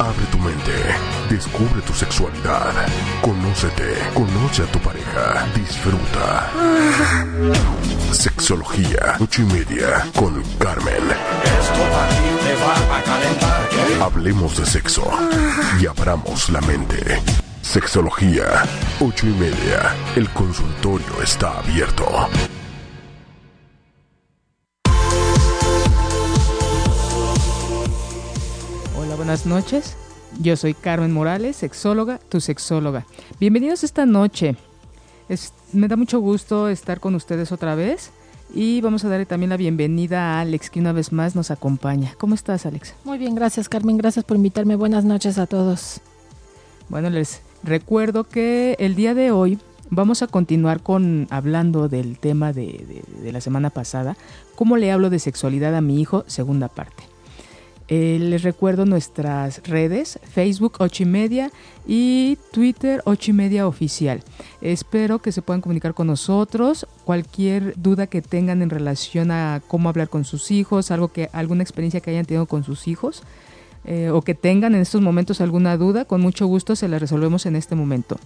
Abre 0.00 0.24
tu 0.30 0.38
mente, 0.38 0.72
descubre 1.28 1.82
tu 1.82 1.92
sexualidad, 1.92 2.72
conócete, 3.20 3.96
conoce 4.14 4.62
a 4.62 4.66
tu 4.66 4.78
pareja, 4.78 5.44
disfruta. 5.56 6.50
Sexología, 8.12 9.16
ocho 9.18 9.42
y 9.42 9.46
media, 9.46 10.06
con 10.14 10.40
Carmen. 10.58 11.02
Hablemos 14.00 14.56
de 14.56 14.66
sexo 14.66 15.10
y 15.80 15.86
abramos 15.86 16.48
la 16.50 16.60
mente. 16.60 17.20
Sexología, 17.62 18.64
ocho 19.00 19.26
y 19.26 19.32
media. 19.32 19.94
El 20.14 20.28
consultorio 20.30 21.22
está 21.22 21.58
abierto. 21.58 22.28
Buenas 29.18 29.44
noches. 29.46 29.96
Yo 30.40 30.56
soy 30.56 30.74
Carmen 30.74 31.12
Morales, 31.12 31.56
sexóloga, 31.56 32.18
tu 32.28 32.40
sexóloga. 32.40 33.04
Bienvenidos 33.40 33.84
esta 33.84 34.06
noche. 34.06 34.56
Es- 35.28 35.52
me 35.72 35.88
da 35.88 35.96
mucho 35.96 36.20
gusto 36.20 36.68
estar 36.68 37.00
con 37.00 37.14
ustedes 37.14 37.52
otra 37.52 37.74
vez 37.74 38.10
y 38.54 38.80
vamos 38.80 39.04
a 39.04 39.08
darle 39.08 39.26
también 39.26 39.50
la 39.50 39.56
bienvenida 39.56 40.36
a 40.36 40.40
Alex, 40.40 40.70
que 40.70 40.80
una 40.80 40.92
vez 40.92 41.12
más 41.12 41.34
nos 41.34 41.50
acompaña. 41.50 42.14
¿Cómo 42.18 42.34
estás, 42.34 42.64
Alex? 42.64 42.94
Muy 43.04 43.18
bien, 43.18 43.34
gracias 43.34 43.68
Carmen, 43.68 43.98
gracias 43.98 44.24
por 44.24 44.36
invitarme. 44.36 44.76
Buenas 44.76 45.04
noches 45.04 45.38
a 45.38 45.46
todos. 45.46 46.00
Bueno, 46.88 47.10
les 47.10 47.42
recuerdo 47.62 48.24
que 48.24 48.76
el 48.78 48.94
día 48.94 49.12
de 49.14 49.30
hoy 49.30 49.58
vamos 49.90 50.22
a 50.22 50.26
continuar 50.28 50.80
con 50.82 51.26
hablando 51.30 51.88
del 51.88 52.18
tema 52.18 52.52
de, 52.52 52.66
de- 52.66 53.22
de 53.22 53.32
la 53.32 53.40
semana 53.40 53.70
pasada, 53.70 54.16
cómo 54.54 54.76
le 54.76 54.90
hablo 54.92 55.10
de 55.10 55.18
sexualidad 55.18 55.74
a 55.74 55.80
mi 55.80 56.00
hijo, 56.00 56.24
segunda 56.26 56.68
parte. 56.68 57.02
Eh, 57.90 58.18
les 58.20 58.42
recuerdo 58.42 58.84
nuestras 58.84 59.62
redes, 59.66 60.20
Facebook 60.30 60.74
8 60.78 61.04
y 61.86 62.36
Twitter 62.52 63.00
8 63.06 63.30
y 63.30 63.34
media 63.34 63.66
oficial. 63.66 64.22
Espero 64.60 65.20
que 65.20 65.32
se 65.32 65.40
puedan 65.40 65.62
comunicar 65.62 65.94
con 65.94 66.06
nosotros. 66.06 66.86
Cualquier 67.04 67.80
duda 67.80 68.06
que 68.06 68.20
tengan 68.20 68.60
en 68.60 68.68
relación 68.68 69.30
a 69.30 69.62
cómo 69.66 69.88
hablar 69.88 70.10
con 70.10 70.26
sus 70.26 70.50
hijos, 70.50 70.90
algo 70.90 71.08
que, 71.08 71.30
alguna 71.32 71.62
experiencia 71.62 72.00
que 72.00 72.10
hayan 72.10 72.26
tenido 72.26 72.44
con 72.44 72.62
sus 72.62 72.88
hijos, 72.88 73.22
eh, 73.86 74.10
o 74.10 74.20
que 74.20 74.34
tengan 74.34 74.74
en 74.74 74.82
estos 74.82 75.00
momentos 75.00 75.40
alguna 75.40 75.78
duda, 75.78 76.04
con 76.04 76.20
mucho 76.20 76.46
gusto 76.46 76.76
se 76.76 76.88
la 76.88 76.98
resolvemos 76.98 77.46
en 77.46 77.56
este 77.56 77.74
momento. 77.74 78.18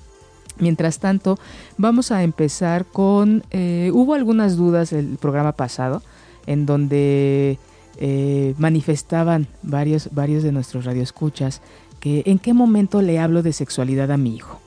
Mientras 0.59 0.99
tanto, 0.99 1.39
vamos 1.79 2.11
a 2.11 2.25
empezar 2.25 2.85
con... 2.85 3.45
eh, 3.53 3.91
hubo 3.95 4.15
algunas 4.15 4.57
dudas 4.57 4.93
el 4.93 5.19
programa 5.19 5.53
pasado, 5.53 6.03
en 6.47 6.67
donde 6.67 7.59
eh, 7.99 8.55
manifestaban 8.59 9.47
varios, 9.63 10.09
varios 10.13 10.43
de 10.43 10.53
nuestros 10.53 10.85
radioescuchas 10.85 11.61
que 12.01 12.23
en 12.27 12.39
qué 12.39 12.53
momento 12.53 13.01
le 13.03 13.19
hablo 13.19 13.43
de 13.43 13.53
sexualidad 13.53 14.11
a 14.11 14.17
mi 14.17 14.35
hijo. 14.37 14.61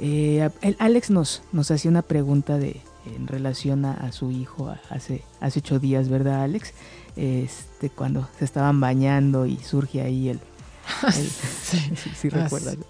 Eh, 0.00 0.48
el 0.62 0.76
Alex 0.78 1.10
nos, 1.10 1.42
nos 1.52 1.70
hacía 1.70 1.90
una 1.90 2.02
pregunta 2.02 2.58
de, 2.58 2.80
en 3.14 3.26
relación 3.28 3.84
a, 3.84 3.92
a 3.92 4.10
su 4.12 4.30
hijo 4.30 4.74
hace, 4.90 5.22
hace 5.40 5.58
ocho 5.60 5.78
días, 5.78 6.08
¿verdad, 6.08 6.42
Alex? 6.42 6.72
Este, 7.16 7.90
cuando 7.90 8.26
se 8.38 8.44
estaban 8.46 8.80
bañando 8.80 9.44
y 9.46 9.56
surge 9.58 10.00
ahí 10.00 10.28
el... 10.30 10.40
el- 11.16 11.28
Sí. 11.62 11.78
sí, 11.96 12.10
sí 12.14 12.28
Ah, 12.32 12.44
recuerdas. 12.44 12.74
sí. 12.74 12.80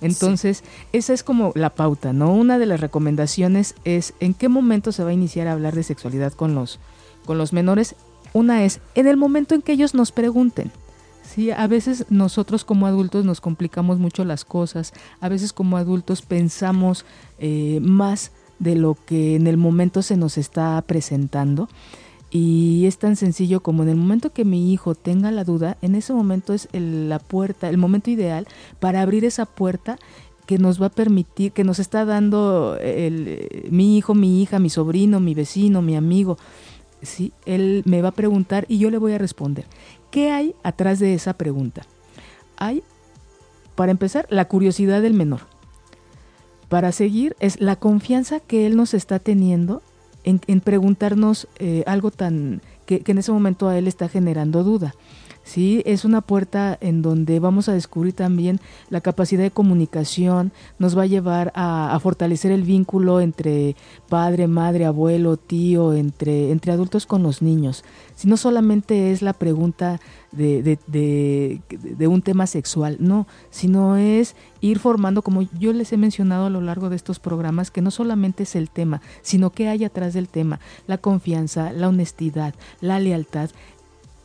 Entonces, 0.00 0.64
esa 0.92 1.12
es 1.12 1.22
como 1.22 1.52
la 1.54 1.70
pauta, 1.74 2.12
¿no? 2.12 2.32
Una 2.34 2.58
de 2.58 2.66
las 2.66 2.80
recomendaciones 2.80 3.74
es 3.84 4.14
en 4.20 4.34
qué 4.34 4.48
momento 4.48 4.90
se 4.92 5.04
va 5.04 5.10
a 5.10 5.14
iniciar 5.14 5.46
a 5.48 5.52
hablar 5.52 5.74
de 5.74 5.82
sexualidad 5.82 6.32
con 6.32 6.54
los, 6.54 6.80
con 7.24 7.38
los 7.38 7.52
menores. 7.52 7.94
Una 8.32 8.64
es 8.64 8.80
en 8.94 9.06
el 9.06 9.16
momento 9.16 9.54
en 9.54 9.62
que 9.62 9.72
ellos 9.72 9.94
nos 9.94 10.12
pregunten. 10.12 10.70
Sí, 11.22 11.50
a 11.50 11.66
veces 11.66 12.06
nosotros 12.10 12.64
como 12.64 12.86
adultos 12.86 13.24
nos 13.24 13.40
complicamos 13.40 13.98
mucho 13.98 14.24
las 14.24 14.44
cosas, 14.44 14.92
a 15.20 15.28
veces 15.28 15.52
como 15.52 15.76
adultos 15.76 16.22
pensamos 16.22 17.04
eh, 17.38 17.78
más 17.80 18.32
de 18.58 18.74
lo 18.74 18.96
que 19.06 19.36
en 19.36 19.46
el 19.46 19.56
momento 19.56 20.02
se 20.02 20.16
nos 20.16 20.36
está 20.36 20.82
presentando. 20.86 21.68
Y 22.30 22.86
es 22.86 22.98
tan 22.98 23.16
sencillo 23.16 23.60
como 23.60 23.82
en 23.82 23.90
el 23.90 23.96
momento 23.96 24.32
que 24.32 24.44
mi 24.46 24.72
hijo 24.72 24.94
tenga 24.94 25.30
la 25.30 25.44
duda, 25.44 25.76
en 25.82 25.94
ese 25.94 26.14
momento 26.14 26.54
es 26.54 26.68
el- 26.72 27.08
la 27.10 27.18
puerta, 27.18 27.68
el 27.68 27.76
momento 27.76 28.10
ideal 28.10 28.46
para 28.80 29.02
abrir 29.02 29.24
esa 29.26 29.44
puerta 29.44 29.98
que 30.46 30.58
nos 30.58 30.80
va 30.80 30.86
a 30.86 30.90
permitir, 30.90 31.52
que 31.52 31.62
nos 31.62 31.78
está 31.78 32.04
dando 32.04 32.76
el, 32.80 33.68
mi 33.70 33.96
hijo, 33.96 34.14
mi 34.14 34.42
hija, 34.42 34.58
mi 34.58 34.70
sobrino, 34.70 35.20
mi 35.20 35.34
vecino, 35.34 35.82
mi 35.82 35.94
amigo. 35.94 36.36
Sí, 37.02 37.32
él 37.46 37.82
me 37.84 38.00
va 38.00 38.08
a 38.08 38.12
preguntar 38.12 38.64
y 38.68 38.78
yo 38.78 38.90
le 38.90 38.98
voy 38.98 39.12
a 39.12 39.18
responder. 39.18 39.66
¿Qué 40.10 40.30
hay 40.30 40.54
atrás 40.62 40.98
de 40.98 41.14
esa 41.14 41.32
pregunta? 41.34 41.82
Hay, 42.56 42.82
para 43.74 43.90
empezar, 43.90 44.26
la 44.30 44.46
curiosidad 44.46 45.02
del 45.02 45.14
menor. 45.14 45.40
Para 46.68 46.92
seguir, 46.92 47.36
es 47.40 47.60
la 47.60 47.76
confianza 47.76 48.40
que 48.40 48.66
él 48.66 48.76
nos 48.76 48.94
está 48.94 49.18
teniendo 49.18 49.82
en, 50.24 50.38
preguntarnos 50.60 51.48
eh, 51.58 51.82
algo 51.86 52.10
tan 52.10 52.62
que 52.86 53.02
en 53.04 53.18
ese 53.18 53.32
momento 53.32 53.68
a 53.68 53.76
él 53.76 53.88
está 53.88 54.08
generando 54.08 54.62
duda. 54.62 54.94
Sí, 55.44 55.82
es 55.86 56.04
una 56.04 56.20
puerta 56.20 56.78
en 56.80 57.02
donde 57.02 57.40
vamos 57.40 57.68
a 57.68 57.72
descubrir 57.72 58.12
también 58.12 58.60
la 58.90 59.00
capacidad 59.00 59.42
de 59.42 59.50
comunicación, 59.50 60.52
nos 60.78 60.96
va 60.96 61.02
a 61.02 61.06
llevar 61.06 61.52
a, 61.54 61.94
a 61.94 62.00
fortalecer 62.00 62.52
el 62.52 62.62
vínculo 62.62 63.20
entre 63.20 63.74
padre, 64.08 64.46
madre, 64.46 64.84
abuelo, 64.84 65.36
tío, 65.36 65.94
entre, 65.94 66.52
entre 66.52 66.72
adultos 66.72 67.06
con 67.06 67.22
los 67.22 67.42
niños. 67.42 67.84
Si 68.14 68.28
no 68.28 68.36
solamente 68.36 69.10
es 69.10 69.20
la 69.20 69.32
pregunta 69.32 70.00
de, 70.30 70.62
de, 70.62 70.78
de, 70.86 71.60
de 71.68 72.06
un 72.06 72.22
tema 72.22 72.46
sexual, 72.46 72.96
no, 73.00 73.26
sino 73.50 73.96
es 73.96 74.36
ir 74.60 74.78
formando, 74.78 75.22
como 75.22 75.42
yo 75.58 75.72
les 75.72 75.92
he 75.92 75.96
mencionado 75.96 76.46
a 76.46 76.50
lo 76.50 76.60
largo 76.60 76.88
de 76.88 76.96
estos 76.96 77.18
programas, 77.18 77.70
que 77.70 77.82
no 77.82 77.90
solamente 77.90 78.44
es 78.44 78.54
el 78.54 78.70
tema, 78.70 79.02
sino 79.22 79.50
que 79.50 79.68
hay 79.68 79.84
atrás 79.84 80.14
del 80.14 80.28
tema, 80.28 80.60
la 80.86 80.98
confianza, 80.98 81.72
la 81.72 81.88
honestidad, 81.88 82.54
la 82.80 83.00
lealtad, 83.00 83.50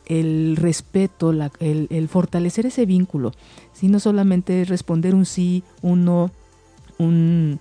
el 0.08 0.56
respeto, 0.56 1.30
el, 1.60 2.08
fortalecer 2.08 2.66
ese 2.66 2.86
vínculo. 2.86 3.32
Si 3.72 3.88
no 3.88 4.00
solamente 4.00 4.62
es 4.62 4.68
responder 4.68 5.14
un 5.14 5.26
sí, 5.26 5.62
un 5.82 6.04
no, 6.04 6.30
un 6.98 7.60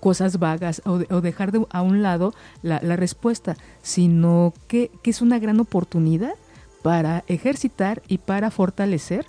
cosas 0.00 0.38
vagas 0.38 0.80
o, 0.84 0.98
de- 0.98 1.12
o 1.12 1.20
dejar 1.20 1.50
de, 1.50 1.66
a 1.70 1.82
un 1.82 2.02
lado 2.02 2.32
la, 2.62 2.80
la 2.82 2.94
respuesta, 2.94 3.56
sino 3.82 4.52
que, 4.68 4.90
es 5.04 5.22
una 5.22 5.38
gran 5.40 5.58
oportunidad 5.58 6.34
para 6.82 7.24
ejercitar 7.26 8.02
y 8.06 8.18
para 8.18 8.50
fortalecer 8.50 9.26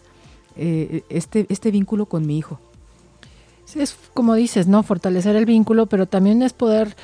eh, 0.56 1.04
este, 1.10 1.48
este 1.50 1.72
vínculo 1.72 2.06
con 2.06 2.28
mi 2.28 2.38
hijo. 2.38 2.60
Sí, 3.66 3.82
es 3.82 3.96
como 4.14 4.36
dices, 4.36 4.68
¿no? 4.68 4.84
Fortalecer 4.84 5.36
el 5.36 5.46
vínculo, 5.46 5.86
pero 5.88 6.06
también 6.06 6.42
es 6.42 6.54
poder 6.54 6.96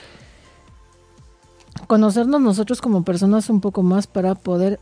conocernos 1.87 2.41
nosotros 2.41 2.81
como 2.81 3.03
personas 3.03 3.49
un 3.49 3.61
poco 3.61 3.83
más 3.83 4.07
para 4.07 4.35
poder 4.35 4.79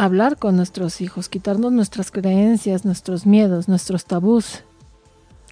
hablar 0.00 0.38
con 0.38 0.56
nuestros 0.56 1.02
hijos, 1.02 1.28
quitarnos 1.28 1.72
nuestras 1.72 2.10
creencias, 2.10 2.86
nuestros 2.86 3.26
miedos, 3.26 3.68
nuestros 3.68 4.06
tabús. 4.06 4.62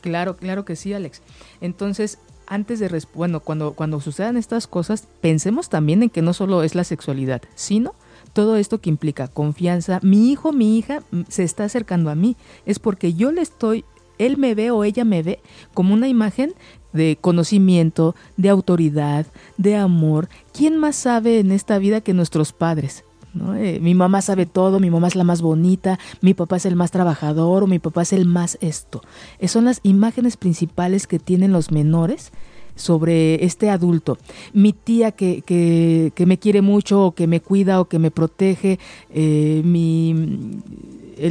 Claro, 0.01 0.39
claro 0.39 0.65
que 0.65 0.75
sí, 0.75 0.95
Alex. 0.95 1.21
Entonces, 1.61 2.19
antes 2.47 2.81
de, 2.81 3.03
bueno, 3.15 3.41
cuando, 3.41 3.75
cuando 3.75 4.01
sucedan 4.01 4.39
estas 4.39 4.67
cosas, 4.67 5.07
pensemos 5.21 5.69
también 5.69 6.03
en 6.03 6.09
que 6.09 6.23
no 6.23 6.33
solo 6.33 6.63
es 6.63 6.75
la 6.75 6.85
sexualidad, 6.85 7.43
sino 7.57 7.95
todo 8.33 8.57
esto 8.57 8.81
que 8.81 8.89
implica 8.89 9.29
confianza. 9.29 10.01
Mi 10.03 10.31
hijo, 10.31 10.53
mi 10.53 10.79
hija 10.79 11.03
mm, 11.11 11.23
se 11.29 11.45
está 11.45 11.65
acercando 11.65 12.09
a 12.09 12.15
mí. 12.15 12.35
Es 12.65 12.79
porque 12.79 13.13
yo 13.13 13.33
le 13.33 13.43
estoy, 13.43 13.85
él 14.17 14.39
me 14.39 14.55
ve 14.55 14.71
o 14.71 14.83
ella 14.83 15.05
me 15.05 15.23
ve 15.23 15.41
como 15.75 15.93
una 15.93 16.09
imagen 16.09 16.55
de 16.95 17.19
conocimiento, 17.21 18.17
de 18.39 18.49
autoridad, 18.49 19.27
de 19.59 19.77
amor. 19.77 20.31
¿Quién 20.55 20.79
más 20.79 20.97
sabe 20.97 21.39
en 21.39 21.53
esta 21.53 21.79
vida 21.79 22.01
que 22.01 22.15
nuestros 22.15 22.55
padres? 22.55 23.05
¿No? 23.35 23.55
Eh, 23.55 23.79
mi 23.81 23.95
mamá 23.95 24.23
sabe 24.23 24.47
todo, 24.47 24.81
mi 24.81 24.91
mamá 24.91 25.09
es 25.09 25.17
la 25.17 25.25
más 25.25 25.43
bonita, 25.43 25.99
mi 26.21 26.35
papá 26.35 26.57
es 26.57 26.67
el 26.67 26.77
más 26.77 26.91
trabajador 26.91 27.63
o 27.63 27.67
mi 27.67 27.79
papá 27.79 28.03
es 28.03 28.13
el 28.13 28.27
más 28.27 28.59
esto. 28.61 29.03
Eh, 29.39 29.49
son 29.49 29.65
las 29.65 29.81
imágenes 29.83 30.37
principales 30.37 31.07
que 31.07 31.19
tienen 31.19 31.53
los 31.53 31.71
menores 31.71 32.33
sobre 32.75 33.45
este 33.45 33.71
adulto. 33.71 34.19
Mi 34.53 34.73
tía 34.73 35.13
que, 35.13 35.43
que, 35.43 36.27
me 36.27 36.39
quiere 36.39 36.63
mucho 36.63 37.07
o 37.07 37.13
que 37.13 37.27
me 37.27 37.41
cuida 37.41 37.81
o 37.81 37.87
que 37.87 37.99
me 37.99 38.11
protege, 38.11 38.79
eh, 39.11 39.63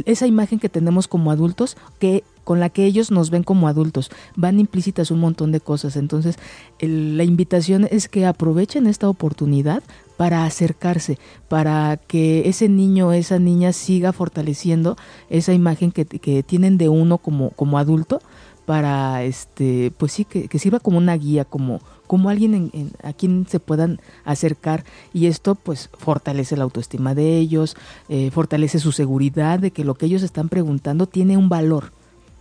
esa 0.04 0.26
imagen 0.26 0.58
que 0.58 0.68
tenemos 0.68 1.08
como 1.08 1.30
adultos 1.30 1.76
que 1.98 2.22
con 2.44 2.60
la 2.60 2.70
que 2.70 2.86
ellos 2.86 3.10
nos 3.10 3.28
ven 3.28 3.42
como 3.42 3.68
adultos. 3.68 4.10
Van 4.34 4.58
implícitas 4.58 5.10
un 5.10 5.20
montón 5.20 5.52
de 5.52 5.60
cosas. 5.60 5.96
Entonces, 5.96 6.36
la 6.80 7.22
invitación 7.22 7.86
es 7.90 8.08
que 8.08 8.24
aprovechen 8.24 8.86
esta 8.86 9.06
oportunidad 9.06 9.82
para 10.18 10.44
acercarse, 10.44 11.16
para 11.48 11.96
que 11.96 12.48
ese 12.48 12.68
niño 12.68 13.08
o 13.08 13.12
esa 13.12 13.38
niña 13.38 13.72
siga 13.72 14.12
fortaleciendo 14.12 14.96
esa 15.30 15.54
imagen 15.54 15.92
que, 15.92 16.04
que 16.04 16.42
tienen 16.42 16.76
de 16.76 16.88
uno 16.88 17.18
como, 17.18 17.50
como 17.50 17.78
adulto 17.78 18.20
para 18.66 19.22
este 19.22 19.92
pues 19.96 20.12
sí 20.12 20.26
que, 20.26 20.48
que 20.48 20.58
sirva 20.58 20.80
como 20.80 20.98
una 20.98 21.16
guía 21.16 21.46
como 21.46 21.80
como 22.08 22.30
alguien 22.30 22.70
en, 22.74 22.90
a 23.02 23.12
quien 23.12 23.46
se 23.48 23.60
puedan 23.60 24.00
acercar. 24.24 24.84
Y 25.14 25.26
esto 25.26 25.54
pues 25.54 25.88
fortalece 25.96 26.56
la 26.56 26.64
autoestima 26.64 27.14
de 27.14 27.38
ellos 27.38 27.76
eh, 28.08 28.32
fortalece 28.32 28.80
su 28.80 28.90
seguridad 28.90 29.60
de 29.60 29.70
que 29.70 29.84
lo 29.84 29.94
que 29.94 30.06
ellos 30.06 30.24
están 30.24 30.48
preguntando 30.48 31.06
tiene 31.06 31.36
un 31.36 31.48
valor. 31.48 31.92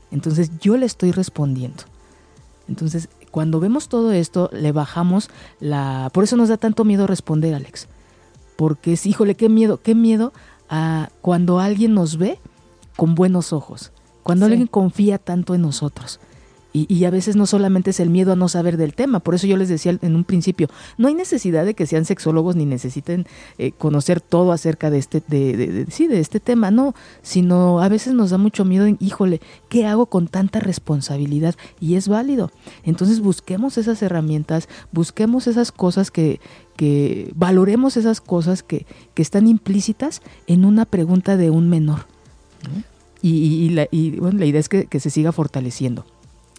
Entonces 0.09 0.51
yo 0.59 0.77
le 0.77 0.87
estoy 0.87 1.11
respondiendo. 1.11 1.83
Entonces 2.67 3.07
cuando 3.31 3.59
vemos 3.59 3.89
todo 3.89 4.11
esto 4.11 4.49
le 4.53 4.71
bajamos 4.71 5.29
la 5.59 6.09
por 6.13 6.23
eso 6.23 6.37
nos 6.37 6.49
da 6.49 6.57
tanto 6.57 6.83
miedo 6.85 7.07
responder 7.07 7.53
Alex 7.53 7.87
porque 8.55 8.93
es 8.93 9.05
híjole 9.05 9.35
qué 9.35 9.49
miedo 9.49 9.79
qué 9.81 9.95
miedo 9.95 10.33
a 10.69 11.09
cuando 11.21 11.59
alguien 11.59 11.93
nos 11.93 12.17
ve 12.17 12.39
con 12.95 13.15
buenos 13.15 13.53
ojos 13.53 13.91
cuando 14.23 14.45
Sí. 14.45 14.51
alguien 14.53 14.67
confía 14.67 15.17
tanto 15.19 15.55
en 15.55 15.61
nosotros. 15.61 16.19
Y, 16.77 16.85
y 16.93 17.05
a 17.05 17.09
veces 17.09 17.35
no 17.35 17.47
solamente 17.47 17.89
es 17.89 17.99
el 17.99 18.11
miedo 18.11 18.33
a 18.33 18.35
no 18.35 18.47
saber 18.49 18.77
del 18.77 18.93
tema, 18.93 19.19
por 19.19 19.33
eso 19.33 19.47
yo 19.47 19.57
les 19.57 19.67
decía 19.67 19.97
en 19.99 20.15
un 20.15 20.23
principio, 20.23 20.67
no 20.99 21.07
hay 21.07 21.15
necesidad 21.15 21.65
de 21.65 21.73
que 21.73 21.87
sean 21.87 22.05
sexólogos 22.05 22.55
ni 22.55 22.65
necesiten 22.65 23.25
eh, 23.57 23.71
conocer 23.71 24.21
todo 24.21 24.51
acerca 24.51 24.91
de 24.91 24.99
este, 24.99 25.23
de, 25.27 25.57
de- 25.57 25.67
de- 25.71 25.91
sí, 25.91 26.05
de 26.05 26.19
este 26.19 26.39
tema, 26.39 26.69
no, 26.69 26.93
sino 27.23 27.81
a 27.81 27.89
veces 27.89 28.13
nos 28.13 28.29
da 28.29 28.37
mucho 28.37 28.63
miedo, 28.63 28.85
en, 28.85 28.97
híjole, 28.99 29.41
¿qué 29.69 29.87
hago 29.87 30.05
con 30.05 30.27
tanta 30.27 30.59
responsabilidad? 30.59 31.55
Y 31.79 31.95
es 31.95 32.07
válido. 32.07 32.51
Entonces 32.83 33.21
busquemos 33.21 33.77
esas 33.79 34.01
herramientas, 34.03 34.69
busquemos 34.91 35.47
esas 35.47 35.71
cosas 35.71 36.11
que, 36.11 36.39
que 36.75 37.31
valoremos 37.33 37.97
esas 37.97 38.21
cosas 38.21 38.61
que, 38.61 38.85
que 39.15 39.23
están 39.23 39.47
implícitas 39.47 40.21
en 40.45 40.63
una 40.63 40.85
pregunta 40.85 41.37
de 41.37 41.49
un 41.49 41.69
menor. 41.69 42.05
¿no? 42.63 42.83
Y, 43.21 43.29
y- 43.31 43.65
y 43.65 43.69
la, 43.69 43.87
y, 43.89 44.11
bueno, 44.19 44.37
la 44.37 44.45
idea 44.45 44.59
es 44.59 44.69
que, 44.69 44.85
que 44.85 44.99
se 44.99 45.09
siga 45.09 45.31
fortaleciendo. 45.31 46.05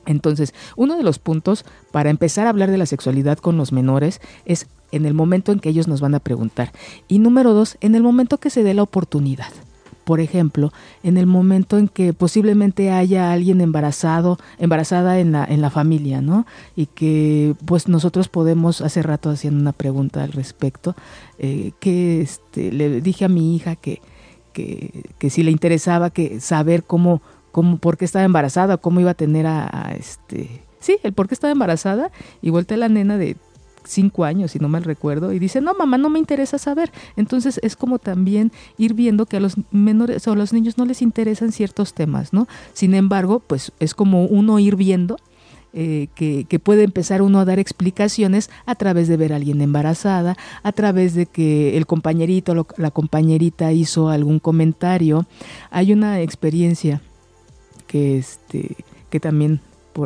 Entonces, 0.09 0.55
uno 0.75 0.97
de 0.97 1.03
los 1.03 1.19
puntos 1.19 1.67
para 1.93 2.09
empezar 2.09 2.47
a 2.47 2.51
hablar 2.51 2.71
de 2.71 2.79
la 2.79 2.87
sexualidad 2.87 3.39
con 3.39 3.59
los 3.59 3.73
menores 3.73 4.21
es 4.47 4.67
en 4.91 5.05
el 5.05 5.13
momento 5.13 5.53
en 5.53 5.61
que 5.61 5.69
ellos 5.69 5.87
nos 5.87 6.01
van 6.01 6.15
a 6.15 6.19
preguntar. 6.19 6.73
Y 7.09 7.19
número 7.19 7.53
dos, 7.53 7.77
en 7.83 7.95
el 7.95 8.03
momento 8.03 8.39
que 8.39 8.49
se 8.49 8.63
dé 8.63 8.73
la 8.73 8.83
oportunidad. 8.83 9.53
Por 10.05 10.21
ejemplo, 10.21 10.73
en 11.03 11.19
el 11.19 11.27
momento 11.27 11.77
en 11.77 11.89
que 11.89 12.15
posiblemente 12.15 12.91
haya 12.91 13.31
alguien 13.31 13.61
embarazado, 13.61 14.39
embarazada 14.59 15.21
en 15.21 15.33
la, 15.33 15.45
en 15.45 15.61
la 15.61 15.69
familia, 15.69 16.23
¿no? 16.23 16.47
Y 16.75 16.87
que 16.87 17.55
pues 17.67 17.89
nosotros 17.89 18.29
podemos, 18.29 18.81
hace 18.81 19.03
rato 19.03 19.29
haciendo 19.29 19.61
una 19.61 19.73
pregunta 19.73 20.23
al 20.23 20.33
respecto, 20.33 20.97
eh, 21.39 21.73
que 21.81 22.23
este, 22.23 22.73
le 22.73 23.03
dije 23.03 23.27
a 23.27 23.29
mi 23.29 23.55
hija 23.55 23.77
que, 23.77 24.01
que, 24.55 25.05
que 25.19 25.29
si 25.29 25.43
le 25.43 25.51
interesaba 25.51 26.09
que 26.09 26.41
saber 26.41 26.85
cómo, 26.85 27.21
cómo, 27.59 27.79
por 27.79 27.97
qué 27.97 28.05
estaba 28.05 28.25
embarazada, 28.25 28.77
cómo 28.77 29.01
iba 29.01 29.11
a 29.11 29.15
tener 29.15 29.45
a, 29.49 29.93
este, 29.99 30.63
sí, 30.79 30.99
el 31.03 31.13
por 31.13 31.27
qué 31.27 31.35
estaba 31.35 31.51
embarazada, 31.51 32.13
y 32.41 32.51
volteé 32.51 32.77
la 32.77 32.89
nena 32.89 33.19
de 33.19 33.37
cinco 33.83 34.25
años, 34.25 34.53
si 34.53 34.61
no 34.61 34.69
mal 34.69 34.85
recuerdo, 34.85 35.33
y 35.33 35.41
dice, 35.41 35.61
no, 35.61 35.75
mamá, 35.75 35.99
no 35.99 36.09
me 36.09 36.21
interesa 36.21 36.57
saber. 36.57 36.93
Entonces 37.17 37.59
es 37.65 37.75
como 37.75 37.99
también 37.99 38.53
ir 38.77 38.95
viendo 38.95 39.27
que 39.27 39.39
a 39.39 39.41
los 39.41 39.57
menores 39.73 40.29
o 40.29 40.33
a 40.33 40.37
los 40.37 40.53
niños 40.53 40.79
no 40.79 40.85
les 40.85 41.03
interesan 41.03 41.51
ciertos 41.51 41.95
temas, 41.95 42.33
¿no? 42.33 42.47
Sin 42.75 42.95
embargo, 42.95 43.41
pues 43.41 43.73
es 43.81 43.93
como 43.93 44.27
uno 44.27 44.61
ir 44.61 44.77
viendo 44.77 45.17
eh, 45.73 46.07
que, 46.15 46.61
puede 46.61 46.85
empezar 46.85 47.23
uno 47.23 47.41
a 47.41 47.45
dar 47.45 47.59
explicaciones 47.59 48.51
a 48.67 48.77
través 48.77 49.09
de 49.09 49.17
ver 49.17 49.33
a 49.33 49.37
alguien 49.37 49.61
embarazada, 49.63 50.37
a 50.63 50.71
través 50.71 51.15
de 51.15 51.27
que 51.27 51.77
el 51.77 51.87
compañerito 51.87 52.53
o 52.53 52.67
la 52.77 52.93
compañerita 52.93 53.73
hizo 53.73 54.11
algún 54.11 54.39
comentario. 54.39 55.27
Hay 55.73 55.93
una 55.93 56.21
experiencia 56.21 57.03
que, 57.89 58.19
este, 58.19 58.77
que 59.11 59.19
también 59.19 59.61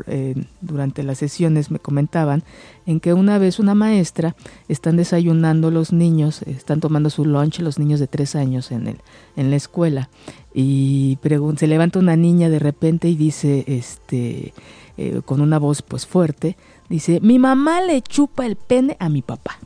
eh, 0.06 0.34
durante 0.62 1.02
las 1.02 1.18
sesiones 1.18 1.70
me 1.70 1.78
comentaban 1.78 2.42
en 2.86 2.98
que 2.98 3.12
una 3.12 3.36
vez 3.36 3.58
una 3.58 3.74
maestra 3.74 4.34
están 4.68 4.96
desayunando 4.96 5.70
los 5.70 5.92
niños, 5.92 6.40
están 6.42 6.80
tomando 6.80 7.10
su 7.10 7.26
lunch 7.26 7.58
los 7.60 7.78
niños 7.78 8.00
de 8.00 8.06
tres 8.06 8.34
años 8.34 8.72
en, 8.72 8.86
el, 8.86 8.96
en 9.36 9.50
la 9.50 9.56
escuela 9.56 10.08
y 10.54 11.18
se 11.56 11.66
levanta 11.66 11.98
una 11.98 12.16
niña 12.16 12.48
de 12.48 12.58
repente 12.58 13.08
y 13.08 13.16
dice, 13.16 13.64
este, 13.66 14.54
eh, 14.96 15.20
con 15.26 15.42
una 15.42 15.58
voz 15.58 15.82
pues 15.82 16.06
fuerte, 16.06 16.56
dice, 16.88 17.20
mi 17.20 17.38
mamá 17.38 17.82
le 17.82 18.00
chupa 18.00 18.46
el 18.46 18.56
pene 18.56 18.96
a 18.98 19.10
mi 19.10 19.20
papá, 19.20 19.58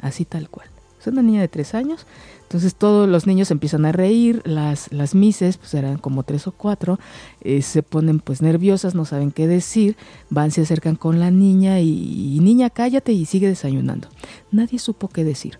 así 0.00 0.24
tal 0.26 0.50
cual. 0.50 0.68
Es 1.00 1.06
una 1.06 1.22
niña 1.22 1.40
de 1.40 1.48
tres 1.48 1.74
años, 1.74 2.06
entonces 2.52 2.74
todos 2.74 3.08
los 3.08 3.26
niños 3.26 3.50
empiezan 3.50 3.86
a 3.86 3.92
reír, 3.92 4.42
las, 4.44 4.92
las 4.92 5.14
mises, 5.14 5.56
pues 5.56 5.72
eran 5.72 5.96
como 5.96 6.22
tres 6.22 6.46
o 6.46 6.52
cuatro, 6.52 6.98
eh, 7.40 7.62
se 7.62 7.82
ponen 7.82 8.20
pues 8.20 8.42
nerviosas, 8.42 8.94
no 8.94 9.06
saben 9.06 9.32
qué 9.32 9.46
decir, 9.46 9.96
van, 10.28 10.50
se 10.50 10.60
acercan 10.60 10.96
con 10.96 11.18
la 11.18 11.30
niña 11.30 11.80
y, 11.80 12.36
y 12.36 12.40
niña 12.40 12.68
cállate 12.68 13.12
y 13.12 13.24
sigue 13.24 13.48
desayunando. 13.48 14.08
Nadie 14.50 14.78
supo 14.78 15.08
qué 15.08 15.24
decir. 15.24 15.58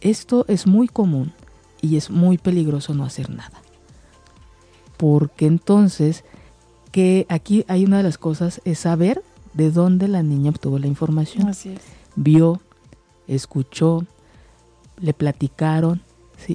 Esto 0.00 0.44
es 0.46 0.68
muy 0.68 0.86
común 0.86 1.32
y 1.82 1.96
es 1.96 2.10
muy 2.10 2.38
peligroso 2.38 2.94
no 2.94 3.02
hacer 3.02 3.28
nada. 3.28 3.60
Porque 4.98 5.46
entonces, 5.46 6.22
que 6.92 7.26
aquí 7.28 7.64
hay 7.66 7.84
una 7.84 7.96
de 7.96 8.04
las 8.04 8.18
cosas, 8.18 8.60
es 8.64 8.78
saber 8.78 9.24
de 9.54 9.72
dónde 9.72 10.06
la 10.06 10.22
niña 10.22 10.50
obtuvo 10.50 10.78
la 10.78 10.86
información 10.86 11.48
Así 11.48 11.70
es. 11.70 11.80
vio, 12.14 12.60
escuchó, 13.26 14.04
le 15.00 15.12
platicaron. 15.12 16.02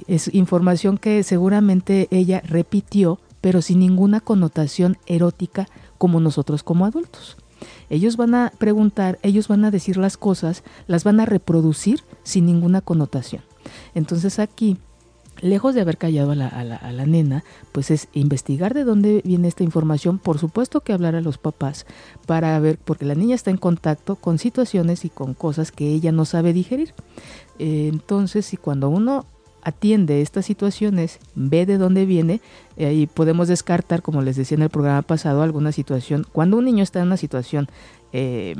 Es 0.06 0.32
información 0.34 0.98
que 0.98 1.22
seguramente 1.22 2.08
ella 2.10 2.42
repitió, 2.44 3.18
pero 3.40 3.62
sin 3.62 3.78
ninguna 3.80 4.20
connotación 4.20 4.98
erótica 5.06 5.68
como 5.98 6.20
nosotros 6.20 6.62
como 6.62 6.86
adultos. 6.86 7.36
Ellos 7.88 8.16
van 8.16 8.34
a 8.34 8.52
preguntar, 8.58 9.18
ellos 9.22 9.48
van 9.48 9.64
a 9.64 9.70
decir 9.70 9.96
las 9.96 10.16
cosas, 10.16 10.62
las 10.86 11.04
van 11.04 11.20
a 11.20 11.26
reproducir 11.26 12.02
sin 12.22 12.46
ninguna 12.46 12.80
connotación. 12.80 13.42
Entonces 13.94 14.38
aquí, 14.38 14.76
lejos 15.40 15.74
de 15.74 15.80
haber 15.82 15.96
callado 15.96 16.32
a 16.32 16.34
la, 16.34 16.48
a 16.48 16.64
la- 16.64 16.76
a 16.76 16.92
la 16.92 17.06
nena, 17.06 17.44
pues 17.72 17.90
es 17.90 18.08
investigar 18.12 18.74
de 18.74 18.84
dónde 18.84 19.22
viene 19.24 19.48
esta 19.48 19.62
información, 19.64 20.18
por 20.18 20.38
supuesto 20.38 20.80
que 20.80 20.92
hablar 20.92 21.14
a 21.14 21.20
los 21.20 21.38
papás 21.38 21.86
para 22.26 22.58
ver, 22.58 22.78
porque 22.84 23.04
la 23.04 23.14
niña 23.14 23.34
está 23.34 23.50
en 23.50 23.56
contacto 23.58 24.16
con 24.16 24.38
situaciones 24.38 25.04
y 25.04 25.08
con 25.10 25.34
cosas 25.34 25.72
que 25.72 25.88
ella 25.92 26.10
no 26.12 26.24
sabe 26.24 26.52
digerir. 26.52 26.92
Eh, 27.58 27.88
entonces, 27.92 28.44
si 28.46 28.56
cuando 28.56 28.88
uno 28.90 29.24
atiende 29.66 30.22
estas 30.22 30.46
situaciones, 30.46 31.18
ve 31.34 31.66
de 31.66 31.76
dónde 31.76 32.06
viene, 32.06 32.40
eh, 32.76 32.94
y 32.94 33.06
podemos 33.08 33.48
descartar, 33.48 34.00
como 34.00 34.22
les 34.22 34.36
decía 34.36 34.54
en 34.54 34.62
el 34.62 34.70
programa 34.70 35.02
pasado, 35.02 35.42
alguna 35.42 35.72
situación. 35.72 36.24
Cuando 36.32 36.56
un 36.56 36.64
niño 36.66 36.84
está 36.84 37.00
en 37.00 37.06
una 37.06 37.16
situación 37.16 37.66
eh, 38.12 38.54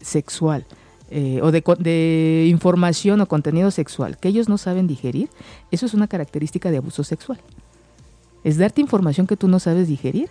sexual 0.00 0.64
eh, 1.10 1.40
o 1.42 1.50
de, 1.52 2.46
información 2.48 3.20
o 3.20 3.26
contenido 3.26 3.70
sexual 3.70 4.16
que 4.16 4.28
ellos 4.28 4.48
no 4.48 4.56
saben 4.56 4.86
digerir, 4.86 5.28
eso 5.70 5.84
es 5.84 5.92
una 5.92 6.08
característica 6.08 6.70
de 6.70 6.78
abuso 6.78 7.04
sexual. 7.04 7.38
Es 8.42 8.56
darte 8.56 8.80
información 8.80 9.26
que 9.26 9.36
tú 9.36 9.48
no 9.48 9.58
sabes 9.58 9.86
digerir. 9.86 10.30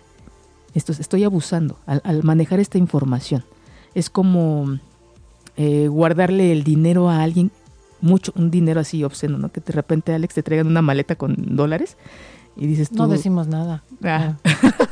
Esto 0.74 0.90
es- 0.92 0.98
estoy 1.00 1.22
abusando 1.22 1.78
al, 1.86 2.00
al 2.04 2.24
manejar 2.24 2.58
esta 2.58 2.76
información. 2.78 3.44
Es 3.94 4.10
como 4.10 4.78
eh, 5.56 5.86
guardarle 5.88 6.50
el 6.52 6.64
dinero 6.64 7.08
a 7.08 7.22
alguien, 7.22 7.50
mucho, 8.00 8.32
un 8.36 8.50
dinero 8.50 8.80
así 8.80 9.04
obsceno, 9.04 9.38
¿no? 9.38 9.50
Que 9.50 9.60
de 9.60 9.72
repente, 9.72 10.12
Alex, 10.12 10.34
te 10.34 10.42
traigan 10.42 10.66
una 10.66 10.82
maleta 10.82 11.16
con 11.16 11.34
dólares 11.56 11.96
y 12.56 12.66
dices 12.66 12.90
tú... 12.90 12.96
No 12.96 13.08
decimos 13.08 13.46
nada. 13.48 13.82
Ah. 14.02 14.36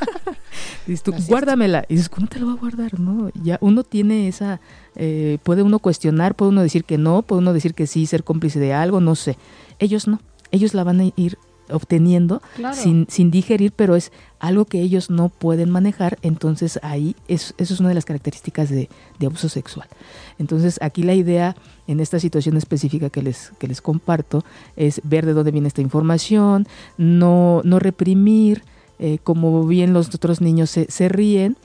Dices 0.87 1.03
tú, 1.03 1.13
guárdamela. 1.29 1.85
Y 1.89 1.95
dices, 1.95 2.09
¿cómo 2.09 2.29
te 2.29 2.39
lo 2.39 2.47
va 2.47 2.53
a 2.53 2.57
guardar? 2.57 2.99
No, 3.01 3.31
ya 3.43 3.59
uno 3.61 3.83
tiene 3.83 4.29
esa, 4.29 4.61
eh, 4.95 5.39
puede 5.43 5.63
uno 5.63 5.81
cuestionar, 5.81 6.37
puede 6.37 6.51
uno 6.51 6.63
decir 6.63 6.85
que 6.85 6.97
no, 6.97 7.23
puede 7.23 7.41
uno 7.43 7.53
decir 7.53 7.75
que 7.75 7.89
sí, 7.89 8.07
ser 8.07 8.23
cómplice 8.23 8.61
de 8.61 8.73
algo, 8.73 9.01
no 9.01 9.17
sé. 9.17 9.37
Ellos 9.81 10.07
no, 10.07 10.21
ellos 10.53 10.75
la 10.75 10.85
van 10.85 11.01
a 11.01 11.05
ir 11.17 11.39
obteniendo 11.69 12.41
Claro. 12.55 12.77
sin, 12.77 13.07
sin 13.11 13.33
digerir, 13.33 13.73
pero 13.73 13.97
es 13.97 14.13
algo 14.39 14.65
que 14.67 14.81
ellos 14.81 15.11
no 15.11 15.29
pueden 15.29 15.71
manejar, 15.71 16.19
entonces 16.23 16.79
ahí 16.85 17.17
es, 17.27 17.55
eso 17.59 17.75
es 17.75 17.81
una 17.81 17.89
de 17.89 17.97
las 17.97 18.05
características 18.05 18.71
de, 18.71 18.89
de 19.19 19.27
abuso 19.27 19.49
sexual. 19.49 19.89
Entonces 20.38 20.78
aquí 20.83 21.02
la 21.02 21.14
idea 21.14 21.57
en 21.87 22.00
esta 22.00 22.19
situación 22.19 22.57
específica 22.57 23.11
que 23.11 23.23
les, 23.23 23.52
que 23.59 23.69
les 23.69 23.81
comparto 23.81 24.45
es 24.76 25.00
ver 25.05 25.26
de 25.26 25.33
dónde 25.33 25.50
viene 25.50 25.69
esta 25.69 25.83
información, 25.83 26.66
no, 26.99 27.62
no 27.64 27.78
reprimir, 27.78 28.62
eh, 28.99 29.19
como 29.23 29.66
bien 29.66 29.93
los 29.93 30.14
otros 30.14 30.40
niños 30.40 30.71
se, 30.71 30.90
se 30.90 31.09
ríen 31.09 31.57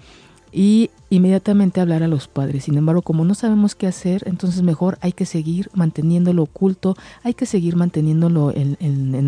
y 0.51 0.89
inmediatamente 1.09 1.81
hablar 1.81 2.03
a 2.03 2.07
los 2.07 2.27
padres. 2.27 2.65
Sin 2.65 2.77
embargo, 2.77 3.01
como 3.01 3.25
no 3.25 3.35
sabemos 3.35 3.75
qué 3.75 3.87
hacer, 3.87 4.23
entonces 4.25 4.61
mejor 4.63 4.97
hay 5.01 5.13
que 5.13 5.25
seguir 5.25 5.69
manteniéndolo 5.73 6.43
oculto, 6.43 6.95
hay 7.23 7.33
que 7.33 7.45
seguir 7.45 7.75
manteniéndolo 7.75 8.51
en, 8.51 8.77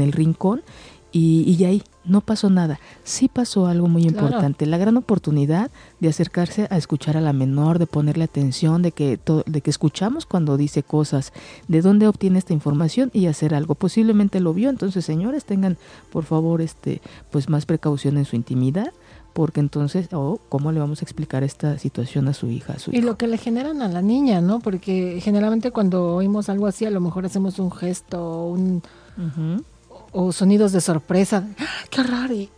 el 0.01 0.11
rincón 0.11 0.61
y, 1.13 1.43
y 1.43 1.63
ahí 1.63 1.83
no 2.05 2.21
pasó 2.21 2.49
nada. 2.49 2.79
Sí 3.03 3.29
pasó 3.29 3.67
algo 3.67 3.87
muy 3.87 4.03
importante, 4.03 4.65
la 4.65 4.77
gran 4.77 4.97
oportunidad 4.97 5.71
de 5.99 6.09
acercarse 6.09 6.67
a 6.69 6.77
escuchar 6.77 7.15
a 7.15 7.21
la 7.21 7.31
menor, 7.31 7.79
de 7.79 7.87
ponerle 7.87 8.25
atención, 8.25 8.81
de 8.81 8.91
que, 8.91 9.19
de 9.45 9.61
que 9.61 9.69
escuchamos 9.69 10.25
cuando 10.25 10.57
dice 10.57 10.83
cosas, 10.83 11.31
de 11.67 11.81
dónde 11.81 12.07
obtiene 12.07 12.39
esta 12.39 12.53
información 12.53 13.11
y 13.13 13.27
hacer 13.27 13.53
algo. 13.53 13.75
Posiblemente 13.75 14.39
lo 14.39 14.53
vio, 14.53 14.69
entonces 14.69 15.05
señores, 15.05 15.45
tengan 15.45 15.77
por 16.11 16.25
favor 16.25 16.61
este 16.61 17.01
pues 17.31 17.47
más 17.47 17.65
precaución 17.65 18.17
en 18.17 18.25
su 18.25 18.35
intimidad 18.35 18.91
porque 19.33 19.59
entonces, 19.59 20.09
o 20.13 20.39
¿cómo 20.47 20.71
le 20.71 20.79
vamos 20.79 21.01
a 21.01 21.05
explicar 21.05 21.43
esta 21.43 21.79
situación 21.79 22.27
a 22.27 22.33
su 22.33 22.51
hija? 22.51 22.75
y 22.91 23.01
lo 23.01 23.17
que 23.17 23.27
le 23.27 23.37
generan 23.37 23.81
a 23.81 23.87
la 23.87 24.03
niña, 24.03 24.41
¿no? 24.41 24.59
Porque 24.59 25.19
generalmente 25.23 25.71
cuando 25.71 26.15
oímos 26.15 26.49
algo 26.49 26.67
así, 26.67 26.85
a 26.85 26.91
lo 26.91 27.01
mejor 27.01 27.25
hacemos 27.25 27.57
un 27.57 27.71
gesto, 27.71 28.45
un, 28.45 28.83
o 30.13 30.31
sonidos 30.31 30.71
de 30.71 30.81
sorpresa, 30.81 31.47
¡Ah, 31.59 31.85
qué 31.89 32.03
raro. 32.03 32.33
Y, 32.33 32.49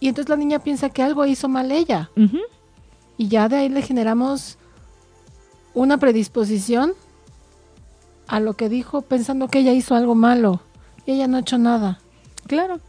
entonces 0.00 0.28
la 0.28 0.36
niña 0.36 0.58
piensa 0.58 0.90
que 0.90 1.02
algo 1.02 1.24
hizo 1.26 1.48
mal 1.48 1.72
ella. 1.72 2.10
Y 3.16 3.28
ya 3.28 3.48
de 3.48 3.56
ahí 3.56 3.68
le 3.68 3.82
generamos 3.82 4.58
una 5.72 5.98
predisposición 5.98 6.92
a 8.26 8.38
lo 8.40 8.54
que 8.54 8.68
dijo 8.68 9.02
pensando 9.02 9.48
que 9.48 9.60
ella 9.60 9.72
hizo 9.72 9.94
algo 9.94 10.14
malo. 10.14 10.60
Y 11.06 11.12
ella 11.12 11.26
no 11.26 11.38
ha 11.38 11.40
hecho 11.40 11.58
nada. 11.58 12.00
Claro. 12.46 12.80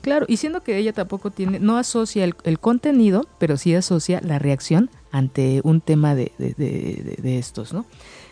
Claro, 0.00 0.26
y 0.28 0.36
siendo 0.36 0.62
que 0.62 0.76
ella 0.76 0.92
tampoco 0.92 1.30
tiene, 1.30 1.60
no 1.60 1.78
asocia 1.78 2.24
el, 2.24 2.58
contenido, 2.58 3.26
pero 3.38 3.56
sí 3.56 3.74
asocia 3.74 4.20
la 4.22 4.38
reacción 4.38 4.90
ante 5.10 5.62
un 5.64 5.80
tema 5.80 6.14
de, 6.14 6.30
de, 6.36 7.38
estos, 7.38 7.72
¿no? 7.72 7.86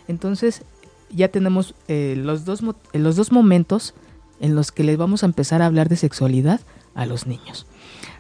Entonces, 0.07 0.64
ya 1.11 1.29
tenemos 1.29 1.75
eh, 1.88 2.14
los, 2.19 2.45
dos, 2.45 2.61
los 2.93 3.17
dos 3.17 3.33
momentos 3.33 3.95
en 4.42 4.56
los 4.56 4.72
que 4.72 4.82
les 4.82 4.99
vamos 4.99 5.22
a 5.22 5.26
empezar 5.26 5.62
a 5.62 5.66
hablar 5.66 5.88
de 5.88 5.96
sexualidad 5.96 6.61
a 6.94 7.06
los 7.06 7.26
niños. 7.26 7.64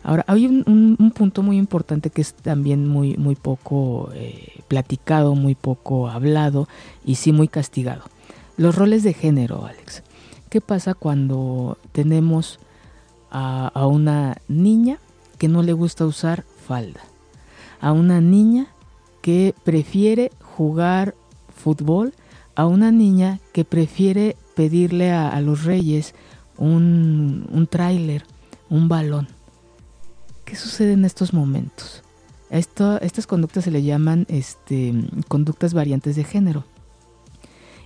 Ahora, 0.04 0.24
hay 0.28 0.46
un, 0.46 1.12
punto 1.14 1.42
muy 1.42 1.58
importante 1.58 2.10
que 2.10 2.22
es 2.22 2.32
también 2.32 2.88
muy, 2.88 3.16
muy 3.16 3.34
poco 3.34 4.10
eh, 4.14 4.62
platicado, 4.68 5.34
muy 5.34 5.54
poco 5.54 6.08
hablado 6.08 6.68
y 7.04 7.16
sí 7.16 7.32
muy 7.32 7.48
castigado. 7.48 8.04
Los 8.56 8.76
roles 8.76 9.02
de 9.02 9.14
género, 9.14 9.66
Alex. 9.66 10.04
¿Qué 10.48 10.60
pasa 10.60 10.94
cuando 10.94 11.76
tenemos 11.90 12.60
a, 13.30 13.68
a 13.68 13.86
una 13.86 14.36
niña 14.48 14.98
que 15.38 15.48
no 15.48 15.62
le 15.62 15.72
gusta 15.72 16.06
usar 16.06 16.44
falda? 16.66 17.00
A 17.80 17.90
una 17.90 18.20
niña 18.20 18.68
que 19.22 19.54
prefiere 19.64 20.30
jugar 20.40 21.14
fútbol, 21.54 22.14
a 22.54 22.66
una 22.66 22.92
niña 22.92 23.40
que 23.52 23.64
prefiere 23.64 24.36
pedirle 24.54 25.12
a, 25.12 25.40
los 25.40 25.64
reyes 25.64 26.14
un, 26.58 27.48
un 27.50 27.66
tráiler, 27.66 28.24
un 28.68 28.88
balón. 28.88 29.28
¿Qué 30.44 30.56
sucede 30.56 30.92
en 30.92 31.04
estos 31.04 31.32
momentos? 31.32 32.02
Esto, 32.50 33.00
estas 33.00 33.26
conductas 33.26 33.64
se 33.64 33.70
le 33.70 33.82
llaman 33.82 34.26
este, 34.28 34.92
conductas 35.28 35.72
variantes 35.72 36.16
de 36.16 36.24
género 36.24 36.64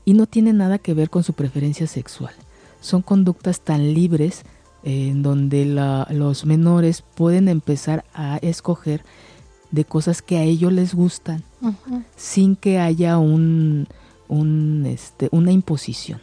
y 0.04 0.14
no 0.14 0.26
tienen 0.26 0.56
nada 0.56 0.78
que 0.78 0.94
ver 0.94 1.11
con 1.11 1.23
su 1.23 1.35
preferencia 1.35 1.87
sexual. 1.87 2.35
Son 2.80 3.02
conductas 3.02 3.61
tan 3.61 3.94
libres 3.94 4.44
en 4.82 5.23
donde 5.23 5.66
los 6.11 6.46
menores 6.46 7.02
pueden 7.02 7.49
empezar 7.49 8.04
a 8.14 8.38
escoger 8.38 9.04
de 9.70 9.85
cosas 9.85 10.23
que 10.23 10.38
a 10.38 10.42
ellos 10.42 10.73
les 10.73 10.94
gustan 10.94 11.42
sin 12.16 12.56
que 12.56 12.78
haya 12.78 13.18
un, 13.18 13.88
un, 14.28 14.85
este, 14.87 15.28
una 15.32 15.52
imposición. 15.52 16.20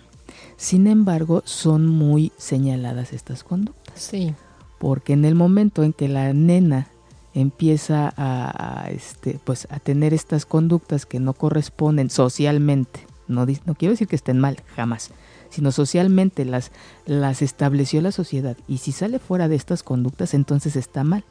Sin 0.57 0.87
embargo, 0.87 1.41
son 1.45 1.87
muy 1.87 2.31
señaladas 2.37 3.13
estas 3.13 3.43
conductas. 3.43 3.99
Sí. 3.99 4.33
Porque 4.79 5.13
en 5.13 5.25
el 5.25 5.35
momento 5.35 5.83
en 5.83 5.93
que 5.93 6.07
la 6.07 6.33
nena 6.33 6.87
empieza 7.33 8.13
a, 8.15 8.89
este, 8.91 9.39
pues, 9.43 9.67
a 9.71 9.79
tener 9.79 10.13
estas 10.13 10.45
conductas 10.45 11.05
que 11.05 11.19
no 11.19 11.33
corresponden 11.33 12.09
socialmente, 12.09 13.01
no, 13.27 13.45
no 13.65 13.75
quiero 13.75 13.91
decir 13.91 14.07
que 14.07 14.15
estén 14.15 14.39
mal, 14.39 14.61
jamás, 14.75 15.11
sino 15.49 15.71
socialmente 15.71 16.45
las, 16.45 16.71
las 17.05 17.41
estableció 17.41 18.01
la 18.01 18.11
sociedad 18.11 18.57
y 18.67 18.79
si 18.79 18.91
sale 18.91 19.19
fuera 19.19 19.47
de 19.47 19.55
estas 19.55 19.83
conductas 19.83 20.33
entonces 20.33 20.75
está 20.75 21.03
mal. 21.03 21.23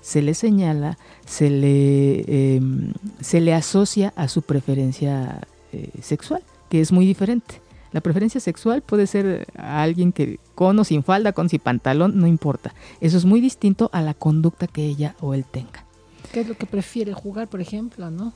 Se 0.00 0.22
le 0.22 0.34
señala, 0.34 0.98
se 1.26 1.50
le, 1.50 2.56
em, 2.56 2.92
se 3.20 3.40
le 3.40 3.54
asocia 3.54 4.12
a 4.16 4.28
su 4.28 4.42
preferencia 4.42 5.40
eh, 5.72 5.90
sexual, 6.02 6.42
que 6.68 6.80
es 6.80 6.90
muy 6.90 7.06
diferente. 7.06 7.60
La 7.92 8.00
preferencia 8.00 8.40
sexual 8.40 8.82
puede 8.82 9.06
ser 9.06 9.46
a 9.56 9.82
alguien 9.82 10.12
que 10.12 10.38
con 10.54 10.78
o 10.78 10.84
sin 10.84 11.02
falda, 11.02 11.32
con 11.32 11.48
sin 11.48 11.60
pantalón, 11.60 12.18
no 12.18 12.26
importa. 12.26 12.74
Eso 13.00 13.16
es 13.16 13.24
muy 13.24 13.40
distinto 13.40 13.90
a 13.92 14.02
la 14.02 14.14
conducta 14.14 14.66
que 14.66 14.84
ella 14.84 15.16
o 15.20 15.34
él 15.34 15.44
tenga. 15.44 15.84
¿Qué 16.32 16.40
es 16.40 16.48
lo 16.48 16.54
que 16.54 16.66
prefiere 16.66 17.12
jugar, 17.12 17.48
por 17.48 17.60
ejemplo, 17.60 18.10
no? 18.10 18.32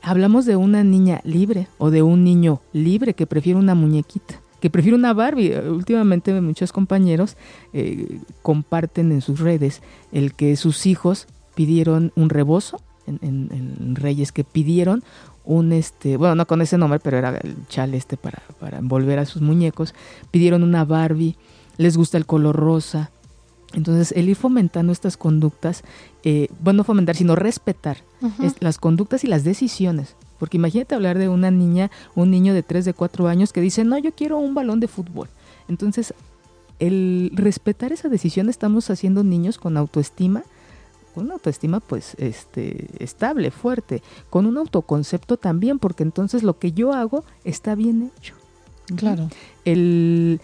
Hablamos 0.00 0.46
de 0.46 0.54
una 0.54 0.84
niña 0.84 1.20
libre 1.24 1.66
o 1.78 1.90
de 1.90 2.02
un 2.02 2.22
niño 2.22 2.60
libre 2.72 3.14
que 3.14 3.26
prefiere 3.26 3.58
una 3.58 3.74
muñequita, 3.74 4.40
que 4.60 4.70
prefiere 4.70 4.96
una 4.96 5.12
Barbie. 5.12 5.56
Últimamente 5.58 6.40
muchos 6.40 6.72
compañeros 6.72 7.36
eh, 7.72 8.20
comparten 8.42 9.10
en 9.10 9.22
sus 9.22 9.40
redes 9.40 9.82
el 10.12 10.34
que 10.34 10.54
sus 10.54 10.86
hijos 10.86 11.26
pidieron 11.56 12.12
un 12.14 12.30
rebozo 12.30 12.80
en 13.08 13.96
Reyes, 13.96 14.30
que 14.30 14.44
pidieron 14.44 15.02
un 15.44 15.72
este, 15.72 16.16
bueno, 16.16 16.34
no 16.34 16.46
con 16.46 16.62
ese 16.62 16.78
nombre, 16.78 17.00
pero 17.00 17.18
era 17.18 17.36
el 17.36 17.56
chal 17.68 17.94
este 17.94 18.16
para, 18.16 18.42
para 18.60 18.78
envolver 18.78 19.18
a 19.18 19.26
sus 19.26 19.42
muñecos. 19.42 19.94
Pidieron 20.30 20.62
una 20.62 20.84
Barbie, 20.84 21.36
les 21.78 21.96
gusta 21.96 22.18
el 22.18 22.26
color 22.26 22.56
rosa. 22.56 23.10
Entonces, 23.74 24.12
el 24.12 24.28
ir 24.28 24.36
fomentando 24.36 24.92
estas 24.92 25.16
conductas, 25.16 25.82
eh, 26.24 26.48
bueno, 26.60 26.84
fomentar, 26.84 27.16
sino 27.16 27.34
respetar 27.36 27.98
las 28.60 28.78
conductas 28.78 29.24
y 29.24 29.26
las 29.26 29.44
decisiones. 29.44 30.14
Porque 30.38 30.58
imagínate 30.58 30.94
hablar 30.94 31.18
de 31.18 31.28
una 31.28 31.50
niña, 31.50 31.90
un 32.14 32.30
niño 32.30 32.52
de 32.52 32.62
3, 32.62 32.84
de 32.84 32.94
4 32.94 33.28
años 33.28 33.52
que 33.52 33.60
dice, 33.60 33.84
no, 33.84 33.96
yo 33.96 34.12
quiero 34.12 34.38
un 34.38 34.54
balón 34.54 34.80
de 34.80 34.88
fútbol. 34.88 35.28
Entonces, 35.68 36.12
el 36.80 37.30
respetar 37.34 37.92
esa 37.92 38.08
decisión, 38.08 38.50
estamos 38.50 38.90
haciendo 38.90 39.24
niños 39.24 39.56
con 39.56 39.76
autoestima 39.76 40.42
con 41.14 41.24
una 41.24 41.34
autoestima 41.34 41.80
pues 41.80 42.14
este 42.18 42.88
estable, 42.98 43.50
fuerte, 43.50 44.02
con 44.30 44.46
un 44.46 44.56
autoconcepto 44.58 45.36
también, 45.36 45.78
porque 45.78 46.02
entonces 46.02 46.42
lo 46.42 46.58
que 46.58 46.72
yo 46.72 46.92
hago 46.92 47.24
está 47.44 47.74
bien 47.74 48.10
hecho. 48.16 48.34
Claro. 48.96 49.28
El, 49.64 50.40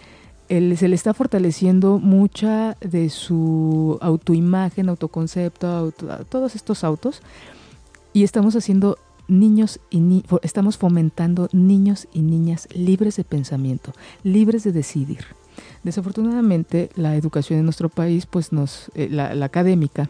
se 0.49 0.87
le 0.87 0.95
está 0.95 1.13
fortaleciendo 1.13 1.99
mucha 1.99 2.75
de 2.81 3.09
su 3.09 3.97
autoimagen, 4.01 4.89
autoconcepto, 4.89 5.93
todos 6.29 6.55
estos 6.55 6.83
autos 6.83 7.21
y 8.13 8.23
estamos 8.23 8.55
haciendo 8.55 8.97
niños 9.27 9.79
y 9.91 10.23
estamos 10.41 10.77
fomentando 10.77 11.49
niños 11.51 12.07
y 12.13 12.21
niñas 12.21 12.67
libres 12.73 13.15
de 13.17 13.23
pensamiento, 13.23 13.93
libres 14.23 14.63
de 14.63 14.71
decidir. 14.71 15.25
Desafortunadamente, 15.83 16.89
la 16.95 17.15
educación 17.15 17.59
en 17.59 17.65
nuestro 17.65 17.89
país, 17.89 18.25
pues 18.25 18.51
nos, 18.51 18.91
eh, 18.95 19.07
la, 19.11 19.35
la 19.35 19.45
académica, 19.45 20.09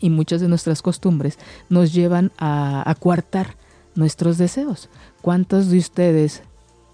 y 0.00 0.10
muchas 0.10 0.40
de 0.40 0.48
nuestras 0.48 0.82
costumbres 0.82 1.38
nos 1.68 1.92
llevan 1.92 2.32
a, 2.38 2.94
coartar 3.00 3.56
nuestros 3.94 4.38
deseos. 4.38 4.88
¿Cuántos 5.22 5.68
de 5.68 5.78
ustedes, 5.78 6.42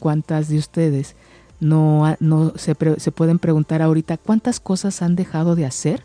cuántas 0.01 0.49
de 0.49 0.59
ustedes 0.59 1.17
no, 1.61 2.17
no 2.21 2.53
se, 2.57 2.77
se, 2.99 3.13
pueden 3.13 3.39
preguntar 3.39 3.83
ahorita 3.83 4.17
cuántas 4.17 4.61
cosas 4.61 5.03
han 5.03 5.17
dejado 5.17 5.55
de 5.55 5.67
hacer 5.67 6.05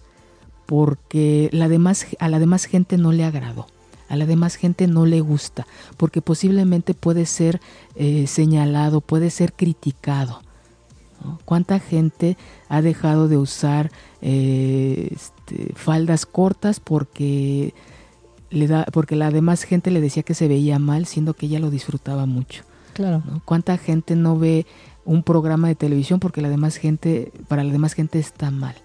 porque 0.66 1.50
la 1.52 1.68
demás, 1.68 2.06
a 2.20 2.30
la 2.30 2.40
demás 2.40 2.66
gente 2.66 2.98
no 2.98 3.12
le 3.12 3.24
agradó? 3.24 3.68
a 4.10 4.16
la 4.16 4.26
demás 4.26 4.56
gente 4.56 4.88
no 4.88 5.06
le 5.06 5.22
gusta, 5.22 5.68
porque 5.96 6.22
posiblemente 6.22 6.96
puede 6.96 7.26
ser 7.26 7.62
eh, 7.96 8.26
señalado, 8.28 9.02
puede 9.02 9.30
ser 9.30 9.54
criticado. 9.54 10.42
¿Cuánta 11.46 11.80
gente 11.80 12.38
ha 12.70 12.82
dejado 12.82 13.28
de 13.28 13.38
usar 13.38 13.92
eh, 14.22 15.16
este, 15.50 15.74
faldas 15.74 16.26
cortas 16.26 16.80
porque 16.80 17.74
le 18.50 18.68
da, 18.68 18.86
porque 18.92 19.16
la 19.16 19.32
demás 19.32 19.64
gente 19.64 19.92
le 19.92 20.02
decía 20.02 20.24
que 20.24 20.34
se 20.34 20.48
veía 20.48 20.80
mal, 20.80 21.06
siendo 21.06 21.34
que 21.34 21.48
ella 21.48 21.60
lo 21.60 21.70
disfrutaba 21.70 22.26
mucho. 22.26 22.64
Claro. 22.94 23.24
¿Cuánta 23.46 23.78
gente 23.78 24.16
no 24.16 24.38
ve 24.38 24.66
un 25.06 25.24
programa 25.24 25.68
de 25.68 25.76
televisión 25.76 26.20
porque 26.20 26.42
la 26.42 26.50
demás 26.50 26.76
gente, 26.76 27.32
para 27.48 27.64
la 27.64 27.72
demás 27.72 27.94
gente 27.94 28.20
está 28.20 28.52
mal? 28.52 28.76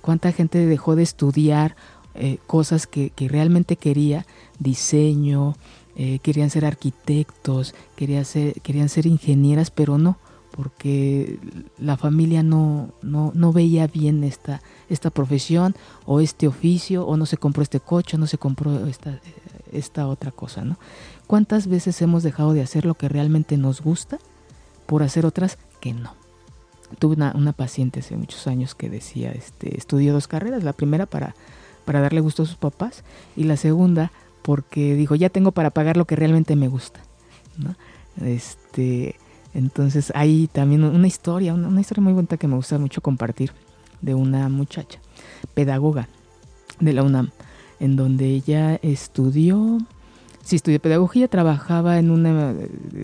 ¿Cuánta 0.00 0.32
gente 0.32 0.66
dejó 0.66 0.96
de 0.96 1.02
estudiar 1.02 1.76
eh, 2.14 2.38
cosas 2.46 2.86
que, 2.86 3.12
realmente 3.18 3.76
quería, 3.76 4.26
diseño, 4.58 5.54
eh, 5.96 6.18
querían 6.22 6.50
ser 6.50 6.64
arquitectos, 6.64 7.74
querían 7.96 8.24
ser, 8.24 8.60
querían 8.62 8.88
ser 8.88 9.06
ingenieras, 9.06 9.70
pero 9.70 9.98
no, 9.98 10.18
porque 10.50 11.38
la 11.78 11.96
familia 11.96 12.42
no, 12.42 12.88
no, 13.02 13.30
no 13.34 13.52
veía 13.52 13.86
bien 13.86 14.24
esta, 14.24 14.62
esta 14.90 15.08
profesión 15.10 15.74
o 16.04 16.20
este 16.20 16.46
oficio 16.46 17.06
o 17.06 17.16
no 17.16 17.24
se 17.24 17.38
compró 17.38 17.62
este 17.62 17.80
coche, 17.80 18.18
no 18.18 18.26
se 18.26 18.36
compró 18.36 18.86
esta, 18.86 19.18
esta 19.72 20.06
otra 20.06 20.30
cosa, 20.30 20.62
¿no? 20.64 20.76
¿Cuántas 21.26 21.68
veces 21.68 22.02
hemos 22.02 22.22
dejado 22.22 22.52
de 22.52 22.60
hacer 22.60 22.84
lo 22.84 22.94
que 22.94 23.08
realmente 23.08 23.56
nos 23.56 23.80
gusta 23.80 24.18
por 24.86 25.02
hacer 25.02 25.24
otras 25.24 25.56
que 25.80 25.94
no? 25.94 26.20
tuve 26.98 27.14
una, 27.14 27.32
una, 27.36 27.52
paciente 27.52 28.00
hace 28.00 28.16
muchos 28.16 28.48
años 28.48 28.74
que 28.74 28.90
decía, 28.90 29.30
este, 29.30 29.78
estudió 29.78 30.12
dos 30.12 30.26
carreras, 30.26 30.64
la 30.64 30.72
primera 30.72 31.06
para, 31.06 31.36
para 31.84 32.00
darle 32.00 32.20
gusto 32.20 32.42
a 32.42 32.46
sus 32.46 32.56
papás 32.56 33.04
y 33.36 33.44
la 33.44 33.56
segunda 33.56 34.10
porque 34.42 34.94
dijo, 34.94 35.14
ya 35.14 35.28
tengo 35.28 35.52
para 35.52 35.70
pagar 35.70 35.96
lo 35.96 36.04
que 36.04 36.16
realmente 36.16 36.56
me 36.56 36.66
gusta. 36.66 37.00
Este, 38.24 39.16
entonces 39.54 40.12
hay 40.14 40.48
también 40.48 40.82
una 40.82 41.06
historia, 41.06 41.54
una, 41.54 41.68
una, 41.68 41.80
historia 41.80 42.02
muy 42.02 42.12
bonita 42.12 42.36
que 42.36 42.48
me 42.48 42.56
gusta 42.56 42.78
mucho 42.78 43.00
compartir 43.02 43.52
de 44.02 44.14
una 44.14 44.48
muchacha, 44.48 45.00
pedagoga 45.54 46.08
de 46.80 46.92
la 46.92 47.02
UNAM, 47.02 47.30
en 47.78 47.96
donde 47.96 48.26
ella 48.26 48.78
estudió, 48.82 49.78
sí 50.42 50.56
estudió 50.56 50.80
pedagogía, 50.80 51.28
trabajaba 51.28 51.98
en 51.98 52.10
una 52.10 52.54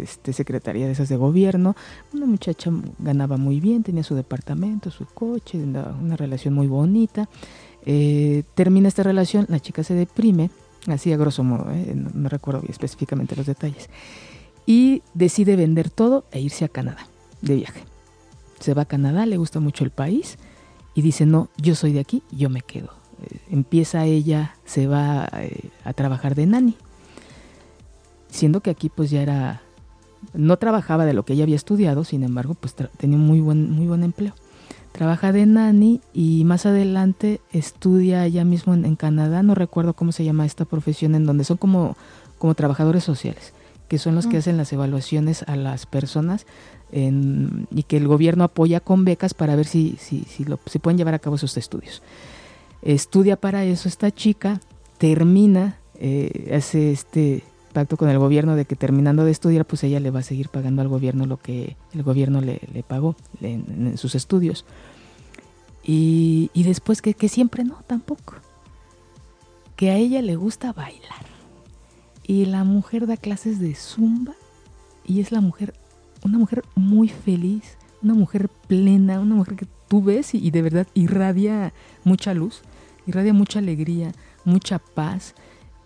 este, 0.02 0.32
secretaría 0.32 0.86
de 0.86 0.92
esas 0.92 1.08
de 1.08 1.16
gobierno, 1.16 1.76
una 2.12 2.26
muchacha 2.26 2.70
ganaba 2.98 3.36
muy 3.36 3.60
bien, 3.60 3.82
tenía 3.82 4.02
su 4.02 4.14
departamento, 4.14 4.90
su 4.90 5.06
coche, 5.06 5.58
una, 5.58 6.16
relación 6.16 6.54
muy 6.54 6.66
bonita. 6.66 7.28
Eh, 7.84 8.42
termina 8.54 8.88
esta 8.88 9.02
relación, 9.02 9.46
la 9.48 9.60
chica 9.60 9.84
se 9.84 9.94
deprime, 9.94 10.50
así 10.88 11.12
a 11.12 11.16
grosso 11.16 11.44
modo, 11.44 11.70
¿eh? 11.70 11.92
no, 11.94 12.10
no, 12.12 12.28
recuerdo 12.28 12.62
específicamente 12.68 13.36
los 13.36 13.46
detalles, 13.46 13.88
y 14.66 15.02
decide 15.14 15.54
vender 15.54 15.90
todo 15.90 16.24
e 16.32 16.40
irse 16.40 16.64
a 16.64 16.68
Canadá 16.68 17.06
de 17.42 17.54
viaje. 17.54 17.84
Se 18.58 18.74
va 18.74 18.82
a 18.82 18.86
Canadá, 18.86 19.26
le 19.26 19.36
gusta 19.36 19.60
mucho 19.60 19.84
el 19.84 19.90
país 19.90 20.38
y 20.96 21.02
dice, 21.02 21.26
no, 21.26 21.50
yo 21.58 21.74
soy 21.74 21.92
de 21.92 22.00
aquí, 22.00 22.22
yo 22.32 22.48
me 22.48 22.62
quedo. 22.62 22.88
Eh, 23.22 23.38
empieza 23.50 24.06
ella, 24.06 24.56
se 24.64 24.86
va 24.86 25.28
eh, 25.34 25.68
a 25.84 25.92
trabajar 25.92 26.34
de 26.34 26.46
nani, 26.46 26.74
siendo 28.30 28.62
que 28.62 28.70
aquí 28.70 28.88
pues 28.88 29.10
ya 29.10 29.20
era, 29.20 29.60
no 30.32 30.56
trabajaba 30.56 31.04
de 31.04 31.12
lo 31.12 31.24
que 31.24 31.34
ella 31.34 31.44
había 31.44 31.54
estudiado, 31.54 32.02
sin 32.02 32.22
embargo 32.22 32.54
pues 32.54 32.74
tenía 32.96 33.18
muy 33.18 33.40
buen, 33.40 33.70
muy 33.70 33.86
buen 33.86 34.02
empleo 34.02 34.32
trabaja 34.92 35.30
de 35.30 35.44
nani 35.44 36.00
y 36.14 36.44
más 36.44 36.64
adelante 36.64 37.42
estudia 37.52 38.22
allá 38.22 38.46
mismo 38.46 38.72
en, 38.72 38.86
en, 38.86 38.96
Canadá, 38.96 39.42
no 39.42 39.54
recuerdo 39.54 39.92
cómo 39.92 40.10
se 40.10 40.24
llama 40.24 40.46
esta 40.46 40.64
profesión, 40.64 41.14
en 41.14 41.26
donde 41.26 41.44
son 41.44 41.58
como, 41.58 41.98
como 42.38 42.54
trabajadores 42.54 43.04
sociales, 43.04 43.52
que 43.88 43.98
son 43.98 44.14
los 44.14 44.24
mm. 44.24 44.30
que 44.30 44.36
hacen 44.38 44.56
las 44.56 44.72
evaluaciones 44.72 45.42
a 45.42 45.54
las 45.56 45.84
personas 45.84 46.46
en, 46.92 47.66
y 47.70 47.82
que 47.82 47.96
el 47.96 48.08
gobierno 48.08 48.44
apoya 48.44 48.80
con 48.80 49.04
becas 49.04 49.34
para 49.34 49.56
ver 49.56 49.66
si, 49.66 49.96
si, 49.98 50.22
si, 50.22 50.44
lo, 50.44 50.58
si 50.66 50.78
pueden 50.78 50.98
llevar 50.98 51.14
a 51.14 51.18
cabo 51.18 51.36
esos 51.36 51.56
estudios. 51.56 52.02
Estudia 52.82 53.36
para 53.36 53.64
eso 53.64 53.88
esta 53.88 54.10
chica, 54.10 54.60
termina, 54.98 55.78
eh, 55.98 56.52
hace 56.56 56.92
este 56.92 57.42
pacto 57.72 57.96
con 57.96 58.08
el 58.08 58.18
gobierno 58.18 58.56
de 58.56 58.64
que 58.64 58.76
terminando 58.76 59.24
de 59.24 59.30
estudiar, 59.30 59.66
pues 59.66 59.84
ella 59.84 60.00
le 60.00 60.10
va 60.10 60.20
a 60.20 60.22
seguir 60.22 60.48
pagando 60.48 60.82
al 60.82 60.88
gobierno 60.88 61.26
lo 61.26 61.36
que 61.36 61.76
el 61.92 62.02
gobierno 62.02 62.40
le, 62.40 62.60
le 62.72 62.82
pagó 62.82 63.16
en, 63.40 63.88
en, 63.88 63.98
sus 63.98 64.14
estudios. 64.14 64.64
Y, 65.84 66.50
y 66.54 66.62
después 66.62 67.02
que, 67.02 67.14
que, 67.14 67.28
siempre 67.28 67.64
no, 67.64 67.82
tampoco. 67.86 68.36
Que 69.76 69.90
a 69.90 69.96
ella 69.96 70.22
le 70.22 70.36
gusta 70.36 70.72
bailar. 70.72 71.26
Y 72.26 72.46
la 72.46 72.64
mujer 72.64 73.06
da 73.06 73.16
clases 73.16 73.60
de 73.60 73.74
zumba 73.74 74.34
y 75.06 75.20
es 75.20 75.30
la 75.30 75.40
mujer, 75.40 75.74
una 76.26 76.38
mujer 76.38 76.64
muy 76.74 77.08
feliz, 77.08 77.78
una 78.02 78.14
mujer 78.14 78.48
plena, 78.48 79.20
una 79.20 79.34
mujer 79.34 79.56
que 79.56 79.66
tú 79.88 80.02
ves 80.02 80.34
y, 80.34 80.50
de 80.50 80.62
verdad 80.62 80.86
irradia 80.94 81.72
mucha 82.04 82.34
luz, 82.34 82.62
irradia 83.06 83.32
mucha 83.32 83.60
alegría, 83.60 84.12
mucha 84.44 84.78
paz 84.78 85.34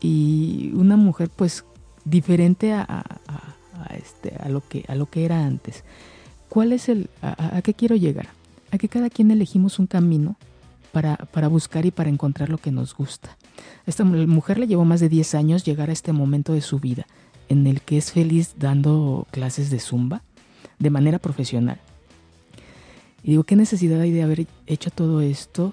y 0.00 0.72
una 0.74 0.96
mujer 0.96 1.30
pues 1.34 1.64
diferente 2.04 2.72
a, 2.72 3.04
este, 3.90 4.34
a, 4.40 4.48
lo 4.48 4.66
que, 4.66 4.84
a 4.88 4.94
lo 4.94 5.06
que 5.06 5.24
era 5.24 5.44
antes. 5.44 5.84
¿Cuál 6.48 6.72
es 6.72 6.88
el, 6.88 7.10
a, 7.22 7.56
a, 7.58 7.62
qué 7.62 7.74
quiero 7.74 7.96
llegar? 7.96 8.28
A 8.72 8.78
que 8.78 8.88
cada 8.88 9.10
quien 9.10 9.30
elegimos 9.30 9.78
un 9.78 9.86
camino 9.86 10.36
para, 10.90 11.16
para 11.16 11.48
buscar 11.48 11.84
y 11.86 11.90
para 11.90 12.10
encontrar 12.10 12.48
lo 12.48 12.58
que 12.58 12.72
nos 12.72 12.96
gusta. 12.96 13.36
Esta 13.86 14.04
mujer 14.04 14.58
le 14.58 14.66
llevó 14.66 14.84
más 14.84 15.00
de 15.00 15.08
10 15.08 15.34
años 15.34 15.64
llegar 15.64 15.90
a 15.90 15.92
este 15.92 16.12
momento 16.12 16.54
de 16.54 16.62
su 16.62 16.78
vida 16.80 17.06
en 17.50 17.66
el 17.66 17.82
que 17.82 17.98
es 17.98 18.12
feliz 18.12 18.54
dando 18.58 19.26
clases 19.32 19.70
de 19.70 19.80
zumba 19.80 20.22
de 20.80 20.90
manera 20.90 21.20
profesional. 21.20 21.80
Y 23.22 23.30
digo, 23.30 23.44
¿qué 23.44 23.54
necesidad 23.54 24.00
hay 24.00 24.10
de 24.10 24.22
haber 24.22 24.46
hecho 24.66 24.90
todo 24.90 25.20
esto 25.20 25.70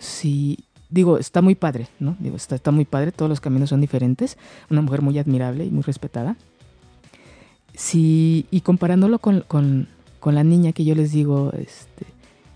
si 0.00 0.58
digo, 0.90 1.18
está 1.18 1.42
muy 1.42 1.54
padre, 1.54 1.88
¿no? 2.00 2.16
Digo, 2.18 2.36
está, 2.36 2.54
está 2.54 2.70
muy 2.70 2.84
padre, 2.84 3.12
todos 3.12 3.28
los 3.28 3.40
caminos 3.40 3.70
son 3.70 3.80
diferentes, 3.80 4.38
una 4.70 4.82
mujer 4.82 5.02
muy 5.02 5.18
admirable 5.18 5.64
y 5.64 5.70
muy 5.70 5.82
respetada. 5.82 6.36
Sí, 7.74 8.46
y 8.50 8.62
comparándolo 8.62 9.18
con, 9.18 9.42
con, 9.42 9.88
con, 10.18 10.34
la 10.34 10.44
niña 10.44 10.72
que 10.72 10.84
yo 10.84 10.94
les 10.94 11.12
digo, 11.12 11.52
este, 11.52 12.06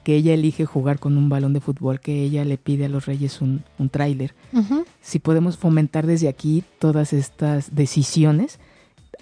que 0.02 0.16
ella 0.16 0.35
elige 0.35 0.64
jugar 0.64 0.98
con 0.98 1.16
un 1.16 1.28
balón 1.28 1.52
de 1.52 1.61
fútbol, 1.61 2.00
que 2.00 2.22
ella 2.22 2.44
le 2.44 2.59
pide 2.59 2.87
a 2.87 2.88
los 2.88 3.07
reyes 3.07 3.40
un, 3.40 3.62
un 3.78 3.88
tráiler, 3.88 4.35
uh 4.52 4.61
-huh. 4.61 4.85
si 5.00 5.18
podemos 5.18 5.59
fomentar 5.59 6.07
desde 6.07 6.28
aquí 6.28 6.64
todas 6.81 7.12
estas 7.12 7.74
decisiones 7.74 8.59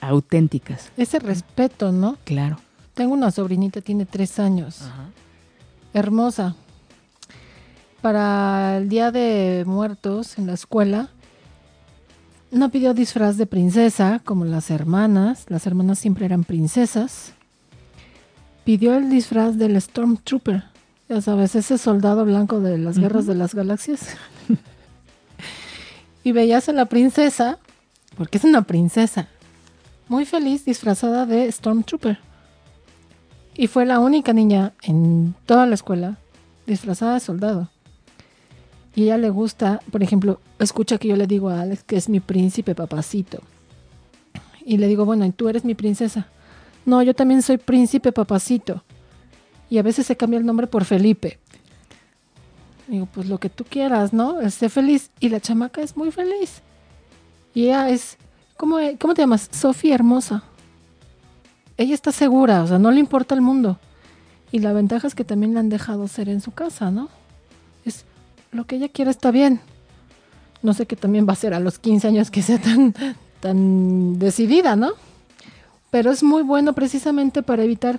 auténticas. 0.00 0.90
Ese 0.96 1.18
respeto, 1.18 1.92
¿no? 1.92 2.16
Claro. 2.24 2.58
Tengo 2.94 3.14
una 3.14 3.30
sobrinita, 3.30 3.80
tiene 3.80 4.06
tres 4.06 4.38
años, 4.38 4.82
-huh. 4.82 5.10
hermosa, 5.94 6.54
para 8.00 8.78
el 8.78 8.88
Día 8.88 9.10
de 9.10 9.64
Muertos 9.66 10.38
en 10.38 10.46
la 10.46 10.54
escuela, 10.54 11.10
no 12.50 12.70
pidió 12.70 12.94
disfraz 12.94 13.36
de 13.36 13.46
princesa 13.46 14.20
como 14.24 14.44
las 14.44 14.70
hermanas, 14.70 15.46
las 15.48 15.66
hermanas 15.66 15.98
siempre 15.98 16.26
eran 16.26 16.44
princesas. 16.44 17.32
Pidió 18.64 18.94
el 18.94 19.08
disfraz 19.08 19.56
del 19.56 19.80
Stormtrooper, 19.80 20.64
ya 21.08 21.20
sabes, 21.20 21.54
ese 21.54 21.78
soldado 21.78 22.24
blanco 22.24 22.60
de 22.60 22.78
las 22.78 22.98
guerras 22.98 23.24
uh 23.24 23.26
-huh. 23.26 23.32
de 23.32 23.34
las 23.36 23.54
galaxias. 23.54 24.16
y 26.24 26.32
veías 26.32 26.68
a 26.68 26.72
la 26.72 26.86
princesa, 26.86 27.58
porque 28.16 28.38
es 28.38 28.44
una 28.44 28.62
princesa, 28.62 29.28
muy 30.10 30.26
feliz 30.26 30.66
disfrazada 30.66 31.24
de 31.24 31.50
Stormtrooper. 31.50 32.18
Y 33.56 33.66
fue 33.66 33.86
la 33.86 33.98
única 33.98 34.34
niña 34.34 34.74
en 34.82 35.34
toda 35.46 35.64
la 35.64 35.74
escuela 35.74 36.18
disfrazada 36.66 37.14
de 37.14 37.20
soldado 37.20 37.70
y 38.94 39.04
ella 39.04 39.18
le 39.18 39.30
gusta, 39.30 39.80
por 39.90 40.02
ejemplo, 40.02 40.40
escucha 40.58 40.98
que 40.98 41.08
yo 41.08 41.16
le 41.16 41.26
digo 41.26 41.48
a 41.48 41.60
Alex 41.60 41.84
que 41.84 41.96
es 41.96 42.08
mi 42.08 42.20
príncipe 42.20 42.74
papacito. 42.74 43.40
Y 44.64 44.78
le 44.78 44.88
digo, 44.88 45.04
bueno, 45.04 45.24
¿y 45.24 45.32
tú 45.32 45.48
eres 45.48 45.64
mi 45.64 45.74
princesa? 45.74 46.26
No, 46.84 47.02
yo 47.02 47.14
también 47.14 47.42
soy 47.42 47.58
príncipe 47.58 48.12
papacito. 48.12 48.82
Y 49.68 49.78
a 49.78 49.82
veces 49.82 50.06
se 50.06 50.16
cambia 50.16 50.38
el 50.38 50.46
nombre 50.46 50.66
por 50.66 50.84
Felipe. 50.84 51.38
Digo, 52.88 53.06
pues 53.06 53.28
lo 53.28 53.38
que 53.38 53.48
tú 53.48 53.64
quieras, 53.64 54.12
¿no? 54.12 54.40
Esté 54.40 54.68
feliz. 54.68 55.10
Y 55.20 55.28
la 55.28 55.40
chamaca 55.40 55.80
es 55.80 55.96
muy 55.96 56.10
feliz. 56.10 56.60
Y 57.54 57.66
ella 57.66 57.88
es, 57.88 58.18
¿cómo, 58.60 58.76
cómo 58.98 59.14
te 59.14 59.22
llamas? 59.22 59.48
Sofía 59.50 59.94
Hermosa. 59.94 60.42
Ella 61.78 61.94
está 61.94 62.12
segura, 62.12 62.62
o 62.62 62.66
sea, 62.66 62.78
no 62.78 62.90
le 62.90 63.00
importa 63.00 63.34
el 63.34 63.40
mundo. 63.40 63.78
Y 64.52 64.58
la 64.58 64.74
ventaja 64.74 65.06
es 65.06 65.14
que 65.14 65.24
también 65.24 65.54
la 65.54 65.60
han 65.60 65.70
dejado 65.70 66.06
ser 66.08 66.28
en 66.28 66.42
su 66.42 66.50
casa, 66.50 66.90
¿no? 66.90 67.08
Es, 67.86 68.04
lo 68.52 68.66
que 68.66 68.76
ella 68.76 68.90
quiera 68.90 69.10
está 69.10 69.30
bien. 69.30 69.60
No 70.62 70.74
sé 70.74 70.84
qué 70.84 70.94
también 70.94 71.26
va 71.26 71.32
a 71.32 71.36
ser 71.36 71.54
a 71.54 71.60
los 71.60 71.78
15 71.78 72.08
años 72.08 72.30
que 72.30 72.42
sea 72.42 72.60
tan, 72.60 72.94
tan 73.40 74.18
decidida, 74.18 74.76
¿no? 74.76 74.90
Pero 75.90 76.10
es 76.10 76.22
muy 76.22 76.42
bueno 76.42 76.74
precisamente 76.74 77.42
para 77.42 77.64
evitar 77.64 77.98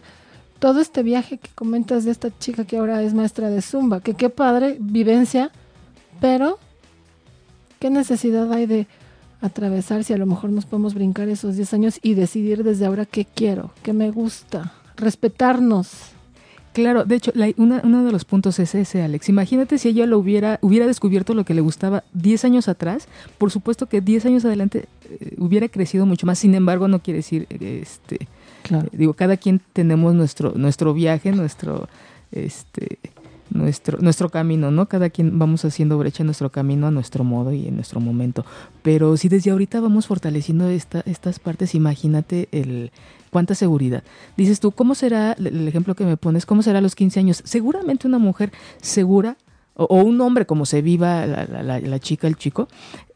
todo 0.60 0.80
este 0.80 1.02
viaje 1.02 1.40
que 1.40 1.50
comentas 1.56 2.06
de 2.06 2.12
esta 2.12 2.30
chica 2.38 2.66
que 2.66 2.78
ahora 2.78 3.02
es 3.02 3.16
maestra 3.16 3.50
de 3.50 3.64
Zumba, 3.64 4.02
que 4.02 4.14
qué 4.14 4.30
padre 4.30 4.78
vivencia, 4.80 5.50
pero 6.20 6.60
qué 7.80 7.90
necesidad 7.90 8.54
hay 8.54 8.68
de 8.68 8.88
atravesar 9.42 10.04
si 10.04 10.14
a 10.14 10.18
lo 10.18 10.26
mejor 10.26 10.52
nos 10.52 10.66
podemos 10.66 10.94
brincar 10.94 11.28
esos 11.30 11.56
10 11.56 11.74
años 11.74 12.00
y 12.02 12.14
decidir 12.14 12.64
desde 12.64 12.86
ahora 12.86 13.06
qué 13.06 13.26
quiero, 13.26 13.72
qué 13.84 13.94
me 13.94 14.12
gusta, 14.12 14.74
respetarnos. 14.96 15.90
Claro, 16.74 17.04
de 17.04 17.16
hecho, 17.16 17.32
la, 17.36 17.52
una, 17.58 17.82
uno 17.84 18.06
de 18.06 18.14
los 18.14 18.24
puntos 18.24 18.58
es 18.60 18.76
ese, 18.76 19.02
Alex. 19.02 19.28
Imagínate 19.28 19.78
si 19.78 19.90
ella 19.90 20.06
lo 20.06 20.18
hubiera, 20.18 20.58
hubiera 20.62 20.88
descubierto 20.88 21.34
lo 21.34 21.44
que 21.44 21.54
le 21.54 21.60
gustaba 21.60 22.06
10 22.14 22.46
años 22.46 22.70
atrás, 22.70 23.10
por 23.38 23.52
supuesto 23.52 23.88
que 23.88 24.00
10 24.00 24.28
años 24.28 24.46
adelante 24.46 24.86
eh, 25.10 25.36
hubiera 25.38 25.68
crecido 25.68 26.06
mucho 26.06 26.26
más. 26.26 26.40
Sin 26.40 26.56
embargo, 26.56 26.88
no 26.88 27.00
quiere 27.00 27.18
decir, 27.18 27.46
este, 27.50 28.28
claro. 28.64 28.88
eh, 28.88 28.98
digo, 28.98 29.14
cada 29.16 29.36
quien 29.36 29.60
tenemos 29.74 30.14
nuestro, 30.16 30.54
nuestro 30.56 30.94
viaje, 30.94 31.34
nuestro, 31.34 31.90
este, 32.32 33.00
nuestro, 33.52 34.00
nuestro 34.00 34.30
camino, 34.30 34.72
¿no? 34.72 34.88
Cada 34.88 35.10
quien 35.10 35.38
vamos 35.38 35.64
haciendo 35.66 35.98
brecha 35.98 36.24
en 36.24 36.28
nuestro 36.28 36.52
camino 36.52 36.88
a 36.88 36.92
nuestro 36.92 37.24
modo 37.24 37.54
y 37.54 37.68
en 37.68 37.76
nuestro 37.76 38.00
momento. 38.00 38.46
Pero 38.82 39.18
si 39.18 39.30
desde 39.30 39.52
ahorita 39.52 39.80
vamos 39.80 40.08
fortaleciendo 40.08 40.68
esta, 40.68 41.02
estas 41.06 41.40
partes, 41.40 41.76
imagínate 41.76 42.48
el, 42.52 42.92
cuánta 43.30 43.56
seguridad. 43.56 44.04
Dices 44.38 44.60
tú, 44.60 44.72
¿cómo 44.72 44.96
será, 44.96 45.34
el 45.34 45.68
ejemplo 45.68 45.96
que 45.96 46.06
me 46.06 46.18
pones, 46.18 46.46
cómo 46.46 46.64
será 46.64 46.80
a 46.80 46.82
los 46.82 46.96
15 46.96 47.20
años? 47.20 47.42
Seguramente 47.46 48.08
una 48.08 48.20
mujer 48.20 48.52
segura, 48.82 49.38
o, 49.76 49.86
o 49.86 50.04
un 50.04 50.20
hombre 50.22 50.46
como 50.46 50.66
se 50.66 50.82
viva 50.82 51.26
la, 51.26 51.46
la, 51.46 51.80
la, 51.80 52.00
chica, 52.00 52.28
el 52.28 52.36
chico, 52.36 52.68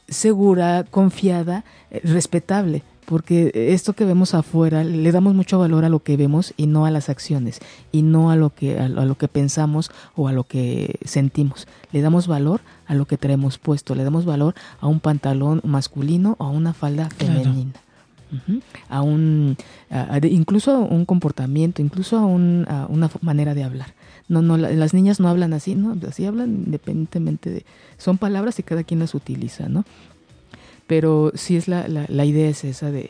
segura, 0.08 0.86
confiada, 0.90 1.66
eh, 1.92 2.02
respetable. 2.04 2.84
Porque 3.06 3.52
esto 3.54 3.94
que 3.94 4.06
vemos 4.06 4.34
afuera 4.34 4.84
le 4.84 5.12
damos 5.12 5.36
mucho 5.36 5.60
valor 5.60 5.86
a 5.86 5.90
lo 5.90 6.00
que 6.00 6.18
vemos 6.18 6.54
y 6.58 6.68
no 6.68 6.86
a 6.86 6.92
las 6.92 7.10
acciones 7.10 7.60
y 7.92 8.02
no 8.02 8.32
a 8.32 8.36
lo 8.36 8.50
que 8.50 8.80
a 8.80 8.88
lo 8.88 9.16
que 9.16 9.28
pensamos 9.28 9.92
o 10.16 10.28
a 10.28 10.34
lo 10.34 10.44
que 10.44 11.00
sentimos. 11.06 11.68
Le 11.92 12.02
damos 12.02 12.28
valor 12.28 12.62
a 12.88 12.96
lo 12.96 13.06
que 13.06 13.18
traemos 13.18 13.58
puesto 13.58 13.96
le 13.96 14.04
damos 14.04 14.26
valor 14.26 14.56
a 14.80 14.88
un 14.88 15.00
pantalón 15.00 15.62
masculino 15.64 16.36
o 16.40 16.46
a 16.46 16.50
una 16.50 16.74
falda 16.74 17.10
femenina. 17.10 17.74
A 18.90 19.02
un 19.02 19.56
incluso 20.24 20.72
a 20.72 20.80
un 20.80 21.06
comportamiento 21.06 21.82
incluso 21.82 22.18
a, 22.18 22.26
una 22.26 23.10
manera 23.22 23.54
de 23.54 23.64
hablar. 23.64 23.94
No 24.28 24.42
no 24.42 24.58
las 24.58 24.94
niñas 24.94 25.20
no 25.20 25.30
hablan 25.30 25.54
así 25.54 25.76
no 25.76 25.96
así 26.08 26.26
hablan 26.26 26.64
independientemente 26.66 27.50
de 27.52 27.66
son 27.98 28.18
palabras 28.18 28.58
y 28.60 28.64
cada 28.64 28.84
quien 28.84 29.00
las 29.00 29.14
utiliza 29.14 29.70
no 29.70 29.86
pero 30.88 31.32
sí 31.36 31.56
es 31.56 31.68
la, 31.68 31.88
la, 31.88 32.26
idea 32.26 32.50
es 32.50 32.64
esa 32.64 32.92
de, 32.92 33.10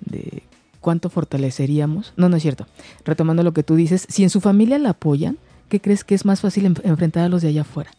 de, 0.00 0.42
cuánto 0.80 1.10
fortaleceríamos. 1.10 2.12
No, 2.16 2.28
no 2.28 2.36
es 2.36 2.42
cierto. 2.42 2.66
Retomando 3.04 3.42
lo 3.42 3.52
que 3.52 3.62
tú 3.62 3.74
dices, 3.74 4.06
si 4.08 4.22
en 4.22 4.30
su 4.30 4.40
familia 4.40 4.78
la 4.78 4.90
apoyan, 4.90 5.38
¿qué 5.68 5.80
crees 5.80 6.04
que 6.04 6.14
es 6.14 6.24
más 6.24 6.40
fácil 6.40 6.66
enfrentar 6.66 7.24
a 7.24 7.28
los 7.28 7.42
de 7.42 7.48
allá 7.48 7.62
afuera? 7.62 7.90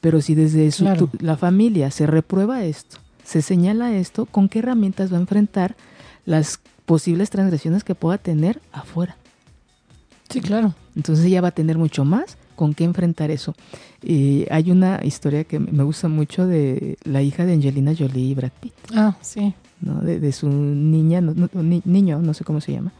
Pero 0.00 0.20
si 0.20 0.34
desde 0.34 0.70
su, 0.70 0.84
la 1.20 1.36
familia 1.36 1.90
se 1.90 2.06
reprueba 2.06 2.64
esto, 2.64 2.98
se 3.24 3.42
señala 3.42 3.94
esto, 3.94 4.26
¿con 4.26 4.48
qué 4.48 4.60
herramientas 4.60 5.12
va 5.12 5.18
a 5.18 5.20
enfrentar 5.20 5.76
las 6.24 6.60
posibles 6.86 7.30
transgresiones 7.30 7.84
que 7.84 7.94
pueda 7.94 8.18
tener 8.18 8.60
afuera? 8.72 9.16
Sí, 10.30 10.40
claro. 10.40 10.74
Entonces 10.96 11.26
ella 11.26 11.40
va 11.40 11.48
a 11.48 11.52
tener 11.52 11.76
mucho 11.76 12.04
más 12.04 12.36
con 12.60 12.74
qué 12.74 12.84
enfrentar 12.84 13.30
eso. 13.30 13.54
Y 14.02 14.44
hay 14.50 14.70
una 14.70 15.00
historia 15.02 15.44
que 15.44 15.58
me 15.58 15.82
gusta 15.82 16.08
mucho 16.08 16.46
de 16.46 16.98
la 17.04 17.22
hija 17.22 17.46
de 17.46 17.54
Angelina 17.54 17.94
Jolie 17.98 18.26
y 18.26 18.34
Brad 18.34 18.50
Pitt. 18.60 18.74
Ah, 18.94 19.16
sí. 19.22 19.54
¿no? 19.80 20.02
De, 20.02 20.30
su 20.32 20.50
niña, 20.50 21.22
niño, 21.22 22.18
no 22.18 22.34
sé 22.34 22.44
cómo 22.44 22.60
se 22.60 22.72
llama, 22.72 22.92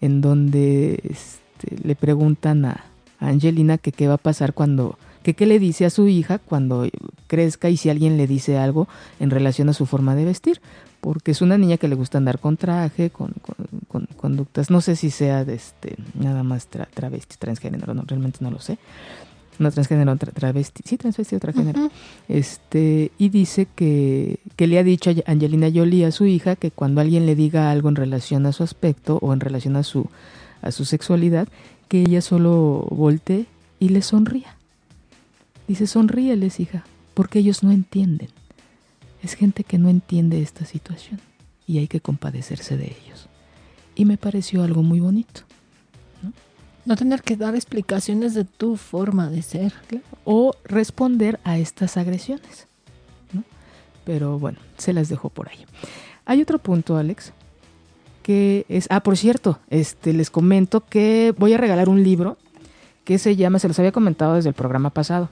en 0.00 0.20
donde 0.20 1.00
este, 1.02 1.76
le 1.82 1.96
preguntan 1.96 2.64
a, 2.66 2.84
Angelina 3.18 3.78
que 3.78 3.90
qué 3.90 4.06
va 4.06 4.14
a 4.14 4.18
pasar 4.18 4.54
cuando, 4.54 4.96
que 5.24 5.34
qué 5.34 5.44
le 5.44 5.58
dice 5.58 5.86
a 5.86 5.90
su 5.90 6.06
hija 6.06 6.38
cuando 6.38 6.88
crezca 7.26 7.68
y 7.68 7.76
si 7.76 7.90
alguien 7.90 8.16
le 8.16 8.28
dice 8.28 8.58
algo 8.58 8.86
en 9.18 9.30
relación 9.30 9.68
a 9.68 9.72
su 9.72 9.86
forma 9.86 10.14
de 10.14 10.24
vestir, 10.24 10.60
porque 11.00 11.30
es 11.30 11.42
una 11.42 11.58
niña 11.58 11.76
que 11.76 11.88
le 11.88 11.94
gusta 11.94 12.18
andar 12.18 12.38
con 12.38 12.56
traje, 12.56 13.10
con, 13.10 13.32
con, 13.88 14.06
conductas, 14.16 14.70
no 14.70 14.80
sé 14.80 14.96
si 14.96 15.10
sea 15.10 15.44
de 15.44 15.54
este, 15.54 15.96
nada 16.14 16.42
más 16.42 16.66
travesti, 16.66 17.36
transgénero, 17.38 17.94
no, 17.94 18.04
realmente 18.06 18.38
no 18.42 18.50
lo 18.50 18.60
sé, 18.60 18.78
no 19.58 19.70
transgénero, 19.70 20.16
travesti, 20.16 20.82
sí, 20.84 20.96
transvesti 20.96 21.36
o 21.36 21.40
transgénero. 21.40 21.90
Este, 22.28 23.12
y 23.18 23.28
dice 23.28 23.66
que, 23.74 24.40
que 24.56 24.66
le 24.66 24.78
ha 24.78 24.84
dicho 24.84 25.10
a 25.10 25.30
Angelina 25.30 25.68
Jolie 25.72 26.06
a 26.06 26.12
su 26.12 26.26
hija 26.26 26.56
que 26.56 26.70
cuando 26.70 27.00
alguien 27.00 27.26
le 27.26 27.34
diga 27.34 27.70
algo 27.70 27.88
en 27.88 27.96
relación 27.96 28.46
a 28.46 28.52
su 28.52 28.62
aspecto 28.62 29.18
o 29.20 29.32
en 29.32 29.40
relación 29.40 29.76
a 29.76 29.82
su, 29.82 30.06
a 30.62 30.70
su 30.70 30.84
sexualidad, 30.84 31.48
que 31.88 32.02
ella 32.02 32.22
solo 32.22 32.86
voltee 32.90 33.46
y 33.78 33.88
le 33.90 34.02
sonría. 34.02 34.56
Dice, 35.66 35.86
sonríeles, 35.86 36.60
hija, 36.60 36.84
porque 37.14 37.40
ellos 37.40 37.62
no 37.62 37.70
entienden. 37.70 38.28
Es 39.22 39.34
gente 39.34 39.64
que 39.64 39.78
no 39.78 39.88
entiende 39.88 40.42
esta 40.42 40.64
situación 40.64 41.20
y 41.66 41.78
hay 41.78 41.88
que 41.88 42.00
compadecerse 42.00 42.76
de 42.76 42.86
ellos. 42.86 43.26
Y 43.94 44.04
me 44.04 44.16
pareció 44.16 44.62
algo 44.62 44.82
muy 44.82 45.00
bonito. 45.00 45.42
No 46.86 46.96
tener 46.96 47.22
que 47.22 47.36
dar 47.36 47.54
explicaciones 47.54 48.34
de 48.34 48.44
tu 48.44 48.76
forma 48.76 49.28
de 49.28 49.42
ser. 49.42 49.74
O 50.24 50.54
responder 50.64 51.38
a 51.44 51.58
estas 51.58 51.96
agresiones. 51.96 52.66
Pero 54.04 54.38
bueno, 54.38 54.58
se 54.78 54.92
las 54.92 55.08
dejo 55.08 55.28
por 55.28 55.48
ahí. 55.48 55.66
Hay 56.24 56.40
otro 56.40 56.58
punto, 56.58 56.96
Alex, 56.96 57.32
que 58.22 58.64
es... 58.68 58.86
Ah, 58.90 59.02
por 59.02 59.16
cierto, 59.16 59.58
este, 59.68 60.12
les 60.12 60.30
comento 60.30 60.84
que 60.86 61.34
voy 61.38 61.52
a 61.52 61.58
regalar 61.58 61.88
un 61.88 62.02
libro 62.02 62.38
que 63.04 63.18
se 63.18 63.36
llama, 63.36 63.58
se 63.58 63.68
los 63.68 63.78
había 63.78 63.92
comentado 63.92 64.34
desde 64.34 64.48
el 64.48 64.54
programa 64.54 64.90
pasado, 64.90 65.28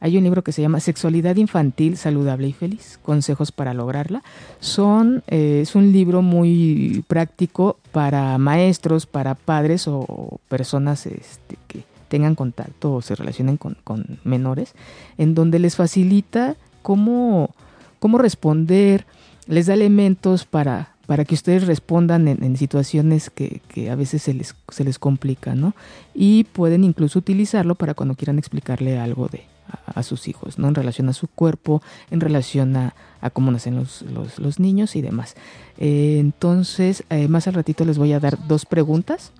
hay 0.00 0.16
un 0.16 0.24
libro 0.24 0.42
que 0.42 0.52
se 0.52 0.62
llama 0.62 0.80
Sexualidad 0.80 1.36
Infantil 1.36 1.98
Saludable 1.98 2.48
y 2.48 2.52
Feliz, 2.52 2.98
Consejos 3.02 3.52
para 3.52 3.74
lograrla. 3.74 4.22
Son, 4.58 5.22
eh, 5.26 5.60
es 5.62 5.74
un 5.74 5.92
libro 5.92 6.22
muy 6.22 7.04
práctico 7.06 7.78
para 7.92 8.38
maestros, 8.38 9.06
para 9.06 9.34
padres 9.34 9.86
o 9.86 10.40
personas 10.48 11.04
este, 11.06 11.56
que 11.68 11.84
tengan 12.08 12.34
contacto 12.34 12.94
o 12.94 13.02
se 13.02 13.14
relacionen 13.14 13.56
con, 13.56 13.76
menores, 14.24 14.74
en 15.18 15.34
donde 15.34 15.58
les 15.58 15.76
facilita 15.76 16.56
cómo, 16.82 17.54
cómo 17.98 18.18
responder, 18.18 19.06
les 19.46 19.66
da 19.66 19.74
elementos 19.74 20.44
para, 20.44 20.96
para 21.06 21.24
que 21.24 21.34
ustedes 21.34 21.66
respondan 21.66 22.26
en, 22.26 22.56
situaciones 22.56 23.30
que, 23.30 23.60
que, 23.68 23.90
a 23.90 23.94
veces 23.94 24.22
se 24.22 24.34
les, 24.34 24.56
se 24.70 24.82
les 24.82 24.98
complica, 24.98 25.54
¿no? 25.54 25.74
Y 26.14 26.44
pueden 26.44 26.84
incluso 26.84 27.18
utilizarlo 27.18 27.76
para 27.76 27.94
cuando 27.94 28.16
quieran 28.16 28.38
explicarle 28.38 28.98
algo 28.98 29.28
de, 29.28 29.44
a, 29.86 30.02
sus 30.02 30.28
hijos, 30.28 30.58
¿no? 30.58 30.68
En 30.68 30.74
relación 30.74 31.08
a 31.08 31.12
su 31.12 31.26
cuerpo, 31.28 31.82
en 32.10 32.20
relación 32.20 32.76
a, 32.76 32.94
cómo 33.32 33.50
nacen 33.50 33.76
los, 33.76 34.02
los, 34.38 34.60
niños 34.60 34.96
y 34.96 35.02
demás. 35.02 35.34
Eh, 35.78 36.18
entonces, 36.18 37.04
eh, 37.10 37.28
más 37.28 37.46
al 37.48 37.54
ratito 37.54 37.84
les 37.84 37.98
voy 37.98 38.12
a 38.12 38.20
dar 38.20 38.38
dos 38.46 38.66
preguntas 38.66 39.32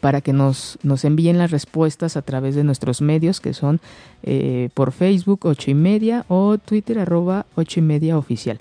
para 0.00 0.20
que 0.20 0.34
nos, 0.34 0.78
nos 0.82 1.04
envíen 1.04 1.38
las 1.38 1.50
respuestas 1.50 2.16
a 2.16 2.22
través 2.22 2.54
de 2.54 2.64
nuestros 2.64 3.00
medios 3.00 3.40
que 3.40 3.54
son 3.54 3.80
eh, 4.22 4.68
por 4.74 4.92
Facebook 4.92 5.40
8 5.46 5.70
y 5.70 5.74
media 5.74 6.24
o 6.28 6.58
Twitter 6.58 6.98
arroba 6.98 7.46
8 7.54 7.80
y 7.80 7.82
media 7.82 8.18
oficial. 8.18 8.58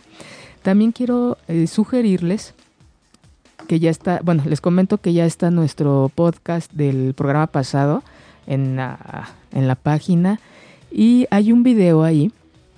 También 0.62 0.94
quiero 0.94 1.38
sugerirles 1.68 2.54
que 3.68 3.80
ya 3.80 3.90
está, 3.90 4.22
bueno, 4.24 4.44
les 4.46 4.62
comento 4.62 5.00
que 5.00 5.14
ya 5.14 5.26
está 5.26 5.52
nuestro 5.52 6.12
podcast 6.14 6.72
del 6.72 7.14
programa 7.14 7.48
pasado 7.48 8.04
en 8.48 8.76
la, 8.76 9.30
en 9.52 9.68
la 9.68 9.76
página 9.76 10.40
y 10.94 11.26
hay 11.32 11.52
un 11.52 11.64
video 11.64 12.04
ahí 12.04 12.32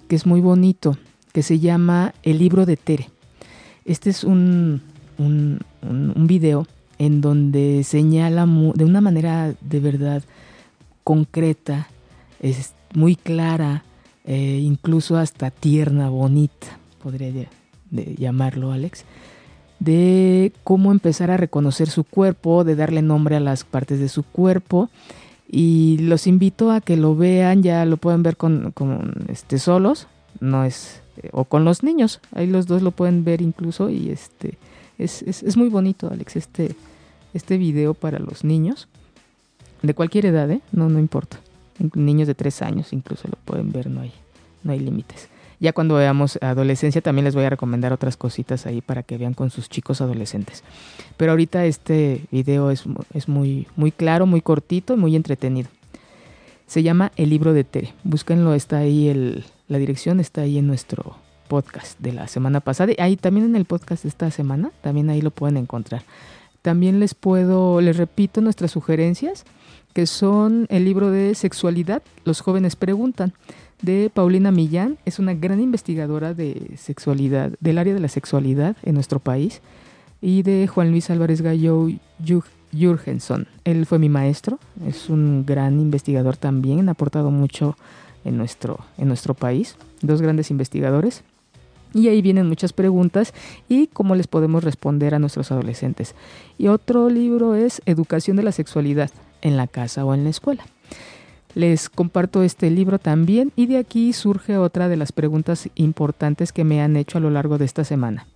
que 0.08 0.16
es 0.16 0.26
muy 0.26 0.40
bonito, 0.40 0.98
que 1.34 1.44
se 1.44 1.60
llama 1.60 2.14
El 2.24 2.40
libro 2.40 2.66
de 2.66 2.78
Tere. 2.78 3.10
Este 3.84 4.10
es 4.10 4.24
un, 4.24 4.82
un, 5.18 5.60
video 6.28 6.66
en 6.98 7.22
donde 7.22 7.84
señala 7.84 8.46
de 8.46 8.86
una 8.86 9.02
manera 9.02 9.54
de 9.60 9.80
verdad 9.80 10.24
concreta, 11.04 11.90
es 12.40 12.74
muy 12.94 13.16
clara, 13.16 13.84
eh, 14.24 14.60
incluso 14.64 15.18
hasta 15.18 15.52
tierna, 15.52 16.10
bonita, 16.10 16.80
podría 17.04 17.48
llamarlo 17.92 18.72
Alex, 18.72 19.04
de 19.80 20.54
cómo 20.64 20.92
empezar 20.92 21.32
a 21.32 21.38
reconocer 21.38 21.90
su 21.90 22.06
cuerpo, 22.06 22.64
de 22.64 22.76
darle 22.76 23.02
nombre 23.02 23.36
a 23.36 23.42
las 23.42 23.66
partes 23.66 24.00
de 24.00 24.08
su 24.08 24.24
cuerpo 24.24 24.90
y 25.48 25.98
los 26.00 26.28
invito 26.28 26.72
a 26.72 26.82
que 26.82 26.98
lo 26.98 27.16
vean, 27.16 27.64
ya 27.64 27.86
lo 27.86 27.98
pueden 27.98 28.24
ver 28.24 28.38
con, 28.38 28.74
este 29.30 29.60
solos, 29.60 30.08
no 30.40 30.64
es 30.64 31.02
o 31.32 31.46
con 31.46 31.64
los 31.64 31.82
niños, 31.84 32.20
ahí 32.34 32.46
los 32.46 32.68
dos 32.68 32.82
lo 32.82 32.92
pueden 32.92 33.24
ver 33.24 33.42
incluso 33.42 33.90
y 33.90 34.10
este 34.10 34.58
es, 34.98 35.22
es, 35.22 35.58
muy 35.58 35.70
bonito, 35.70 36.10
Alex, 36.10 36.36
este 36.36 36.76
este 37.34 37.58
video 37.58 37.94
para 37.94 38.20
los 38.20 38.44
niños 38.44 38.88
de 39.82 39.94
cualquier 39.94 40.26
edad, 40.26 40.50
¿eh? 40.52 40.62
no 40.72 40.90
no 40.90 41.00
importa, 41.00 41.40
niños 41.94 42.28
de 42.28 42.36
tres 42.36 42.62
años 42.62 42.92
incluso 42.92 43.28
lo 43.28 43.38
pueden 43.46 43.72
ver, 43.72 43.90
no 43.90 44.02
hay 44.02 44.12
no 44.64 44.72
hay 44.72 44.80
límites. 44.80 45.30
Ya 45.60 45.74
cuando 45.74 45.96
veamos 45.96 46.38
adolescencia 46.42 47.02
también 47.02 47.26
les 47.26 47.36
voy 47.36 47.46
a 47.46 47.50
recomendar 47.50 47.94
otras 47.94 48.18
cositas 48.18 48.66
ahí 48.66 48.82
para 48.82 49.04
que 49.04 49.18
vean 49.18 49.34
con 49.34 49.50
sus 49.50 49.70
chicos 49.70 50.02
adolescentes. 50.02 50.64
Pero 51.18 51.32
ahorita 51.32 51.66
este 51.66 52.22
video 52.32 52.72
es, 52.72 52.84
es 53.14 53.28
muy, 53.28 53.68
muy 53.76 53.92
claro, 53.92 54.26
muy 54.26 54.42
cortito 54.42 54.94
y 54.94 54.98
muy 54.98 55.16
entretenido. 55.16 55.70
Se 56.68 56.84
llama 56.84 57.12
El 57.16 57.30
libro 57.30 57.54
de 57.54 57.64
Tere. 57.64 57.94
Búsquenlo, 58.04 58.54
está 58.54 58.80
ahí 58.80 59.44
la 59.68 59.78
dirección, 59.78 60.20
está 60.20 60.42
ahí 60.42 60.58
en 60.58 60.68
nuestro 60.68 61.18
podcast 61.48 62.00
de 62.00 62.12
la 62.12 62.28
semana 62.28 62.60
pasada. 62.60 62.92
Y 62.92 63.02
ahí 63.02 63.16
también 63.16 63.46
en 63.46 63.56
el 63.56 63.66
podcast 63.66 64.04
de 64.04 64.10
esta 64.10 64.32
semana, 64.32 64.72
también 64.82 65.10
ahí 65.10 65.22
lo 65.22 65.32
pueden 65.32 65.58
encontrar. 65.58 66.04
También 66.62 67.00
les 67.00 67.14
puedo, 67.14 67.80
les 67.82 67.98
repito 67.98 68.42
nuestras 68.42 68.72
sugerencias, 68.72 69.46
que 69.94 70.08
son 70.08 70.66
el 70.70 70.84
libro 70.84 71.12
de 71.12 71.36
sexualidad, 71.36 72.02
los 72.26 72.42
jóvenes 72.42 72.76
preguntan 72.76 73.34
de 73.86 74.12
Paulina 74.14 74.52
Millán. 74.52 74.98
Es 75.06 75.20
una 75.20 75.34
gran 75.34 75.62
investigadora 75.62 76.34
de 76.34 76.72
sexualidad, 76.76 77.54
del 77.60 77.78
área 77.78 77.94
de 77.94 78.00
la 78.00 78.10
sexualidad 78.10 78.76
en 78.84 78.96
nuestro 78.96 79.20
país. 79.20 79.62
Y 80.22 80.42
de 80.42 80.68
Juan 80.68 80.92
Luis 80.92 81.10
Álvarez 81.10 81.42
Gallo 81.42 81.88
Jurgenson. 82.74 83.48
Él 83.64 83.86
fue 83.86 84.00
mi 84.00 84.10
maestro, 84.10 84.60
es 84.88 85.10
un 85.10 85.46
gran 85.46 85.80
investigador 85.80 86.36
también, 86.36 86.90
ha 86.90 86.94
aportado 86.94 87.30
mucho 87.32 87.78
en 88.24 88.38
nuestro, 88.38 88.80
en 88.98 89.08
nuestro 89.08 89.36
país. 89.36 89.78
Dos 90.02 90.22
grandes 90.22 90.50
investigadores. 90.50 91.24
Y 91.94 92.10
ahí 92.10 92.22
vienen 92.22 92.48
muchas 92.50 92.74
preguntas 92.74 93.34
y 93.70 93.88
cómo 93.88 94.16
les 94.16 94.28
podemos 94.28 94.64
responder 94.64 95.16
a 95.16 95.20
nuestros 95.20 95.52
adolescentes. 95.52 96.16
Y 96.58 96.68
otro 96.68 97.10
libro 97.10 97.56
es 97.56 97.82
Educación 97.86 98.36
de 98.36 98.44
la 98.44 98.52
Sexualidad 98.52 99.12
en 99.42 99.56
la 99.56 99.68
casa 99.68 100.04
o 100.04 100.14
en 100.14 100.24
la 100.24 100.30
escuela. 100.32 100.66
Les 101.56 101.90
comparto 101.90 102.44
este 102.44 102.70
libro 102.70 103.00
también 103.00 103.54
y 103.56 103.66
de 103.68 103.78
aquí 103.78 104.12
surge 104.12 104.58
otra 104.58 104.90
de 104.90 104.98
las 104.98 105.14
preguntas 105.14 105.70
importantes 105.76 106.52
que 106.52 106.66
me 106.66 106.82
han 106.82 106.98
hecho 106.98 107.18
a 107.18 107.22
lo 107.22 107.30
largo 107.30 107.58
de 107.58 107.64
esta 107.64 107.86
semana. 107.86 108.28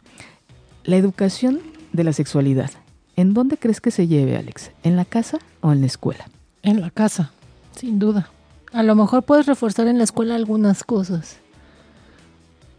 La 0.86 0.96
educación 0.96 1.60
de 1.92 2.06
la 2.06 2.14
sexualidad. 2.14 2.72
¿En 3.18 3.34
dónde 3.34 3.58
crees 3.58 3.82
que 3.82 3.92
se 3.92 4.08
lleve, 4.08 4.38
Alex? 4.38 4.72
¿En 4.84 4.96
la 4.96 5.04
casa 5.04 5.40
o 5.60 5.74
en 5.74 5.82
la 5.82 5.88
escuela? 5.88 6.30
En 6.64 6.80
la 6.80 6.90
casa, 6.92 7.34
sin 7.76 8.00
duda. 8.00 8.30
A 8.72 8.84
lo 8.84 8.96
mejor 8.96 9.24
puedes 9.24 9.46
reforzar 9.48 9.88
en 9.88 9.98
la 9.98 10.06
escuela 10.06 10.36
algunas 10.36 10.86
cosas, 10.86 11.40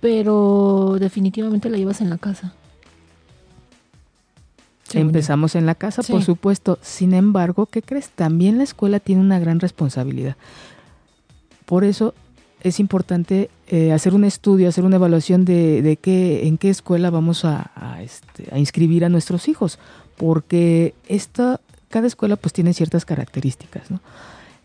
pero 0.00 0.96
definitivamente 0.98 1.68
la 1.68 1.76
llevas 1.76 2.00
en 2.00 2.08
la 2.08 2.16
casa. 2.16 2.54
Empezamos 4.94 5.54
en 5.54 5.66
la 5.66 5.74
casa, 5.74 6.02
por 6.02 6.22
supuesto. 6.22 6.78
Sin 6.82 7.14
embargo, 7.14 7.66
¿qué 7.66 7.82
crees? 7.82 8.10
También 8.10 8.58
la 8.58 8.64
escuela 8.64 9.00
tiene 9.00 9.20
una 9.20 9.38
gran 9.38 9.60
responsabilidad. 9.60 10.36
Por 11.66 11.84
eso 11.84 12.14
es 12.62 12.80
importante 12.80 13.50
eh, 13.68 13.92
hacer 13.92 14.14
un 14.14 14.24
estudio, 14.24 14.68
hacer 14.68 14.84
una 14.84 14.96
evaluación 14.96 15.44
de, 15.44 15.98
qué, 16.00 16.46
en 16.46 16.58
qué 16.58 16.70
escuela 16.70 17.10
vamos 17.10 17.44
a, 17.44 17.70
este, 18.02 18.48
a 18.52 18.58
inscribir 18.58 19.04
a 19.04 19.08
nuestros 19.08 19.48
hijos, 19.48 19.78
porque 20.16 20.94
esta, 21.08 21.60
cada 21.88 22.06
escuela 22.06 22.36
pues 22.36 22.52
tiene 22.52 22.74
ciertas 22.74 23.04
características, 23.04 23.90
¿no? 23.90 24.00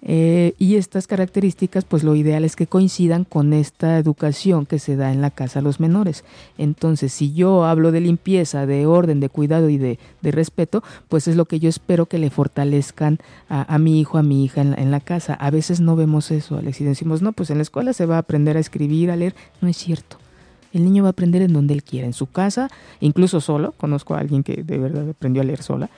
Eh, 0.08 0.54
y 0.60 0.76
estas 0.76 1.08
características, 1.08 1.84
pues 1.84 2.04
lo 2.04 2.16
ideal 2.16 2.46
es 2.46 2.56
que 2.56 2.68
coincidan 2.68 3.24
con 3.24 3.54
esta 3.54 3.98
educación 3.98 4.68
que 4.68 4.78
se 4.78 4.96
da 4.96 5.12
en 5.12 5.20
la 5.20 5.32
casa 5.32 5.60
a 5.60 5.62
los 5.64 5.80
menores. 5.80 6.24
Entonces, 6.60 7.12
si 7.12 7.34
yo 7.34 7.66
hablo 7.66 7.92
de 7.92 8.02
limpieza, 8.02 8.68
de 8.68 8.86
orden, 8.86 9.20
de 9.20 9.30
cuidado 9.30 9.70
y 9.70 9.80
de, 9.80 9.98
respeto, 10.22 10.84
pues 11.08 11.28
es 11.28 11.36
lo 11.36 11.46
que 11.46 11.60
yo 11.60 11.70
espero 11.70 12.06
que 12.06 12.20
le 12.20 12.30
fortalezcan 12.30 13.20
a, 13.48 13.78
mi 13.78 14.00
hijo, 14.00 14.18
a 14.18 14.24
mi 14.24 14.44
hija 14.44 14.62
en 14.62 14.92
la, 14.92 15.00
casa. 15.00 15.34
A 15.36 15.50
veces 15.50 15.82
no 15.82 15.96
vemos 15.96 16.32
eso, 16.32 16.58
Alex, 16.58 16.82
y 16.82 16.84
decimos, 16.84 17.22
no, 17.22 17.32
pues 17.32 17.50
en 17.50 17.58
la 17.58 17.64
escuela 17.64 17.94
se 17.94 18.06
va 18.06 18.16
a 18.16 18.20
aprender 18.20 18.58
a 18.58 18.60
escribir, 18.60 19.12
a 19.12 19.16
leer. 19.16 19.36
No 19.62 19.68
es 19.68 19.78
cierto. 19.78 20.18
El 20.74 20.84
niño 20.84 21.04
va 21.04 21.10
a 21.10 21.12
aprender 21.12 21.42
en 21.42 21.54
donde 21.54 21.74
él 21.74 21.84
quiera, 21.84 22.06
en 22.06 22.14
su 22.14 22.28
casa, 22.28 22.70
incluso 23.00 23.40
solo. 23.40 23.72
Conozco 23.78 24.14
a 24.14 24.20
alguien 24.20 24.44
que 24.44 24.62
de 24.62 24.78
verdad 24.78 25.10
aprendió 25.10 25.42
a 25.42 25.46
leer 25.46 25.64
sola 25.64 25.90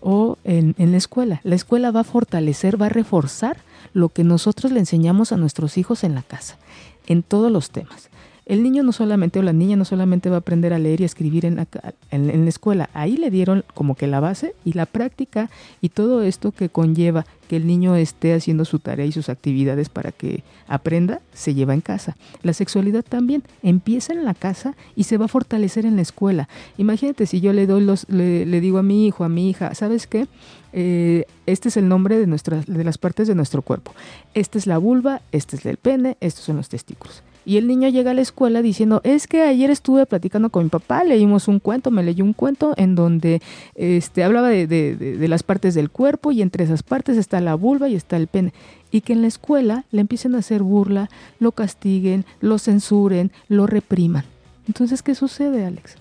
o 0.00 0.38
en, 0.44 0.74
en, 0.78 0.92
la 0.92 0.98
escuela. 0.98 1.40
La 1.44 1.54
escuela 1.54 1.90
va 1.90 2.00
a 2.00 2.04
fortalecer, 2.04 2.80
va 2.80 2.86
a 2.86 2.90
reforzar 2.90 3.58
lo 3.92 4.08
que 4.08 4.24
nosotros 4.24 4.72
le 4.72 4.80
enseñamos 4.80 5.32
a 5.32 5.36
nuestros 5.36 5.78
hijos 5.78 6.04
en 6.04 6.14
la 6.14 6.22
casa, 6.22 6.58
en 7.06 7.22
todos 7.22 7.50
los 7.50 7.70
temas 7.70 8.10
el 8.48 8.62
niño 8.62 8.82
no 8.82 8.92
solamente 8.92 9.38
o 9.38 9.42
la 9.42 9.52
niña 9.52 9.76
no 9.76 9.84
solamente 9.84 10.30
va 10.30 10.36
a 10.36 10.38
aprender 10.38 10.72
a 10.72 10.78
leer 10.78 11.00
y 11.00 11.04
a 11.04 11.06
escribir 11.06 11.44
en 11.44 11.56
la, 11.56 11.66
en, 12.10 12.44
la 12.44 12.48
escuela, 12.48 12.88
ahí 12.94 13.18
le 13.18 13.30
dieron 13.30 13.62
como 13.74 13.94
que 13.94 14.06
la 14.06 14.20
base 14.20 14.54
y 14.64 14.72
la 14.72 14.86
práctica 14.86 15.50
y 15.82 15.90
todo 15.90 16.22
esto 16.22 16.50
que 16.50 16.70
conlleva 16.70 17.26
que 17.46 17.56
el 17.56 17.66
niño 17.66 17.94
esté 17.94 18.32
haciendo 18.32 18.64
su 18.64 18.78
tarea 18.78 19.04
y 19.04 19.12
sus 19.12 19.28
actividades 19.28 19.90
para 19.90 20.12
que 20.12 20.42
aprenda, 20.66 21.20
se 21.34 21.54
lleva 21.54 21.74
en 21.74 21.82
casa. 21.82 22.16
La 22.42 22.54
sexualidad 22.54 23.04
también 23.04 23.42
empieza 23.62 24.14
en 24.14 24.24
la 24.24 24.34
casa 24.34 24.74
y 24.96 25.04
se 25.04 25.18
va 25.18 25.26
a 25.26 25.28
fortalecer 25.28 25.84
en 25.84 25.96
la 25.96 26.02
escuela. 26.02 26.48
Imagínate 26.78 27.26
si 27.26 27.40
yo 27.40 27.52
le 27.52 27.66
doy 27.66 27.84
los, 27.84 28.08
le, 28.08 28.60
digo 28.60 28.78
a 28.78 28.82
mi 28.82 29.06
hijo, 29.06 29.24
a 29.24 29.28
mi 29.28 29.50
hija, 29.50 29.74
¿sabes 29.74 30.06
qué? 30.06 30.26
Eh, 30.72 31.26
este 31.46 31.68
es 31.68 31.76
el 31.76 31.88
nombre 31.88 32.18
de, 32.18 32.26
nuestras, 32.26 32.66
de 32.66 32.84
las 32.84 32.96
partes 32.96 33.28
de 33.28 33.34
nuestro 33.34 33.60
cuerpo. 33.60 33.94
Esta 34.32 34.56
es 34.56 34.66
la 34.66 34.78
vulva, 34.78 35.20
este 35.32 35.56
es 35.56 35.66
el 35.66 35.76
pene, 35.76 36.16
estos 36.20 36.44
son 36.44 36.56
los 36.56 36.68
testículos. 36.68 37.22
Y 37.48 37.56
el 37.56 37.66
niño 37.66 37.88
llega 37.88 38.10
a 38.10 38.14
la 38.14 38.20
escuela 38.20 38.60
diciendo, 38.60 39.00
es 39.04 39.26
que 39.26 39.40
ayer 39.40 39.70
estuve 39.70 40.04
platicando 40.04 40.50
con 40.50 40.64
mi 40.64 40.68
papá, 40.68 41.02
leímos 41.02 41.48
un 41.48 41.60
cuento, 41.60 41.90
me 41.90 42.02
leyó 42.02 42.22
un 42.22 42.34
cuento 42.34 42.74
en 42.76 42.94
donde 42.94 43.40
este, 43.74 44.22
hablaba 44.22 44.50
de, 44.50 44.66
de, 44.66 45.28
las 45.28 45.42
partes 45.42 45.74
del 45.74 45.88
cuerpo 45.88 46.30
y 46.30 46.42
entre 46.42 46.64
esas 46.64 46.82
partes 46.82 47.16
está 47.16 47.40
la 47.40 47.54
vulva 47.54 47.88
y 47.88 47.94
está 47.94 48.18
el 48.18 48.26
pene. 48.26 48.52
Y 48.90 49.00
que 49.00 49.14
en 49.14 49.22
la 49.22 49.28
escuela 49.28 49.86
le 49.92 50.02
empiecen 50.02 50.34
a 50.34 50.40
hacer 50.40 50.62
burla, 50.62 51.08
lo 51.40 51.52
castiguen, 51.52 52.26
lo 52.42 52.58
censuren, 52.58 53.32
lo 53.48 53.66
repriman. 53.66 54.26
Entonces, 54.66 55.02
¿qué 55.02 55.14
sucede, 55.14 55.64
Alex? 55.64 55.94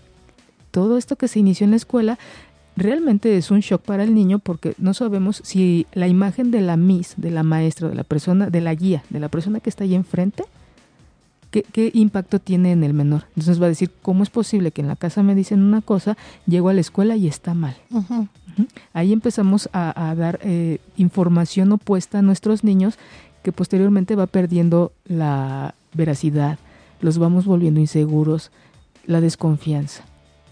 Todo 0.71 0.97
esto 0.97 1.15
que 1.15 1.29
se 1.29 1.39
inició 1.39 1.63
en 1.63 1.71
la 1.71 1.77
escuela 1.77 2.19
realmente 2.75 3.37
es 3.37 3.51
un 3.51 3.61
shock 3.61 3.83
para 3.83 4.03
el 4.03 4.13
niño 4.13 4.39
porque 4.39 4.73
no 4.79 4.93
sabemos 4.93 5.39
si 5.45 5.87
la 5.93 6.09
imagen 6.09 6.51
de 6.51 6.59
la 6.59 6.75
Miss, 6.75 7.13
de 7.15 7.31
la 7.31 7.43
maestra, 7.43 7.87
de 7.87 7.95
la 7.95 8.03
persona, 8.03 8.49
de 8.49 8.59
la 8.59 8.75
guía, 8.75 9.01
de 9.09 9.21
la 9.21 9.29
persona 9.29 9.61
que 9.61 9.69
está 9.69 9.85
ahí 9.85 9.95
enfrente, 9.95 10.43
¿Qué, 11.51 11.91
impacto 11.93 12.39
tiene 12.39 12.71
en 12.71 12.83
el 12.83 12.93
menor? 12.93 13.23
Entonces 13.29 13.61
va 13.61 13.67
a 13.67 13.69
decir, 13.69 13.91
¿cómo 14.01 14.23
es 14.23 14.29
posible 14.29 14.71
que 14.71 14.81
en 14.81 14.87
la 14.87 14.95
casa 14.95 15.23
me 15.23 15.33
dicen 15.33 15.61
una 15.61 15.81
cosa, 15.81 16.17
llego 16.45 16.69
a 16.69 16.73
la 16.73 16.81
escuela 16.81 17.15
y 17.15 17.27
está 17.27 17.53
mal? 17.53 17.75
Ahí 18.93 19.13
empezamos 19.13 19.69
a, 19.71 20.13
dar 20.15 20.39
eh, 20.43 20.79
información 20.97 21.71
opuesta 21.71 22.19
a 22.19 22.21
nuestros 22.21 22.63
niños 22.63 22.97
que 23.43 23.51
posteriormente 23.51 24.15
va 24.15 24.27
perdiendo 24.27 24.91
la 25.05 25.73
veracidad, 25.93 26.59
los 26.99 27.17
vamos 27.17 27.45
volviendo 27.45 27.79
inseguros, 27.79 28.51
la 29.05 29.21
desconfianza. 29.21 30.03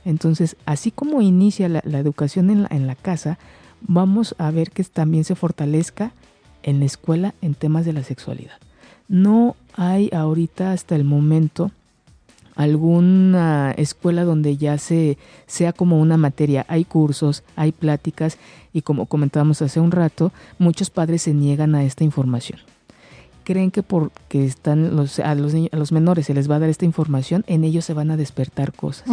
Entonces, 0.05 0.55
así 0.65 0.91
como 0.91 1.21
inicia 1.21 1.67
la, 1.67 1.79
educación 1.79 2.49
en 2.49 2.63
la, 2.63 2.67
en 2.71 2.87
la 2.87 2.95
casa, 2.95 3.37
vamos 3.81 4.35
a 4.37 4.49
ver 4.51 4.71
que 4.71 4.83
también 4.83 5.23
se 5.23 5.35
fortalezca 5.35 6.13
en 6.63 6.79
la 6.79 6.85
escuela 6.85 7.33
en 7.41 7.53
temas 7.53 7.85
de 7.85 7.93
la 7.93 8.03
sexualidad. 8.03 8.57
No 9.07 9.55
hay 9.75 10.09
ahorita 10.13 10.71
hasta 10.71 10.95
el 10.95 11.03
momento 11.03 11.71
alguna 12.55 13.73
escuela 13.77 14.23
donde 14.23 14.57
ya 14.57 14.77
se 14.77 15.17
sea 15.45 15.73
como 15.73 15.99
una 15.99 16.17
materia. 16.17 16.65
Hay 16.69 16.85
cursos, 16.85 17.43
hay 17.55 17.71
pláticas 17.71 18.37
y 18.73 18.81
como 18.81 19.05
comentábamos 19.05 19.61
hace 19.61 19.79
un 19.79 19.91
rato, 19.91 20.31
muchos 20.57 20.89
padres 20.89 21.23
se 21.23 21.33
niegan 21.33 21.75
a 21.75 21.83
esta 21.83 22.03
información. 22.03 22.59
Creen 23.43 23.69
que 23.69 23.83
porque 23.83 24.43
están 24.43 24.95
los, 24.95 25.19
a, 25.19 25.35
los 25.35 25.53
a 25.53 25.77
los 25.77 25.91
menores 25.91 26.25
se 26.25 26.33
les 26.33 26.49
va 26.49 26.55
a 26.55 26.59
dar 26.59 26.69
esta 26.69 26.85
información, 26.85 27.43
en 27.45 27.63
ellos 27.63 27.85
se 27.85 27.93
van 27.93 28.09
a 28.09 28.17
despertar 28.17 28.73
cosas. 28.73 29.07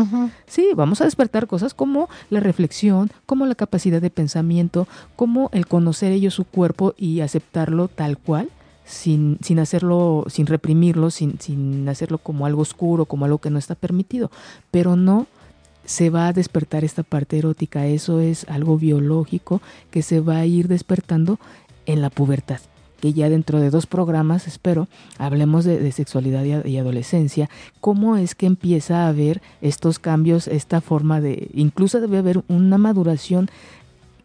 Sí, 0.46 0.68
vamos 0.74 1.02
a 1.02 1.04
despertar 1.04 1.46
cosas 1.46 1.74
como 1.74 2.08
la 2.30 2.40
reflexión, 2.40 3.10
como 3.26 3.44
la 3.44 3.54
capacidad 3.54 4.00
de 4.00 4.08
pensamiento, 4.08 4.88
como 5.16 5.50
el 5.52 5.66
conocer 5.66 6.12
ellos 6.12 6.32
su 6.32 6.44
cuerpo 6.44 6.94
y 6.96 7.20
aceptarlo 7.20 7.88
tal 7.88 8.16
cual 8.16 8.48
sin, 8.92 9.38
sin 9.42 9.58
hacerlo, 9.58 10.24
sin 10.28 10.46
reprimirlo, 10.46 11.10
sin, 11.10 11.40
sin 11.40 11.88
hacerlo 11.88 12.18
como 12.18 12.46
algo 12.46 12.62
oscuro, 12.62 13.06
como 13.06 13.24
algo 13.24 13.38
que 13.38 13.50
no 13.50 13.58
está 13.58 13.74
permitido, 13.74 14.30
pero 14.70 14.96
no 14.96 15.26
se 15.84 16.10
va 16.10 16.28
a 16.28 16.32
despertar 16.32 16.84
esta 16.84 17.02
parte 17.02 17.38
erótica, 17.38 17.86
eso 17.86 18.20
es 18.20 18.46
algo 18.48 18.78
biológico 18.78 19.60
que 19.90 20.02
se 20.02 20.20
va 20.20 20.36
a 20.36 20.46
ir 20.46 20.68
despertando 20.68 21.38
en 21.86 22.02
la 22.02 22.10
pubertad 22.10 22.60
que 23.00 23.12
ya 23.12 23.28
dentro 23.28 23.58
de 23.58 23.70
dos 23.70 23.86
programas, 23.86 24.46
espero, 24.46 24.86
hablemos 25.18 25.64
de, 25.64 25.90
sexualidad 25.90 26.64
y, 26.64 26.78
adolescencia, 26.78 27.50
cómo 27.80 28.16
es 28.16 28.36
que 28.36 28.46
empieza 28.46 29.02
a 29.02 29.08
haber 29.08 29.42
estos 29.60 29.98
cambios, 29.98 30.46
esta 30.46 30.80
forma 30.80 31.20
de, 31.20 31.50
incluso 31.52 32.00
debe 32.00 32.18
haber 32.18 32.44
una 32.46 32.78
maduración 32.78 33.50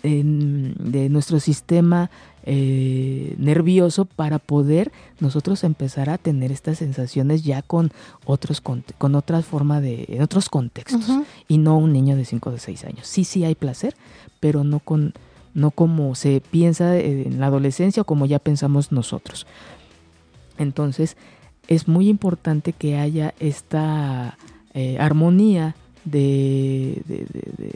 de 0.03 1.10
nuestro 1.10 1.39
sistema 1.39 2.12
eh, 2.49 3.36
nervioso 3.38 4.05
para 4.05 4.39
poder 4.39 4.93
nosotros 5.19 5.65
empezar 5.65 6.10
a 6.10 6.17
tener 6.17 6.49
estas 6.53 6.77
sensaciones 6.77 7.43
ya 7.43 7.62
con 7.62 7.91
otros 8.23 8.62
con 8.62 9.15
otras 9.15 9.45
formas 9.45 9.81
de 9.81 10.05
en 10.07 10.21
otros 10.21 10.47
contextos 10.47 11.12
y 11.49 11.57
no 11.57 11.77
un 11.77 11.91
niño 11.91 12.15
de 12.15 12.23
5 12.23 12.49
o 12.49 12.53
de 12.53 12.60
6 12.60 12.86
años. 12.86 13.05
Sí, 13.05 13.25
sí 13.25 13.43
hay 13.43 13.55
placer, 13.55 13.97
pero 14.39 14.63
no 14.63 14.79
con 14.79 15.13
no 15.53 15.71
como 15.71 16.15
se 16.15 16.41
piensa 16.49 16.97
en 16.97 17.38
la 17.41 17.47
adolescencia 17.47 18.03
o 18.03 18.05
como 18.05 18.25
ya 18.25 18.39
pensamos 18.39 18.93
nosotros. 18.93 19.45
Entonces, 20.57 21.17
es 21.67 21.89
muy 21.89 22.07
importante 22.07 22.71
que 22.71 22.97
haya 22.97 23.33
esta 23.41 24.38
eh, 24.73 24.97
armonía 25.01 25.75
de, 26.11 27.01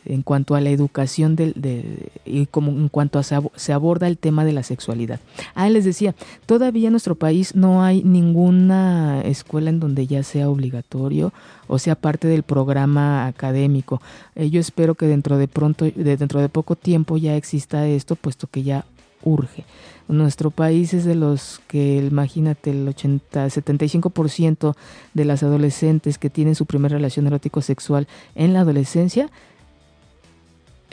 en 0.06 0.22
cuanto 0.22 0.56
a 0.56 0.62
la 0.62 0.70
educación 0.70 1.36
de, 1.36 2.12
y 2.26 2.46
como 2.48 2.72
en 2.72 2.90
cuanto 2.90 3.20
a 3.20 3.24
se, 3.24 3.74
aborda 3.74 4.08
el 4.08 4.18
tema 4.18 4.46
de 4.46 4.54
la 4.54 4.64
sexualidad. 4.64 5.20
Ah, 5.56 5.70
les 5.70 5.86
decía, 5.86 6.16
todavía 6.46 6.88
en 6.88 6.94
nuestro 6.94 7.16
país 7.16 7.56
no 7.56 7.84
hay 7.84 8.04
ninguna 8.04 9.22
escuela 9.24 9.70
en 9.70 9.80
donde 9.80 10.08
ya 10.08 10.24
sea 10.24 10.50
obligatorio 10.50 11.34
o 11.68 11.80
sea 11.80 11.96
parte 11.96 12.28
del 12.28 12.44
programa 12.44 13.28
académico. 13.28 14.02
Eh, 14.36 14.50
yo 14.50 14.60
espero 14.60 14.96
que 14.96 15.08
dentro 15.08 15.38
de 15.38 15.48
pronto, 15.48 15.86
dentro 15.96 16.42
de 16.42 16.50
poco 16.50 16.76
tiempo 16.76 17.18
ya 17.18 17.36
exista 17.36 17.88
esto, 17.88 18.16
puesto 18.16 18.48
que 18.48 18.64
ya 18.64 18.86
urge. 19.24 19.66
Nuestro 20.08 20.52
país 20.52 20.94
es 20.94 21.06
de 21.06 21.16
los 21.16 21.62
que, 21.68 21.98
imagínate, 21.98 22.72
el 22.72 22.88
80, 22.88 23.48
75% 23.48 24.76
de 25.14 25.26
las 25.26 25.42
adolescentes 25.44 26.18
que 26.18 26.30
tienen 26.30 26.56
su 26.56 26.66
primera 26.66 26.98
relación 26.98 27.28
erótico 27.28 27.62
sexual 27.62 28.08
en 28.36 28.54
la 28.54 28.62
adolescencia 28.62 29.30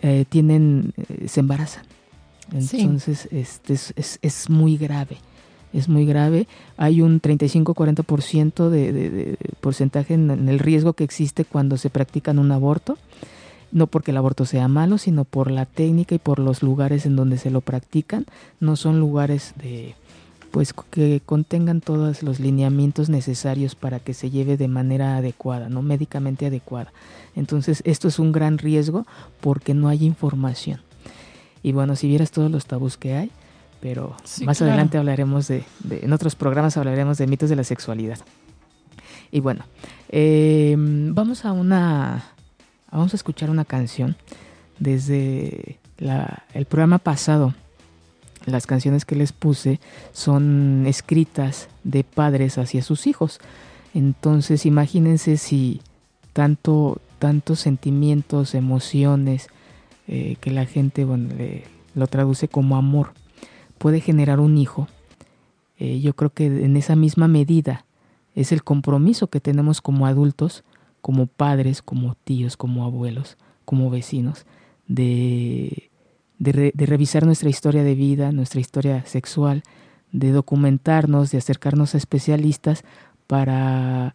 eh, 0.01 0.25
tienen, 0.29 0.93
eh, 0.97 1.27
se 1.27 1.41
embarazan. 1.41 1.85
Entonces, 2.53 3.29
este 3.33 3.75
es, 3.75 4.19
es, 4.23 4.49
muy 4.49 4.77
grave. 4.77 5.19
Es 5.73 5.89
muy 5.89 6.07
grave. 6.07 6.47
Hay 6.77 7.03
un 7.03 7.21
35-40% 7.21 8.69
de, 8.69 8.93
de, 8.93 9.11
de, 9.11 9.39
porcentaje 9.61 10.15
en 10.15 10.49
el 10.49 10.59
riesgo 10.59 10.93
que 10.93 11.05
existe 11.05 11.45
cuando 11.45 11.77
se 11.77 11.91
practican 11.91 12.39
un 12.39 12.53
aborto 12.53 12.97
no 13.73 13.87
porque 13.87 14.11
el 14.11 14.17
aborto 14.17 14.45
sea 14.45 14.69
malo, 14.69 14.99
sino 14.99 15.25
por 15.25 15.51
la 15.51 15.67
técnica 15.67 16.15
y 16.15 16.19
por 16.19 16.39
los 16.39 16.63
lugares 16.63 17.07
en 17.07 17.17
donde 17.17 17.39
se 17.39 17.51
lo 17.51 17.61
practican. 17.61 18.27
No 18.61 18.77
son 18.77 19.01
lugares 19.01 19.55
de, 19.63 19.95
pues 20.51 20.73
que 20.73 21.21
contengan 21.25 21.81
todos 21.81 22.23
los 22.23 22.41
lineamientos 22.41 23.09
necesarios 23.09 23.75
para 23.75 24.01
que 24.01 24.15
se 24.15 24.31
lleve 24.31 24.57
de 24.57 24.69
manera 24.69 25.17
adecuada, 25.17 25.69
no 25.69 25.83
médicamente 25.83 26.47
adecuada. 26.47 26.93
Entonces, 27.37 27.83
esto 27.85 28.09
es 28.09 28.19
un 28.19 28.33
gran 28.33 28.59
riesgo 28.59 29.07
porque 29.41 29.75
no 29.75 29.89
hay 29.89 30.05
información. 30.05 30.81
Y 31.63 31.73
bueno, 31.73 31.97
si 31.97 32.09
vieras 32.09 32.31
todos 32.31 32.51
los 32.51 32.67
tabús 32.67 32.97
que 32.97 33.15
hay, 33.15 33.31
pero 33.81 34.17
más 34.45 34.61
adelante 34.63 34.99
hablaremos 34.99 35.49
de, 35.49 35.65
en 35.91 36.13
otros 36.13 36.35
programas 36.35 36.77
hablaremos 36.77 37.19
de 37.19 37.27
mitos 37.27 37.51
de 37.51 37.57
la 37.57 37.65
sexualidad. 37.65 38.19
Y 39.31 39.41
bueno, 39.41 39.65
em, 40.09 41.15
vamos 41.15 41.45
a 41.45 41.53
una, 41.53 42.33
vamos 42.91 43.13
a 43.13 43.17
escuchar 43.17 43.51
una 43.51 43.65
canción 43.65 44.17
desde 44.79 45.79
el 46.55 46.65
programa 46.67 46.99
pasado 46.99 47.55
las 48.47 48.67
canciones 48.67 49.05
que 49.05 49.15
les 49.15 49.33
puse 49.33 49.81
son 50.13 50.85
escritas 50.87 51.69
de 51.85 52.05
padres 52.05 52.59
hacia 52.59 52.83
sus 52.83 53.07
hijos. 53.07 53.41
Entonces 53.95 54.67
imagínense 54.67 55.37
si 55.37 55.81
tanto, 56.33 57.01
tantos 57.19 57.61
sentimientos, 57.61 58.55
emociones, 58.55 59.49
eh, 60.07 60.37
que 60.41 60.51
la 60.51 60.65
gente 60.67 61.07
lo 61.95 62.07
traduce 62.07 62.49
como 62.49 62.77
amor, 62.77 63.13
puede 63.79 64.01
generar 64.01 64.41
un 64.41 64.57
hijo. 64.57 64.89
Eh, 65.79 66.01
yo 66.01 66.15
creo 66.15 66.31
que 66.31 66.47
en 66.47 66.77
esa 66.77 66.97
misma 66.97 67.29
medida 67.29 67.85
es 68.35 68.53
el 68.53 68.63
compromiso 68.63 69.27
que 69.29 69.41
tenemos 69.41 69.81
como 69.81 70.07
adultos, 70.07 70.65
como 71.01 71.27
padres, 71.27 71.83
como 71.83 72.15
tíos, 72.25 72.57
como 72.57 72.85
abuelos, 72.85 73.37
como 73.65 73.91
vecinos, 73.91 74.47
de 74.87 75.89
de, 76.39 76.73
revisar 76.87 77.27
nuestra 77.27 77.49
historia 77.49 77.83
de 77.83 77.95
vida, 77.95 78.33
nuestra 78.33 78.61
historia 78.61 79.05
sexual, 79.07 79.63
de 80.13 80.33
documentarnos, 80.33 81.31
de 81.31 81.39
acercarnos 81.39 81.95
a 81.95 81.99
especialistas 81.99 82.85
para, 83.27 84.15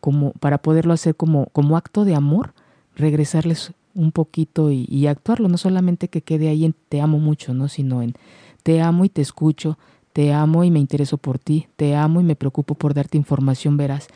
como, 0.00 0.32
para 0.32 0.58
poderlo 0.58 0.92
hacer 0.92 1.14
como, 1.14 1.46
como 1.46 1.76
acto 1.76 2.04
de 2.04 2.14
amor, 2.14 2.54
regresarles 2.96 3.72
un 3.94 4.10
poquito 4.10 4.72
y, 4.72 5.06
actuarlo, 5.06 5.48
no 5.48 5.56
solamente 5.56 6.08
que 6.08 6.22
quede 6.22 6.48
ahí 6.48 6.64
en 6.64 6.74
te 6.88 7.00
amo 7.00 7.18
mucho, 7.18 7.54
¿no? 7.54 7.68
sino 7.68 8.02
en 8.02 8.14
te 8.64 8.80
amo 8.80 9.04
y 9.04 9.08
te 9.08 9.22
escucho, 9.22 9.78
te 10.12 10.32
amo 10.32 10.64
y 10.64 10.70
me 10.70 10.80
intereso 10.80 11.16
por 11.16 11.38
ti, 11.38 11.68
te 11.76 11.94
amo 11.94 12.20
y 12.20 12.24
me 12.24 12.34
preocupo 12.34 12.74
por 12.74 12.94
darte 12.94 13.18
información 13.18 13.76
veraz, 13.76 14.08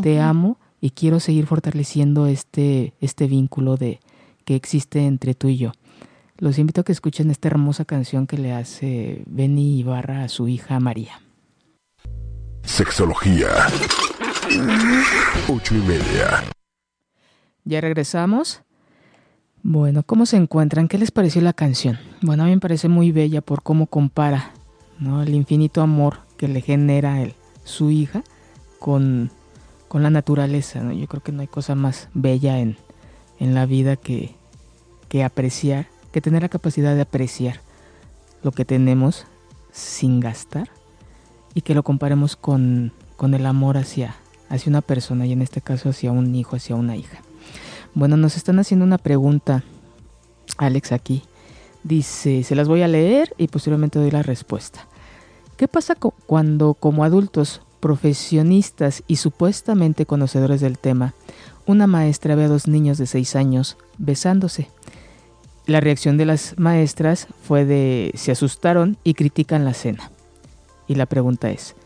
te 0.00 0.20
amo 0.20 0.56
y 0.80 0.90
quiero 0.90 1.20
seguir 1.20 1.46
fortaleciendo 1.46 2.26
este, 2.26 2.94
este 3.00 3.26
vínculo 3.26 3.76
de, 3.76 4.00
que 4.44 4.54
existe 4.54 5.06
entre 5.06 5.34
tú 5.34 5.48
y 5.48 5.58
yo. 5.58 5.72
Los 6.38 6.58
invito 6.58 6.80
a 6.80 6.84
que 6.84 6.92
escuchen 6.92 7.30
esta 7.30 7.48
hermosa 7.48 7.84
canción 7.84 8.26
que 8.26 8.38
le 8.38 8.52
hace 8.52 9.22
Benny 9.26 9.80
Ibarra 9.80 10.22
a 10.22 10.28
su 10.28 10.48
hija 10.48 10.78
María. 10.78 11.20
Sexología. 12.62 13.48
Ocho 15.48 15.74
y 15.74 15.80
media. 15.80 16.44
Ya 17.64 17.80
regresamos. 17.80 18.62
Bueno, 19.62 20.02
¿cómo 20.04 20.26
se 20.26 20.36
encuentran? 20.36 20.86
¿Qué 20.86 20.96
les 20.96 21.10
pareció 21.10 21.42
la 21.42 21.52
canción? 21.52 21.98
Bueno, 22.22 22.44
a 22.44 22.46
mí 22.46 22.52
me 22.52 22.60
parece 22.60 22.88
muy 22.88 23.10
bella 23.10 23.40
por 23.40 23.62
cómo 23.62 23.86
compara 23.86 24.52
¿no? 24.98 25.22
el 25.22 25.34
infinito 25.34 25.82
amor 25.82 26.20
que 26.36 26.48
le 26.48 26.60
genera 26.60 27.20
él, 27.20 27.34
su 27.64 27.90
hija 27.90 28.22
con, 28.78 29.30
con 29.88 30.02
la 30.02 30.10
naturaleza. 30.10 30.80
¿no? 30.80 30.92
Yo 30.92 31.06
creo 31.06 31.22
que 31.22 31.32
no 31.32 31.40
hay 31.40 31.48
cosa 31.48 31.74
más 31.74 32.08
bella 32.14 32.58
en, 32.58 32.76
en 33.40 33.54
la 33.54 33.66
vida 33.66 33.96
que, 33.96 34.34
que 35.08 35.24
apreciar 35.24 35.86
que 36.12 36.20
tener 36.20 36.42
la 36.42 36.48
capacidad 36.48 36.94
de 36.94 37.02
apreciar 37.02 37.60
lo 38.42 38.52
que 38.52 38.64
tenemos 38.64 39.26
sin 39.72 40.20
gastar 40.20 40.68
y 41.54 41.62
que 41.62 41.74
lo 41.74 41.82
comparemos 41.82 42.36
con, 42.36 42.92
con 43.16 43.34
el 43.34 43.46
amor 43.46 43.76
hacia, 43.76 44.16
hacia 44.48 44.70
una 44.70 44.80
persona 44.80 45.26
y 45.26 45.32
en 45.32 45.42
este 45.42 45.60
caso 45.60 45.90
hacia 45.90 46.12
un 46.12 46.34
hijo, 46.34 46.56
hacia 46.56 46.76
una 46.76 46.96
hija. 46.96 47.18
Bueno, 47.94 48.16
nos 48.16 48.36
están 48.36 48.58
haciendo 48.58 48.84
una 48.84 48.98
pregunta, 48.98 49.64
Alex, 50.56 50.92
aquí. 50.92 51.22
Dice, 51.84 52.42
se 52.42 52.54
las 52.54 52.68
voy 52.68 52.82
a 52.82 52.88
leer 52.88 53.34
y 53.38 53.48
posteriormente 53.48 53.98
doy 53.98 54.10
la 54.10 54.22
respuesta. 54.22 54.86
¿Qué 55.56 55.68
pasa 55.68 55.96
cuando 56.26 56.74
como 56.74 57.04
adultos 57.04 57.62
profesionistas 57.80 59.02
y 59.06 59.16
supuestamente 59.16 60.06
conocedores 60.06 60.60
del 60.60 60.78
tema, 60.78 61.14
una 61.66 61.86
maestra 61.86 62.34
ve 62.34 62.44
a 62.44 62.48
dos 62.48 62.66
niños 62.66 62.98
de 62.98 63.06
6 63.06 63.36
años 63.36 63.76
besándose 63.98 64.68
la 65.68 65.80
reacción 65.80 66.16
de 66.16 66.24
las 66.24 66.58
maestras 66.58 67.28
fue 67.42 67.66
de 67.66 68.10
se 68.14 68.32
asustaron 68.32 68.96
y 69.04 69.12
critican 69.12 69.66
la 69.66 69.74
cena. 69.74 70.10
Y 70.88 70.94
la 70.94 71.04
pregunta 71.04 71.50
es, 71.50 71.76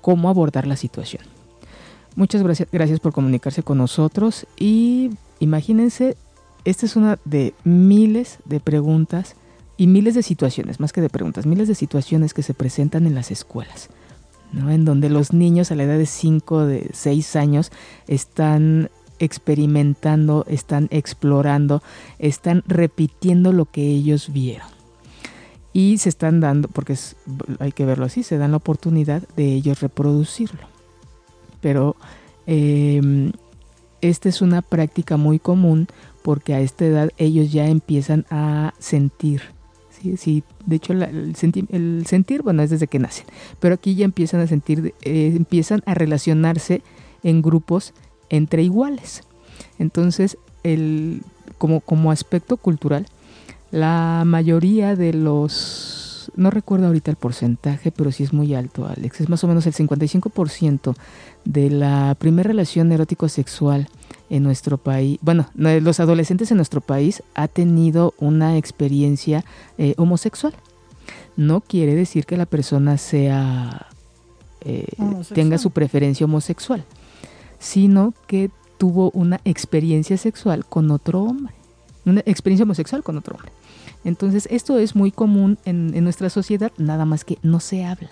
¿cómo 0.00 0.28
abordar 0.28 0.66
la 0.66 0.76
situación? 0.76 1.22
Muchas 2.16 2.42
gracias, 2.42 2.98
por 2.98 3.12
comunicarse 3.12 3.62
con 3.62 3.78
nosotros 3.78 4.44
y 4.58 5.10
imagínense, 5.38 6.16
esta 6.64 6.84
es 6.84 6.96
una 6.96 7.20
de 7.24 7.54
miles 7.62 8.38
de 8.44 8.58
preguntas 8.58 9.36
y 9.76 9.86
miles 9.86 10.14
de 10.16 10.24
situaciones, 10.24 10.80
más 10.80 10.92
que 10.92 11.00
de 11.00 11.08
preguntas, 11.08 11.46
miles 11.46 11.68
de 11.68 11.76
situaciones 11.76 12.34
que 12.34 12.42
se 12.42 12.54
presentan 12.54 13.06
en 13.06 13.14
las 13.14 13.30
escuelas, 13.30 13.88
en 14.52 14.84
donde 14.84 15.10
los 15.10 15.32
niños 15.32 15.70
a 15.70 15.74
la 15.74 15.84
edad 15.84 15.98
de 15.98 16.06
5, 16.06 16.66
de 16.66 16.90
6 16.92 17.36
años 17.36 17.70
están 18.06 18.90
experimentando, 19.18 20.44
están 20.48 20.88
explorando, 20.90 21.82
están 22.18 22.62
repitiendo 22.66 23.52
lo 23.52 23.66
que 23.66 23.86
ellos 23.86 24.32
vieron. 24.32 24.68
Y 25.72 25.98
se 25.98 26.08
están 26.08 26.40
dando, 26.40 26.68
porque 26.68 26.96
hay 27.58 27.72
que 27.72 27.84
verlo 27.84 28.06
así, 28.06 28.22
se 28.22 28.38
dan 28.38 28.52
la 28.52 28.56
oportunidad 28.56 29.22
de 29.36 29.52
ellos 29.52 29.80
reproducirlo. 29.80 30.66
Pero 31.60 31.96
em, 32.46 33.32
esta 34.00 34.28
es 34.28 34.40
una 34.42 34.62
práctica 34.62 35.16
muy 35.16 35.38
común 35.38 35.88
porque 36.22 36.54
a 36.54 36.60
esta 36.60 36.84
edad 36.86 37.10
ellos 37.16 37.52
ya 37.52 37.66
empiezan 37.66 38.26
a 38.30 38.74
sentir. 38.78 39.42
¿Sí? 40.16 40.42
de 40.66 40.76
hecho, 40.76 40.92
el, 40.92 41.34
sentir, 41.36 42.42
bueno, 42.42 42.62
es 42.62 42.70
desde 42.70 42.86
que 42.86 42.98
nacen. 42.98 43.26
Pero 43.60 43.74
aquí 43.74 43.94
ya 43.94 44.04
empiezan 44.04 44.40
a 44.40 44.46
sentir, 44.46 44.94
eh, 45.02 45.32
empiezan 45.36 45.82
a 45.86 45.94
relacionarse 45.94 46.82
en 47.22 47.42
grupos 47.42 47.94
entre 48.30 48.62
iguales. 48.62 49.22
Entonces, 49.78 50.38
el, 50.62 51.22
como, 51.58 51.80
como 51.80 52.10
aspecto 52.10 52.56
cultural, 52.56 53.06
la 53.70 54.22
mayoría 54.24 54.96
de 54.96 55.12
los, 55.12 56.32
no 56.36 56.50
recuerdo 56.50 56.86
ahorita 56.86 57.10
el 57.10 57.16
porcentaje, 57.16 57.92
pero 57.92 58.12
sí 58.12 58.22
es 58.22 58.32
muy 58.32 58.54
alto, 58.54 58.86
Alex, 58.86 59.20
es 59.20 59.28
más 59.28 59.44
o 59.44 59.48
menos 59.48 59.66
el 59.66 59.74
55% 59.74 60.94
de 61.44 61.70
la 61.70 62.16
primera 62.18 62.48
relación 62.48 62.90
erótico-sexual 62.92 63.88
en 64.30 64.42
nuestro 64.42 64.78
país, 64.78 65.18
bueno, 65.22 65.48
los 65.54 66.00
adolescentes 66.00 66.50
en 66.50 66.58
nuestro 66.58 66.80
país 66.80 67.22
ha 67.34 67.48
tenido 67.48 68.14
una 68.18 68.56
experiencia 68.56 69.44
eh, 69.78 69.94
homosexual. 69.96 70.54
No 71.36 71.60
quiere 71.60 71.94
decir 71.94 72.26
que 72.26 72.36
la 72.36 72.46
persona 72.46 72.98
sea 72.98 73.86
eh, 74.60 74.86
tenga 75.34 75.56
su 75.56 75.70
preferencia 75.70 76.26
homosexual 76.26 76.84
sino 77.58 78.14
que 78.26 78.50
tuvo 78.78 79.10
una 79.10 79.40
experiencia 79.44 80.16
sexual 80.16 80.64
con 80.64 80.90
otro 80.90 81.22
hombre, 81.22 81.54
una 82.04 82.22
experiencia 82.26 82.64
homosexual 82.64 83.02
con 83.02 83.18
otro 83.18 83.36
hombre. 83.36 83.52
Entonces, 84.04 84.46
esto 84.50 84.78
es 84.78 84.94
muy 84.94 85.10
común 85.10 85.58
en, 85.64 86.02
nuestra 86.04 86.30
sociedad, 86.30 86.72
nada 86.78 87.04
más 87.04 87.24
que 87.24 87.38
no 87.42 87.58
se 87.60 87.84
habla, 87.84 88.10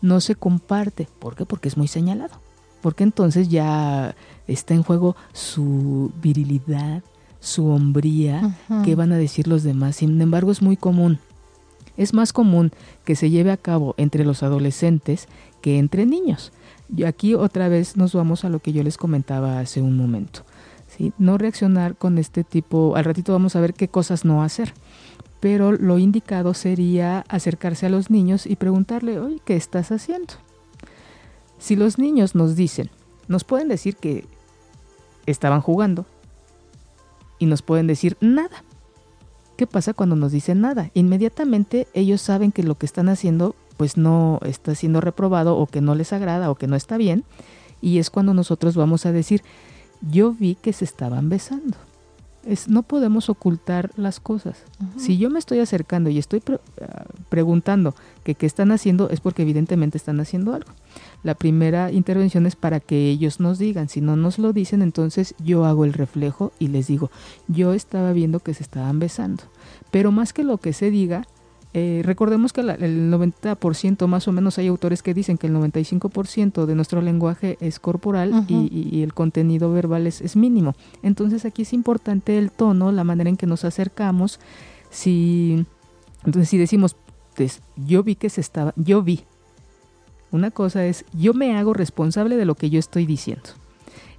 no 0.00 0.20
se 0.20 0.36
comparte. 0.36 1.08
¿Por 1.18 1.34
qué? 1.34 1.44
Porque 1.44 1.68
es 1.68 1.76
muy 1.76 1.88
señalado. 1.88 2.40
Porque 2.80 3.02
entonces 3.02 3.48
ya 3.48 4.14
está 4.46 4.74
en 4.74 4.82
juego 4.82 5.16
su 5.32 6.12
virilidad, 6.20 7.02
su 7.40 7.68
hombría, 7.68 8.56
qué 8.84 8.94
van 8.94 9.12
a 9.12 9.18
decir 9.18 9.48
los 9.48 9.62
demás. 9.62 9.96
Sin 9.96 10.20
embargo, 10.20 10.50
es 10.50 10.62
muy 10.62 10.76
común. 10.76 11.18
Es 11.96 12.14
más 12.14 12.32
común 12.32 12.72
que 13.04 13.14
se 13.16 13.30
lleve 13.30 13.52
a 13.52 13.56
cabo 13.56 13.94
entre 13.98 14.24
los 14.24 14.42
adolescentes 14.42 15.28
que 15.60 15.78
entre 15.78 16.06
niños. 16.06 16.52
Y 16.94 17.04
aquí 17.04 17.34
otra 17.34 17.68
vez 17.68 17.96
nos 17.96 18.14
vamos 18.14 18.44
a 18.44 18.48
lo 18.48 18.58
que 18.58 18.72
yo 18.72 18.82
les 18.82 18.96
comentaba 18.96 19.60
hace 19.60 19.80
un 19.80 19.96
momento. 19.96 20.44
¿sí? 20.88 21.12
No 21.18 21.38
reaccionar 21.38 21.96
con 21.96 22.18
este 22.18 22.44
tipo, 22.44 22.96
al 22.96 23.04
ratito 23.04 23.32
vamos 23.32 23.56
a 23.56 23.60
ver 23.60 23.74
qué 23.74 23.88
cosas 23.88 24.24
no 24.24 24.42
hacer. 24.42 24.74
Pero 25.40 25.72
lo 25.72 25.98
indicado 25.98 26.54
sería 26.54 27.24
acercarse 27.28 27.86
a 27.86 27.90
los 27.90 28.10
niños 28.10 28.46
y 28.46 28.56
preguntarle, 28.56 29.20
oye, 29.20 29.40
¿qué 29.44 29.56
estás 29.56 29.92
haciendo? 29.92 30.34
Si 31.58 31.76
los 31.76 31.98
niños 31.98 32.34
nos 32.34 32.56
dicen, 32.56 32.90
nos 33.28 33.44
pueden 33.44 33.68
decir 33.68 33.96
que 33.96 34.26
estaban 35.26 35.60
jugando 35.60 36.06
y 37.38 37.46
nos 37.46 37.62
pueden 37.62 37.86
decir 37.86 38.16
nada. 38.20 38.64
¿Qué 39.56 39.66
pasa 39.66 39.94
cuando 39.94 40.16
nos 40.16 40.32
dicen 40.32 40.60
nada? 40.60 40.90
Inmediatamente 40.94 41.86
ellos 41.94 42.20
saben 42.20 42.52
que 42.52 42.62
lo 42.62 42.76
que 42.76 42.86
están 42.86 43.08
haciendo 43.08 43.54
pues 43.76 43.96
no 43.96 44.40
está 44.44 44.74
siendo 44.74 45.00
reprobado 45.00 45.56
o 45.56 45.66
que 45.66 45.80
no 45.80 45.94
les 45.94 46.12
agrada 46.12 46.50
o 46.50 46.54
que 46.54 46.66
no 46.66 46.76
está 46.76 46.96
bien. 46.96 47.24
Y 47.80 47.98
es 47.98 48.10
cuando 48.10 48.34
nosotros 48.34 48.76
vamos 48.76 49.06
a 49.06 49.12
decir, 49.12 49.42
yo 50.00 50.32
vi 50.32 50.54
que 50.54 50.72
se 50.72 50.84
estaban 50.84 51.28
besando. 51.28 51.76
Es, 52.46 52.68
no 52.68 52.82
podemos 52.82 53.28
ocultar 53.28 53.90
las 53.96 54.20
cosas. 54.20 54.62
Si 54.96 55.18
yo 55.18 55.30
me 55.30 55.38
estoy 55.38 55.60
acercando 55.60 56.10
y 56.10 56.18
estoy 56.18 56.42
ah, 56.48 57.04
preguntando 57.28 57.94
que 58.22 58.34
qué 58.34 58.46
están 58.46 58.72
haciendo, 58.72 59.10
es 59.10 59.20
porque 59.20 59.42
evidentemente 59.42 59.98
están 59.98 60.20
haciendo 60.20 60.54
algo. 60.54 60.70
La 61.22 61.34
primera 61.34 61.90
intervención 61.90 62.46
es 62.46 62.56
para 62.56 62.80
que 62.80 63.08
ellos 63.08 63.40
nos 63.40 63.58
digan. 63.58 63.88
Si 63.88 64.00
no 64.00 64.16
nos 64.16 64.38
lo 64.38 64.52
dicen, 64.52 64.82
entonces 64.82 65.34
yo 65.42 65.64
hago 65.64 65.84
el 65.84 65.92
reflejo 65.92 66.52
y 66.58 66.68
les 66.68 66.86
digo, 66.86 67.10
yo 67.48 67.72
estaba 67.72 68.12
viendo 68.12 68.40
que 68.40 68.54
se 68.54 68.62
estaban 68.62 68.98
besando. 68.98 69.44
Pero 69.90 70.12
más 70.12 70.32
que 70.32 70.44
lo 70.44 70.58
que 70.58 70.72
se 70.72 70.90
diga, 70.90 71.26
eh, 71.76 72.02
recordemos 72.04 72.52
que 72.52 72.60
el 72.60 73.10
90% 73.10 74.06
más 74.06 74.28
o 74.28 74.32
menos 74.32 74.58
hay 74.58 74.68
autores 74.68 75.02
que 75.02 75.12
dicen 75.12 75.36
que 75.36 75.48
el 75.48 75.54
95% 75.54 76.66
de 76.66 76.74
nuestro 76.76 77.02
lenguaje 77.02 77.58
es 77.60 77.80
corporal 77.80 78.46
y, 78.48 79.02
el 79.02 79.12
contenido 79.12 79.72
verbal 79.72 80.06
es, 80.06 80.36
mínimo. 80.36 80.76
Entonces 81.02 81.44
aquí 81.44 81.62
es 81.62 81.72
importante 81.72 82.38
el 82.38 82.52
tono, 82.52 82.92
la 82.92 83.02
manera 83.02 83.28
en 83.28 83.36
que 83.36 83.48
nos 83.48 83.64
acercamos. 83.64 84.38
Si, 84.90 85.66
entonces 86.24 86.48
si 86.48 86.58
decimos, 86.58 86.94
pues, 87.34 87.60
yo 87.74 88.04
vi 88.04 88.14
que 88.14 88.30
se 88.30 88.40
estaba, 88.40 88.72
yo 88.76 89.02
vi. 89.02 89.24
Una 90.30 90.52
cosa 90.52 90.86
es, 90.86 91.04
yo 91.12 91.34
me 91.34 91.58
hago 91.58 91.74
responsable 91.74 92.36
de 92.36 92.44
lo 92.44 92.54
que 92.54 92.70
yo 92.70 92.78
estoy 92.78 93.04
diciendo. 93.04 93.50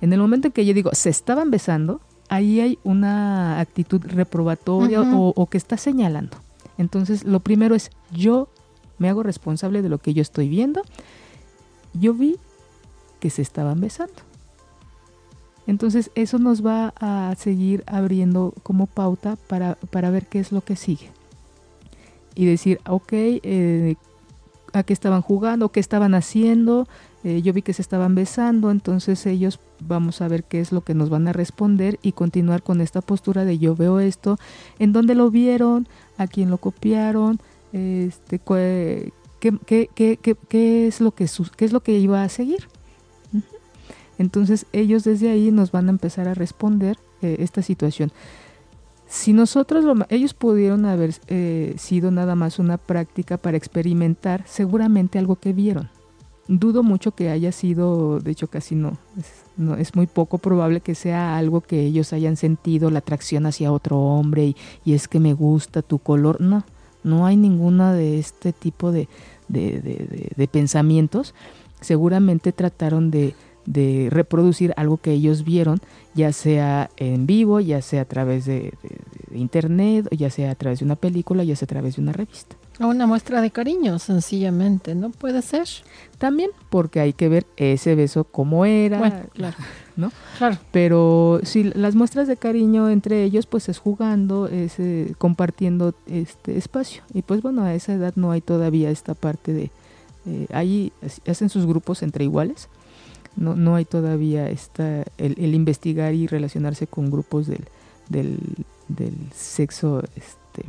En 0.01 0.11
el 0.11 0.19
momento 0.19 0.49
en 0.49 0.51
que 0.51 0.65
yo 0.65 0.73
digo, 0.73 0.89
se 0.91 1.09
estaban 1.09 1.51
besando, 1.51 2.01
ahí 2.27 2.59
hay 2.59 2.79
una 2.83 3.61
actitud 3.61 4.01
reprobatoria 4.03 5.01
o 5.01 5.45
que 5.47 5.57
está 5.57 5.77
señalando. 5.77 6.44
Entonces, 6.77 7.23
lo 7.23 7.39
primero 7.39 7.75
es 7.75 7.91
yo 8.11 8.49
me 8.97 9.09
hago 9.09 9.23
responsable 9.23 9.81
de 9.81 9.89
lo 9.89 9.97
que 9.97 10.13
yo 10.13 10.21
estoy 10.21 10.49
viendo. 10.49 10.81
Yo 11.93 12.13
vi 12.13 12.37
que 13.19 13.29
se 13.29 13.41
estaban 13.41 13.79
besando. 13.81 14.13
Entonces, 15.67 16.11
eso 16.15 16.37
nos 16.37 16.65
va 16.65 16.93
a 16.99 17.33
seguir 17.37 17.83
abriendo 17.87 18.53
como 18.63 18.85
pauta 18.85 19.35
para, 19.47 19.75
para 19.89 20.11
ver 20.11 20.27
qué 20.27 20.39
es 20.39 20.51
lo 20.51 20.61
que 20.61 20.75
sigue. 20.75 21.09
Y 22.35 22.45
decir, 22.45 22.79
ok, 22.85 23.11
eh, 23.11 23.95
a 24.73 24.83
qué 24.83 24.93
estaban 24.93 25.21
jugando, 25.21 25.69
qué 25.69 25.79
estaban 25.79 26.13
haciendo, 26.13 26.87
eh, 27.23 27.41
yo 27.41 27.53
vi 27.53 27.61
que 27.61 27.73
se 27.73 27.81
estaban 27.81 28.13
besando, 28.13 28.69
entonces 28.69 29.25
ellos 29.25 29.59
vamos 29.79 30.21
a 30.21 30.27
ver 30.27 30.43
qué 30.43 30.59
es 30.59 30.71
lo 30.71 30.81
que 30.81 30.93
nos 30.93 31.09
van 31.09 31.27
a 31.27 31.33
responder 31.33 31.97
y 32.03 32.11
continuar 32.11 32.61
con 32.61 32.81
esta 32.81 33.01
postura 33.01 33.45
de 33.45 33.57
yo 33.57 33.75
veo 33.75 33.99
esto, 33.99 34.37
en 34.77 34.93
dónde 34.93 35.15
lo 35.15 35.31
vieron, 35.31 35.87
a 36.17 36.27
quién 36.27 36.49
lo 36.49 36.57
copiaron, 36.57 37.39
este, 37.73 38.39
qué, 38.39 39.11
qué, 39.65 39.89
qué, 39.93 40.17
qué, 40.47 40.87
es 40.87 41.01
lo 41.01 41.11
que 41.11 41.25
es 41.25 41.73
lo 41.73 41.81
que 41.81 41.97
iba 41.97 42.23
a 42.23 42.29
seguir. 42.29 42.67
Entonces 44.17 44.65
ellos 44.71 45.03
desde 45.03 45.29
ahí 45.29 45.51
nos 45.51 45.71
van 45.71 45.87
a 45.87 45.91
empezar 45.91 46.27
a 46.27 46.33
responder 46.33 46.97
eh, 47.21 47.37
esta 47.39 47.61
situación. 47.61 48.11
Si 49.07 49.33
nosotros, 49.33 49.85
ellos 50.09 50.33
pudieron 50.33 50.85
haber 50.85 51.13
eh, 51.27 51.75
sido 51.77 52.11
nada 52.11 52.35
más 52.35 52.59
una 52.59 52.77
práctica 52.77 53.37
para 53.37 53.57
experimentar 53.57 54.43
seguramente 54.47 55.19
algo 55.19 55.35
que 55.35 55.53
vieron 55.53 55.89
dudo 56.47 56.83
mucho 56.83 57.11
que 57.11 57.29
haya 57.29 57.51
sido, 57.51 58.19
de 58.19 58.31
hecho 58.31 58.47
casi 58.47 58.75
no 58.75 58.97
es, 59.17 59.44
no, 59.57 59.75
es 59.75 59.95
muy 59.95 60.07
poco 60.07 60.37
probable 60.37 60.81
que 60.81 60.95
sea 60.95 61.37
algo 61.37 61.61
que 61.61 61.81
ellos 61.81 62.13
hayan 62.13 62.37
sentido 62.37 62.89
la 62.89 62.99
atracción 62.99 63.45
hacia 63.45 63.71
otro 63.71 63.99
hombre 63.99 64.45
y, 64.45 64.55
y 64.83 64.93
es 64.93 65.07
que 65.07 65.19
me 65.19 65.33
gusta 65.33 65.81
tu 65.81 65.99
color, 65.99 66.41
no, 66.41 66.63
no 67.03 67.25
hay 67.25 67.37
ninguna 67.37 67.93
de 67.93 68.19
este 68.19 68.51
tipo 68.51 68.91
de, 68.91 69.07
de, 69.47 70.31
de, 70.35 70.47
pensamientos, 70.47 71.33
seguramente 71.79 72.51
trataron 72.51 73.11
de, 73.11 73.35
de 73.65 74.07
reproducir 74.09 74.73
algo 74.75 74.97
que 74.97 75.11
ellos 75.11 75.43
vieron, 75.43 75.79
ya 76.13 76.33
sea 76.33 76.89
en 76.97 77.27
vivo, 77.27 77.59
ya 77.59 77.81
sea 77.81 78.01
a 78.01 78.05
través 78.05 78.45
de, 78.45 78.73
internet, 79.33 80.07
ya 80.15 80.29
sea 80.29 80.51
a 80.51 80.55
través 80.55 80.79
de 80.79 80.85
una 80.85 80.95
película, 80.95 81.43
ya 81.43 81.55
sea 81.55 81.65
a 81.65 81.67
través 81.67 81.95
de 81.95 82.01
una 82.01 82.13
revista. 82.13 82.55
O 82.79 82.87
una 82.87 83.07
muestra 83.07 83.41
de 83.41 83.51
cariño, 83.51 83.99
sencillamente, 83.99 84.95
¿no? 84.95 85.09
Puede 85.09 85.41
ser. 85.41 85.67
También 86.17 86.49
porque 86.69 86.99
hay 86.99 87.13
que 87.13 87.29
ver 87.29 87.45
ese 87.55 87.95
beso 87.95 88.25
cómo 88.25 88.65
era, 88.65 89.27
claro. 89.33 89.55
¿no? 89.95 90.11
Claro. 90.37 90.57
Pero 90.71 91.39
si 91.43 91.63
las 91.63 91.95
muestras 91.95 92.27
de 92.27 92.35
cariño 92.35 92.89
entre 92.89 93.23
ellos, 93.23 93.45
pues 93.45 93.69
es 93.69 93.79
jugando, 93.79 94.47
es 94.47 94.77
eh, 94.79 95.13
compartiendo 95.17 95.93
este 96.07 96.57
espacio. 96.57 97.03
Y 97.13 97.21
pues 97.21 97.41
bueno, 97.41 97.63
a 97.63 97.73
esa 97.73 97.93
edad 97.93 98.13
no 98.15 98.31
hay 98.31 98.41
todavía 98.41 98.89
esta 98.91 99.13
parte 99.13 99.53
de... 99.53 99.71
Eh, 100.25 100.47
ahí 100.51 100.91
hacen 101.27 101.49
sus 101.49 101.65
grupos 101.65 102.03
entre 102.03 102.25
iguales. 102.25 102.67
No, 103.37 103.55
no 103.55 103.75
hay 103.75 103.85
todavía 103.85 104.49
esta, 104.49 105.03
el, 105.17 105.35
el 105.37 105.53
investigar 105.53 106.13
y 106.13 106.27
relacionarse 106.27 106.87
con 106.87 107.09
grupos 107.09 107.47
del, 107.47 107.65
del, 108.09 108.37
del 108.89 109.15
sexo... 109.33 110.03
Este, 110.15 110.65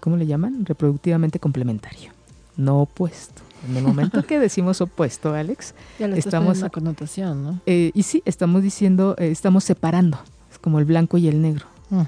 ¿cómo 0.00 0.16
le 0.16 0.26
llaman? 0.26 0.64
Reproductivamente 0.64 1.38
complementario, 1.38 2.12
no 2.56 2.82
opuesto. 2.82 3.42
En 3.68 3.76
el 3.76 3.82
momento 3.82 4.22
que 4.22 4.38
decimos 4.38 4.80
opuesto, 4.80 5.34
Alex, 5.34 5.74
estamos 5.98 6.60
la 6.60 6.70
connotación, 6.70 7.44
¿no? 7.44 7.60
Eh, 7.66 7.90
y 7.94 8.02
sí, 8.04 8.22
estamos 8.24 8.62
diciendo, 8.62 9.14
eh, 9.18 9.30
estamos 9.30 9.64
separando, 9.64 10.18
es 10.50 10.58
como 10.58 10.78
el 10.78 10.84
blanco 10.84 11.18
y 11.18 11.28
el 11.28 11.42
negro. 11.42 11.66
Mm. 11.90 12.02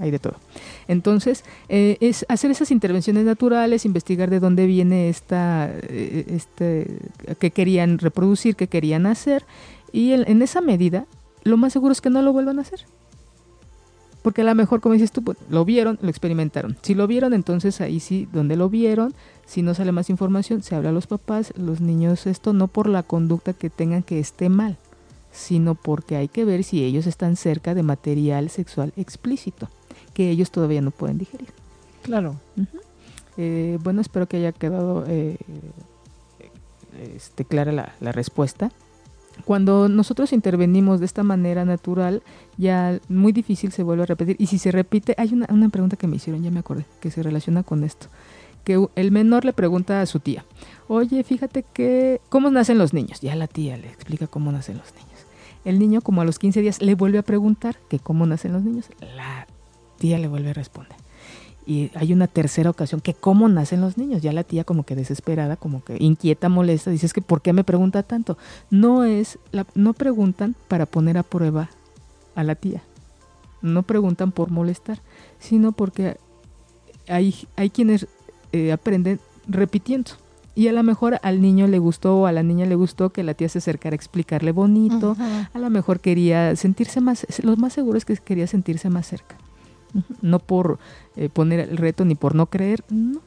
Hay 0.00 0.10
de 0.10 0.18
todo. 0.18 0.36
Entonces, 0.88 1.44
eh, 1.68 1.98
es 2.00 2.24
hacer 2.30 2.50
esas 2.50 2.70
intervenciones 2.70 3.26
naturales, 3.26 3.84
investigar 3.84 4.30
de 4.30 4.40
dónde 4.40 4.66
viene 4.66 5.10
esta, 5.10 5.70
este, 5.70 6.98
qué 7.38 7.50
querían 7.50 7.98
reproducir, 7.98 8.56
qué 8.56 8.66
querían 8.66 9.04
hacer, 9.04 9.44
y 9.92 10.12
en 10.12 10.40
esa 10.40 10.62
medida, 10.62 11.04
lo 11.44 11.58
más 11.58 11.74
seguro 11.74 11.92
es 11.92 12.00
que 12.00 12.08
no 12.08 12.22
lo 12.22 12.32
vuelvan 12.32 12.58
a 12.58 12.62
hacer. 12.62 12.86
Porque 14.22 14.42
a 14.42 14.44
lo 14.44 14.54
mejor, 14.54 14.80
como 14.80 14.92
dices 14.94 15.12
tú, 15.12 15.22
pues, 15.22 15.38
lo 15.48 15.64
vieron, 15.64 15.98
lo 16.02 16.08
experimentaron. 16.08 16.76
Si 16.82 16.94
lo 16.94 17.06
vieron, 17.06 17.32
entonces 17.32 17.80
ahí 17.80 18.00
sí, 18.00 18.28
donde 18.32 18.56
lo 18.56 18.68
vieron, 18.68 19.14
si 19.46 19.62
no 19.62 19.74
sale 19.74 19.92
más 19.92 20.10
información, 20.10 20.62
se 20.62 20.74
habla 20.74 20.90
a 20.90 20.92
los 20.92 21.06
papás, 21.06 21.52
los 21.56 21.80
niños, 21.80 22.26
esto 22.26 22.52
no 22.52 22.68
por 22.68 22.88
la 22.88 23.02
conducta 23.02 23.52
que 23.52 23.70
tengan 23.70 24.02
que 24.02 24.20
esté 24.20 24.48
mal, 24.48 24.76
sino 25.32 25.74
porque 25.74 26.16
hay 26.16 26.28
que 26.28 26.44
ver 26.44 26.64
si 26.64 26.84
ellos 26.84 27.06
están 27.06 27.36
cerca 27.36 27.74
de 27.74 27.82
material 27.82 28.50
sexual 28.50 28.92
explícito, 28.96 29.68
que 30.12 30.30
ellos 30.30 30.50
todavía 30.50 30.82
no 30.82 30.90
pueden 30.90 31.18
digerir. 31.18 31.48
Claro. 32.02 32.36
Eh, 33.36 33.78
bueno, 33.82 34.02
espero 34.02 34.26
que 34.26 34.36
haya 34.36 34.52
quedado 34.52 35.04
eh, 35.06 35.38
este, 37.16 37.44
clara 37.44 37.72
la, 37.72 37.94
la 38.00 38.12
respuesta 38.12 38.70
cuando 39.44 39.88
nosotros 39.88 40.32
intervenimos 40.32 41.00
de 41.00 41.06
esta 41.06 41.22
manera 41.22 41.64
natural, 41.64 42.22
ya 42.56 42.98
muy 43.08 43.32
difícil 43.32 43.72
se 43.72 43.82
vuelve 43.82 44.04
a 44.04 44.06
repetir. 44.06 44.36
Y 44.38 44.46
si 44.46 44.58
se 44.58 44.72
repite, 44.72 45.14
hay 45.18 45.32
una, 45.32 45.46
una 45.50 45.68
pregunta 45.68 45.96
que 45.96 46.06
me 46.06 46.16
hicieron, 46.16 46.42
ya 46.42 46.50
me 46.50 46.60
acordé, 46.60 46.84
que 47.00 47.10
se 47.10 47.22
relaciona 47.22 47.62
con 47.62 47.84
esto. 47.84 48.06
Que 48.64 48.86
el 48.94 49.10
menor 49.10 49.44
le 49.44 49.52
pregunta 49.52 50.00
a 50.00 50.06
su 50.06 50.20
tía, 50.20 50.44
oye, 50.88 51.24
fíjate 51.24 51.64
que, 51.72 52.20
¿cómo 52.28 52.50
nacen 52.50 52.78
los 52.78 52.92
niños? 52.92 53.20
Ya 53.20 53.34
la 53.34 53.46
tía 53.46 53.76
le 53.76 53.88
explica 53.88 54.26
cómo 54.26 54.52
nacen 54.52 54.78
los 54.78 54.92
niños. 54.94 55.08
El 55.64 55.78
niño, 55.78 56.00
como 56.00 56.22
a 56.22 56.24
los 56.24 56.38
15 56.38 56.60
días, 56.60 56.82
le 56.82 56.94
vuelve 56.94 57.18
a 57.18 57.22
preguntar 57.22 57.76
que 57.88 57.98
cómo 57.98 58.26
nacen 58.26 58.52
los 58.52 58.62
niños. 58.62 58.86
La 59.16 59.46
tía 59.98 60.18
le 60.18 60.28
vuelve 60.28 60.50
a 60.50 60.54
responder 60.54 60.99
y 61.70 61.88
hay 61.94 62.12
una 62.12 62.26
tercera 62.26 62.68
ocasión 62.68 63.00
que 63.00 63.14
cómo 63.14 63.48
nacen 63.48 63.80
los 63.80 63.96
niños. 63.96 64.22
Ya 64.22 64.32
la 64.32 64.42
tía 64.42 64.64
como 64.64 64.82
que 64.82 64.96
desesperada, 64.96 65.54
como 65.54 65.84
que 65.84 65.96
inquieta, 66.00 66.48
molesta, 66.48 66.90
dice 66.90 67.06
es 67.06 67.12
que 67.12 67.22
¿por 67.22 67.42
qué 67.42 67.52
me 67.52 67.62
pregunta 67.62 68.02
tanto? 68.02 68.36
No 68.70 69.04
es, 69.04 69.38
la, 69.52 69.64
no 69.76 69.92
preguntan 69.92 70.56
para 70.66 70.84
poner 70.84 71.16
a 71.16 71.22
prueba 71.22 71.70
a 72.34 72.42
la 72.42 72.56
tía. 72.56 72.82
No 73.62 73.84
preguntan 73.84 74.32
por 74.32 74.50
molestar, 74.50 74.98
sino 75.38 75.70
porque 75.70 76.16
hay, 77.06 77.36
hay 77.54 77.70
quienes 77.70 78.08
eh, 78.50 78.72
aprenden 78.72 79.20
repitiendo. 79.46 80.10
Y 80.56 80.66
a 80.66 80.72
lo 80.72 80.82
mejor 80.82 81.20
al 81.22 81.40
niño 81.40 81.68
le 81.68 81.78
gustó 81.78 82.18
o 82.18 82.26
a 82.26 82.32
la 82.32 82.42
niña 82.42 82.66
le 82.66 82.74
gustó 82.74 83.10
que 83.10 83.22
la 83.22 83.34
tía 83.34 83.48
se 83.48 83.58
acercara 83.58 83.94
a 83.94 83.96
explicarle 83.96 84.50
bonito. 84.50 85.16
A 85.54 85.58
lo 85.60 85.70
mejor 85.70 86.00
quería 86.00 86.56
sentirse 86.56 87.00
más, 87.00 87.24
lo 87.44 87.56
más 87.56 87.74
seguro 87.74 87.96
es 87.96 88.04
que 88.04 88.16
quería 88.16 88.48
sentirse 88.48 88.90
más 88.90 89.06
cerca 89.06 89.36
no 90.22 90.38
por 90.38 90.78
eh, 91.16 91.28
poner 91.28 91.60
el 91.60 91.76
reto 91.76 92.04
ni 92.04 92.14
por 92.14 92.34
no 92.34 92.46
creer, 92.46 92.84
no. 92.90 93.20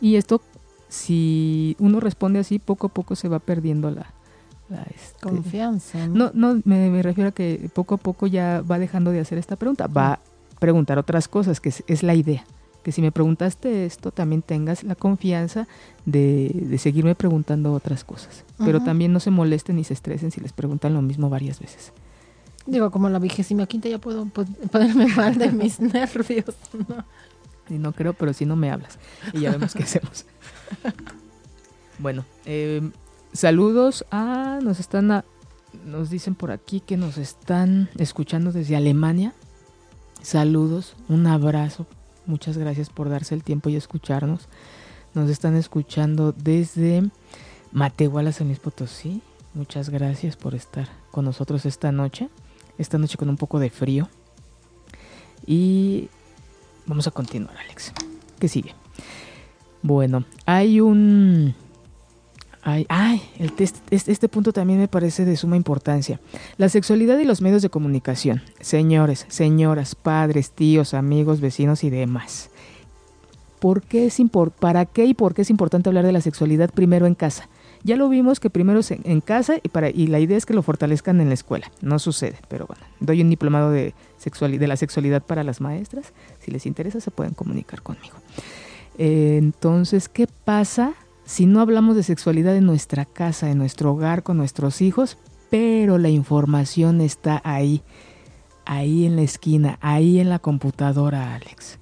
Y 0.00 0.16
esto, 0.16 0.40
si 0.88 1.76
uno 1.78 2.00
responde 2.00 2.40
así, 2.40 2.58
poco 2.58 2.88
a 2.88 2.90
poco 2.90 3.16
se 3.16 3.28
va 3.28 3.38
perdiendo 3.38 3.90
la, 3.90 4.12
este, 4.94 5.20
confianza. 5.20 6.06
¿no? 6.06 6.30
No, 6.34 6.60
me, 6.64 7.02
refiero 7.02 7.28
a 7.28 7.32
que 7.32 7.70
poco 7.72 7.94
a 7.94 7.98
poco 7.98 8.26
ya 8.26 8.62
va 8.68 8.78
dejando 8.78 9.10
de 9.10 9.20
hacer 9.20 9.38
esta 9.38 9.56
pregunta, 9.56 9.86
va 9.86 10.14
a 10.14 10.20
preguntar 10.58 10.98
otras 10.98 11.28
cosas, 11.28 11.60
que 11.60 11.72
es, 11.86 12.02
la 12.02 12.14
idea. 12.14 12.44
Que 12.82 12.92
si 12.92 13.00
me 13.00 13.12
preguntaste 13.12 13.86
esto, 13.86 14.10
también 14.10 14.42
tengas 14.42 14.84
la 14.84 14.94
confianza 14.94 15.66
de, 16.04 16.76
seguirme 16.78 17.14
preguntando 17.14 17.72
otras 17.72 18.04
cosas. 18.04 18.44
Pero 18.58 18.82
también 18.82 19.12
no 19.12 19.20
se 19.20 19.30
molesten 19.30 19.76
ni 19.76 19.84
se 19.84 19.94
estresen 19.94 20.30
si 20.30 20.40
les 20.40 20.52
preguntan 20.52 20.92
lo 20.92 21.00
mismo 21.00 21.30
varias 21.30 21.60
veces. 21.60 21.92
Digo, 22.66 22.90
como 22.90 23.08
la 23.08 23.18
vigésima 23.18 23.66
quinta 23.66 23.88
ya 23.88 23.98
puedo 23.98 24.26
ponerme 24.26 25.06
mal 25.16 25.36
de 25.36 25.52
mis 25.52 25.80
nervios. 25.80 26.54
Y 27.68 27.74
no 27.74 27.92
creo, 27.92 28.14
pero 28.14 28.32
si 28.32 28.46
no 28.46 28.56
me 28.56 28.70
hablas. 28.70 28.98
Y 29.32 29.40
ya 29.40 29.52
vemos 29.52 29.74
qué 29.74 29.82
hacemos. 29.82 30.26
bueno, 31.98 32.24
eh, 32.46 32.82
saludos 33.32 34.04
a... 34.10 34.58
Nos 34.62 34.80
están 34.80 35.24
nos 35.84 36.10
dicen 36.10 36.34
por 36.34 36.50
aquí 36.50 36.80
que 36.80 36.96
nos 36.96 37.18
están 37.18 37.88
escuchando 37.98 38.52
desde 38.52 38.76
Alemania. 38.76 39.34
Saludos, 40.22 40.94
un 41.08 41.26
abrazo. 41.26 41.86
Muchas 42.26 42.56
gracias 42.56 42.88
por 42.90 43.10
darse 43.10 43.34
el 43.34 43.42
tiempo 43.42 43.68
y 43.68 43.76
escucharnos. 43.76 44.48
Nos 45.12 45.28
están 45.28 45.56
escuchando 45.56 46.32
desde 46.32 47.02
Matehuala, 47.72 48.32
San 48.32 48.46
Luis 48.46 48.58
Potosí. 48.58 49.20
Muchas 49.52 49.90
gracias 49.90 50.36
por 50.36 50.54
estar 50.54 50.88
con 51.10 51.24
nosotros 51.24 51.66
esta 51.66 51.92
noche. 51.92 52.28
Esta 52.78 52.98
noche 52.98 53.16
con 53.16 53.28
un 53.28 53.36
poco 53.36 53.58
de 53.58 53.70
frío. 53.70 54.08
Y 55.46 56.08
vamos 56.86 57.06
a 57.06 57.10
continuar, 57.10 57.56
Alex. 57.56 57.92
¿Qué 58.38 58.48
sigue? 58.48 58.74
Bueno, 59.82 60.24
hay 60.46 60.80
un... 60.80 61.54
Ay, 62.62 63.20
el 63.38 63.52
test, 63.52 63.76
este, 63.90 64.10
este 64.10 64.26
punto 64.26 64.54
también 64.54 64.78
me 64.78 64.88
parece 64.88 65.26
de 65.26 65.36
suma 65.36 65.56
importancia. 65.56 66.18
La 66.56 66.70
sexualidad 66.70 67.18
y 67.18 67.26
los 67.26 67.42
medios 67.42 67.60
de 67.60 67.68
comunicación. 67.68 68.40
Señores, 68.60 69.26
señoras, 69.28 69.94
padres, 69.94 70.50
tíos, 70.50 70.94
amigos, 70.94 71.42
vecinos 71.42 71.84
y 71.84 71.90
demás. 71.90 72.48
¿Por 73.60 73.82
qué 73.82 74.06
es 74.06 74.18
¿Para 74.58 74.86
qué 74.86 75.04
y 75.04 75.12
por 75.12 75.34
qué 75.34 75.42
es 75.42 75.50
importante 75.50 75.90
hablar 75.90 76.06
de 76.06 76.12
la 76.12 76.22
sexualidad 76.22 76.70
primero 76.70 77.06
en 77.06 77.14
casa? 77.14 77.48
Ya 77.84 77.96
lo 77.96 78.08
vimos 78.08 78.40
que 78.40 78.48
primero 78.48 78.80
es 78.80 78.90
en 78.90 79.20
casa 79.20 79.58
y, 79.62 79.68
para, 79.68 79.90
la 79.90 80.18
idea 80.18 80.38
es 80.38 80.46
que 80.46 80.54
lo 80.54 80.62
fortalezcan 80.62 81.20
en 81.20 81.28
la 81.28 81.34
escuela. 81.34 81.70
No 81.82 81.98
sucede, 81.98 82.38
pero 82.48 82.66
bueno, 82.66 82.82
doy 82.98 83.20
un 83.20 83.28
diplomado 83.28 83.70
de, 83.70 83.94
sexualidad, 84.16 84.60
de 84.60 84.68
la 84.68 84.76
sexualidad 84.76 85.22
para 85.22 85.44
las 85.44 85.60
maestras. 85.60 86.14
Si 86.40 86.50
les 86.50 86.64
interesa, 86.64 87.00
se 87.00 87.10
pueden 87.10 87.34
comunicar 87.34 87.82
conmigo. 87.82 88.16
Eh, 88.96 89.36
entonces, 89.36 90.08
¿qué 90.08 90.26
pasa 90.26 90.94
si 91.26 91.44
no 91.44 91.60
hablamos 91.60 91.94
de 91.94 92.02
sexualidad 92.02 92.56
en 92.56 92.64
nuestra 92.64 93.04
casa, 93.04 93.50
en 93.50 93.58
nuestro 93.58 93.92
hogar, 93.92 94.22
con 94.22 94.38
nuestros 94.38 94.80
hijos? 94.80 95.18
Pero 95.50 95.98
la 95.98 96.08
información 96.08 97.02
está 97.02 97.42
ahí, 97.44 97.82
ahí 98.64 99.04
en 99.04 99.16
la 99.16 99.22
esquina, 99.22 99.78
ahí 99.82 100.20
en 100.20 100.30
la 100.30 100.38
computadora, 100.38 101.34
Alex. 101.34 101.78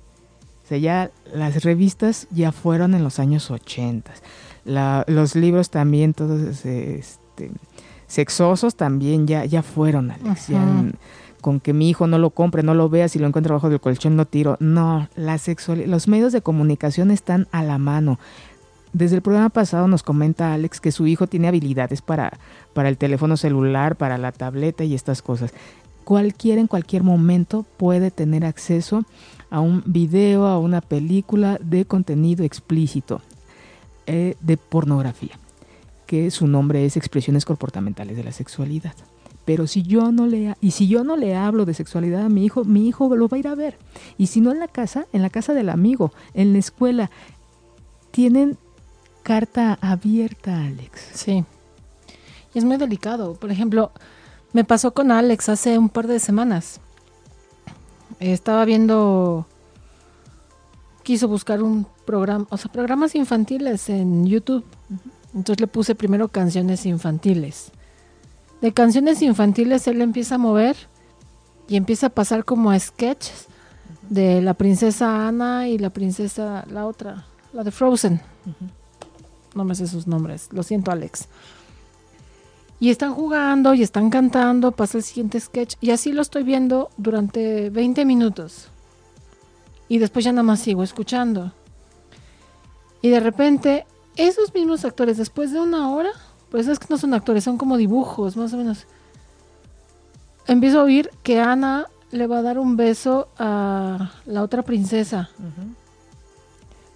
O 0.65 0.67
sea, 0.67 0.79
ya 0.79 1.11
las 1.33 1.63
revistas 1.63 2.27
ya 2.33 2.51
fueron 2.51 2.95
en 2.95 3.05
los 3.05 3.21
años 3.21 3.53
80. 3.53 4.13
Los 4.65 5.35
libros 5.35 5.71
también, 5.71 6.15
todos 6.15 6.65
este, 6.65 7.51
sexosos 8.07 8.77
también 8.77 9.27
ya, 9.27 9.45
ya 9.45 9.63
fueron, 9.63 10.11
Alex. 10.11 10.49
Ya 10.49 10.65
con 11.43 11.61
que 11.61 11.75
mi 11.75 11.91
hijo 11.91 12.07
no 12.07 12.17
lo 12.17 12.31
compre, 12.31 12.63
no 12.63 12.73
lo 12.73 12.89
vea, 12.89 13.09
si 13.09 13.19
lo 13.19 13.27
encuentro 13.27 13.55
bajo 13.55 13.69
del 13.69 13.81
colchón 13.81 14.17
lo 14.17 14.25
tiro. 14.25 14.57
No, 14.61 15.09
la 15.17 15.37
sexualidad, 15.37 15.89
los 15.89 16.09
medios 16.09 16.33
de 16.33 16.41
comunicación 16.41 17.11
están 17.11 17.49
a 17.53 17.63
la 17.63 17.77
mano. 17.77 18.19
Desde 18.95 19.17
el 19.17 19.23
programa 19.23 19.51
pasado 19.51 19.89
nos 19.89 20.03
comenta 20.03 20.55
Alex 20.55 20.81
que 20.81 20.93
su 20.93 21.07
hijo 21.07 21.27
tiene 21.27 21.49
habilidades 21.49 22.01
para, 22.01 22.39
para 22.73 22.89
el 22.89 22.97
teléfono 22.97 23.37
celular, 23.37 23.97
para 23.97 24.19
la 24.19 24.33
tableta 24.33 24.85
y 24.85 24.95
estas 24.95 25.21
cosas. 25.21 25.53
Cualquiera 26.05 26.61
en 26.61 26.67
cualquier 26.67 27.03
momento 27.03 27.67
puede 27.77 28.11
tener 28.11 28.45
acceso 28.45 29.05
a 29.51 29.61
un 29.61 29.83
video, 29.85 30.47
a 30.47 30.59
una 30.59 30.81
película 30.81 31.59
de 31.63 31.85
contenido 31.85 32.45
explícito, 32.45 33.21
eh, 34.07 34.37
de 34.41 34.57
pornografía, 34.57 35.39
que 36.07 36.31
su 36.31 36.47
nombre 36.47 36.85
es 36.85 36.97
Expresiones 36.97 37.45
Comportamentales 37.45 38.17
de 38.17 38.25
la 38.25 38.33
Sexualidad. 38.33 38.95
Pero 39.45 39.67
si 39.67 39.83
yo 39.83 40.13
no 40.13 40.27
le 40.27 40.55
y 40.61 40.71
si 40.71 40.87
yo 40.87 41.03
no 41.03 41.17
le 41.17 41.35
hablo 41.35 41.65
de 41.65 41.75
sexualidad 41.75 42.25
a 42.25 42.29
mi 42.29 42.45
hijo, 42.45 42.65
mi 42.65 42.87
hijo 42.87 43.15
lo 43.17 43.29
va 43.29 43.37
a 43.37 43.41
ir 43.41 43.49
a 43.49 43.55
ver. 43.55 43.77
Y 44.17 44.29
si 44.29 44.41
no 44.41 44.53
en 44.53 44.61
la 44.61 44.69
casa, 44.69 45.07
en 45.13 45.23
la 45.23 45.31
casa 45.31 45.53
del 45.53 45.69
amigo, 45.69 46.13
en 46.35 46.53
la 46.53 46.61
escuela, 46.61 47.11
tienen 48.13 48.57
carta 49.25 49.79
abierta, 49.81 50.65
Alex. 50.65 51.11
Sí. 51.15 51.45
Y 52.55 52.59
es 52.59 52.65
muy 52.65 52.77
delicado. 52.77 53.35
Por 53.35 53.51
ejemplo, 53.51 53.91
me 54.53 54.65
pasó 54.65 54.95
con 54.95 55.11
Alex 55.11 55.49
hace 55.49 55.79
un 55.79 55.89
par 55.89 56.07
de 56.07 56.21
semanas. 56.21 56.81
Estaba 58.21 58.65
viendo 58.65 59.47
quiso 61.03 61.29
buscar 61.29 61.63
un 61.63 61.87
programa, 62.05 62.47
o 62.51 62.57
sea, 62.57 62.71
programas 62.71 63.15
infantiles 63.15 63.89
en 63.89 64.27
YouTube. 64.27 64.65
Entonces 65.35 65.61
le 65.61 65.67
puse 65.67 65.95
primero 65.95 66.29
canciones 66.29 66.85
infantiles 66.87 67.73
de 68.63 68.73
canciones 68.73 69.21
infantiles 69.23 69.87
él 69.89 70.01
empieza 70.01 70.37
a 70.37 70.39
mover 70.39 70.77
y 71.69 71.77
empieza 71.77 72.07
a 72.07 72.11
pasar 72.11 72.45
como 72.45 72.71
a 72.71 72.79
sketches 72.79 73.47
de 74.09 74.41
la 74.41 74.55
princesa 74.55 75.27
Ana 75.27 75.69
y 75.69 75.79
la 75.79 75.91
princesa, 75.91 76.65
la 76.71 76.87
otra, 76.87 77.27
la 77.53 77.65
de 77.65 77.73
Frozen. 77.73 78.21
No 79.55 79.65
me 79.65 79.75
sé 79.75 79.87
sus 79.89 80.07
nombres, 80.07 80.49
lo 80.53 80.63
siento 80.63 80.93
Alex. 80.93 81.27
Y 82.79 82.91
están 82.91 83.15
jugando 83.15 83.75
y 83.75 83.83
están 83.83 84.11
cantando, 84.11 84.73
pasa 84.73 84.99
el 84.99 85.05
siguiente 85.05 85.41
sketch 85.41 85.75
y 85.81 85.91
así 85.91 86.13
lo 86.13 86.23
estoy 86.23 86.45
viendo 86.45 86.91
durante 86.97 87.69
20 87.71 88.05
minutos. 88.05 88.69
Y 89.93 89.99
después 89.99 90.25
ya 90.25 90.33
nada 90.33 90.43
más 90.43 90.61
sigo 90.61 90.83
escuchando. 90.83 91.53
Y 93.03 93.11
de 93.11 93.21
repente, 93.21 93.85
esos 94.17 94.55
mismos 94.55 94.87
actores, 94.87 95.19
después 95.19 95.53
de 95.53 95.61
una 95.61 95.91
hora, 95.91 96.09
pues 96.51 96.67
es 96.67 96.79
que 96.79 96.87
no 96.89 96.97
son 96.97 97.13
actores, 97.13 97.45
son 97.45 97.59
como 97.59 97.77
dibujos, 97.77 98.35
más 98.35 98.55
o 98.55 98.57
menos. 98.57 98.87
Empiezo 100.47 100.81
a 100.81 100.85
oír 100.85 101.11
que 101.23 101.41
Ana 101.41 101.89
le 102.11 102.27
va 102.27 102.39
a 102.39 102.43
dar 102.43 102.59
un 102.59 102.79
beso 102.79 103.29
a 103.39 104.13
la 104.25 104.43
otra 104.43 104.63
princesa. 104.63 105.29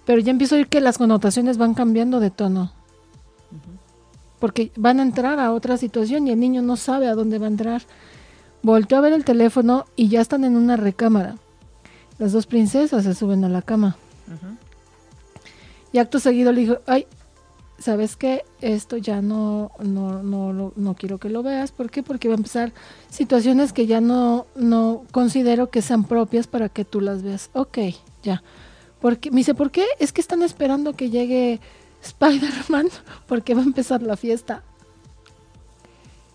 Pero 0.07 0.23
ya 0.23 0.31
empiezo 0.31 0.55
a 0.55 0.59
oír 0.59 0.69
que 0.69 0.81
las 0.81 0.97
connotaciones 0.97 1.59
van 1.59 1.75
cambiando 1.75 2.19
de 2.19 2.31
tono. 2.31 2.73
Porque 4.41 4.73
van 4.75 5.01
a 5.01 5.03
entrar 5.03 5.39
a 5.39 5.53
otra 5.53 5.77
situación 5.77 6.29
y 6.29 6.31
el 6.31 6.41
niño 6.41 6.63
no 6.63 6.79
sabe 6.79 7.09
a 7.09 7.15
dónde 7.15 7.39
va 7.39 7.45
a 7.45 7.51
entrar. 7.51 7.83
Volteo 8.63 8.97
a 8.97 9.03
ver 9.03 9.13
el 9.13 9.27
teléfono 9.27 9.85
y 9.97 10.09
ya 10.09 10.23
están 10.23 10.45
en 10.45 10.57
una 10.57 10.79
recámara. 10.79 11.37
Las 12.19 12.33
dos 12.33 12.47
princesas 12.47 13.05
se 13.05 13.15
suben 13.15 13.45
a 13.45 13.49
la 13.49 13.63
cama. 13.63 13.97
Y 15.93 15.99
acto 15.99 16.19
seguido 16.19 16.53
le 16.53 16.63
digo, 16.63 16.79
ay, 16.87 17.07
¿sabes 17.79 18.17
qué? 18.17 18.45
Esto 18.61 18.97
ya 18.97 19.23
no, 19.23 19.71
no, 19.79 20.23
no, 20.23 20.73
no, 20.75 20.95
quiero 20.95 21.19
que 21.19 21.29
lo 21.29 21.43
veas. 21.43 21.73
¿Por 21.73 21.91
qué? 21.91 22.03
Porque 22.03 22.29
va 22.29 22.35
a 22.35 22.39
empezar 22.39 22.73
situaciones 23.11 23.73
que 23.73 23.87
ya 23.87 24.01
no, 24.01 24.47
no 24.57 25.05
considero 25.13 25.71
que 25.71 25.83
sean 25.83 26.05
propias 26.05 26.47
para 26.47 26.69
que 26.69 26.85
tú 26.85 27.01
las 27.01 27.23
veas. 27.23 27.51
Ok, 27.53 27.79
ya. 28.23 28.43
Porque, 29.01 29.31
me 29.31 29.39
dice, 29.39 29.55
¿por 29.55 29.71
qué? 29.71 29.85
Es 29.99 30.13
que 30.13 30.21
están 30.21 30.43
esperando 30.43 30.95
que 30.95 31.11
llegue 31.11 31.61
Spider-Man 32.03 32.89
porque 33.27 33.55
va 33.55 33.61
a 33.61 33.65
empezar 33.65 34.03
la 34.03 34.17
fiesta. 34.17 34.63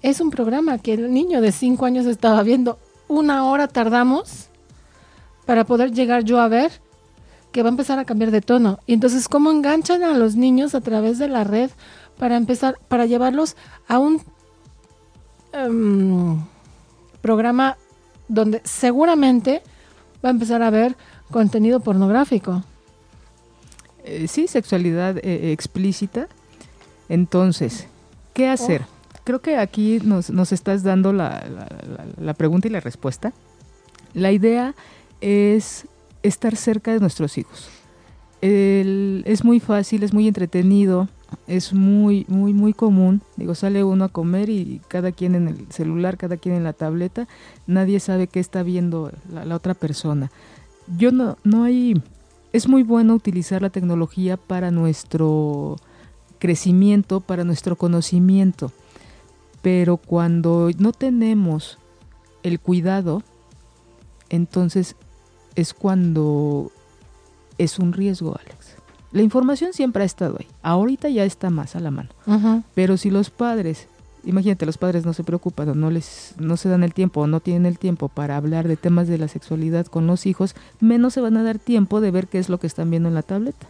Es 0.01 0.19
un 0.21 0.31
programa 0.31 0.77
que 0.79 0.93
el 0.93 1.13
niño 1.13 1.41
de 1.41 1.51
5 1.51 1.85
años 1.85 2.05
estaba 2.05 2.41
viendo. 2.43 2.79
Una 3.07 3.45
hora 3.45 3.67
tardamos 3.67 4.50
para 5.51 5.65
poder 5.65 5.91
llegar 5.91 6.23
yo 6.23 6.39
a 6.39 6.47
ver 6.47 6.71
que 7.51 7.61
va 7.61 7.67
a 7.67 7.71
empezar 7.71 7.99
a 7.99 8.05
cambiar 8.05 8.31
de 8.31 8.39
tono. 8.39 8.79
Y 8.85 8.93
entonces, 8.93 9.27
¿cómo 9.27 9.51
enganchan 9.51 10.01
a 10.01 10.17
los 10.17 10.37
niños 10.37 10.75
a 10.75 10.79
través 10.79 11.19
de 11.19 11.27
la 11.27 11.43
red 11.43 11.69
para 12.17 12.37
empezar, 12.37 12.77
para 12.87 13.05
llevarlos 13.05 13.57
a 13.89 13.99
un 13.99 14.21
em, 15.51 16.41
programa 17.19 17.75
donde 18.29 18.61
seguramente 18.63 19.61
va 20.23 20.29
a 20.29 20.31
empezar 20.31 20.63
a 20.63 20.69
ver 20.69 20.95
contenido 21.31 21.81
pornográfico? 21.81 22.63
Eh, 24.05 24.29
sí, 24.29 24.47
sexualidad 24.47 25.17
eh, 25.17 25.51
explícita. 25.51 26.29
Entonces, 27.09 27.87
¿qué 28.33 28.47
hacer? 28.47 28.83
Oh. 28.83 29.19
Creo 29.25 29.41
que 29.41 29.57
aquí 29.57 29.99
nos, 30.01 30.29
nos 30.29 30.53
estás 30.53 30.83
dando 30.83 31.11
la, 31.11 31.43
la 32.17 32.33
pregunta 32.35 32.69
y 32.69 32.71
la 32.71 32.79
respuesta. 32.79 33.33
La 34.13 34.31
idea 34.31 34.75
es 35.21 35.87
estar 36.23 36.55
cerca 36.55 36.93
de 36.93 36.99
nuestros 36.99 37.37
hijos. 37.37 37.69
es 38.41 39.43
muy 39.43 39.59
fácil, 39.59 40.03
es 40.03 40.13
muy 40.13 40.27
entretenido, 40.27 41.07
es 41.47 41.73
muy, 41.73 42.25
muy, 42.27 42.53
muy 42.53 42.73
común. 42.73 43.21
Digo, 43.37 43.55
sale 43.55 43.83
uno 43.83 44.05
a 44.05 44.09
comer 44.09 44.49
y 44.49 44.81
cada 44.87 45.11
quien 45.11 45.35
en 45.35 45.47
el 45.47 45.71
celular, 45.71 46.17
cada 46.17 46.37
quien 46.37 46.55
en 46.55 46.63
la 46.63 46.73
tableta, 46.73 47.27
nadie 47.67 47.99
sabe 47.99 48.27
qué 48.27 48.39
está 48.39 48.63
viendo 48.63 49.11
la, 49.31 49.55
otra 49.55 49.73
persona. 49.73 50.31
Yo 50.97 51.11
no, 51.11 51.37
no 51.43 51.63
hay, 51.63 52.01
es 52.51 52.67
muy 52.67 52.83
bueno 52.83 53.13
utilizar 53.13 53.61
la 53.61 53.69
tecnología 53.69 54.37
para 54.37 54.71
nuestro 54.71 55.77
crecimiento, 56.39 57.21
para 57.21 57.43
nuestro 57.43 57.75
conocimiento, 57.75 58.71
pero 59.61 59.97
cuando 59.97 60.71
no 60.79 60.91
tenemos 60.91 61.77
el 62.41 62.59
cuidado, 62.59 63.21
entonces 64.29 64.95
es 65.55 65.73
cuando 65.73 66.71
es 67.57 67.79
un 67.79 67.93
riesgo, 67.93 68.37
Alex. 68.39 68.75
La 69.11 69.21
información 69.21 69.73
siempre 69.73 70.03
ha 70.03 70.05
estado 70.05 70.37
ahí. 70.39 70.47
Ahorita 70.63 71.09
ya 71.09 71.25
está 71.25 71.49
más 71.49 71.75
a 71.75 71.79
la 71.79 71.91
mano. 71.91 72.09
Pero 72.73 72.95
si 72.97 73.09
los 73.09 73.29
padres, 73.29 73.87
imagínate, 74.23 74.65
los 74.65 74.77
padres 74.77 75.05
no 75.05 75.13
se 75.13 75.23
preocupan, 75.23 75.79
no 75.79 75.89
les, 75.91 76.33
no 76.39 76.55
se 76.55 76.69
dan 76.69 76.83
el 76.83 76.93
tiempo, 76.93 77.21
o 77.21 77.27
no 77.27 77.41
tienen 77.41 77.65
el 77.65 77.77
tiempo 77.77 78.07
para 78.07 78.37
hablar 78.37 78.67
de 78.67 78.77
temas 78.77 79.07
de 79.07 79.17
la 79.17 79.27
sexualidad 79.27 79.85
con 79.87 80.07
los 80.07 80.25
hijos, 80.25 80.55
menos 80.79 81.13
se 81.13 81.21
van 81.21 81.35
a 81.35 81.43
dar 81.43 81.59
tiempo 81.59 81.99
de 81.99 82.11
ver 82.11 82.27
qué 82.27 82.39
es 82.39 82.47
lo 82.47 82.59
que 82.59 82.67
están 82.67 82.89
viendo 82.89 83.09
en 83.09 83.15
la 83.15 83.23
tableta. 83.23 83.67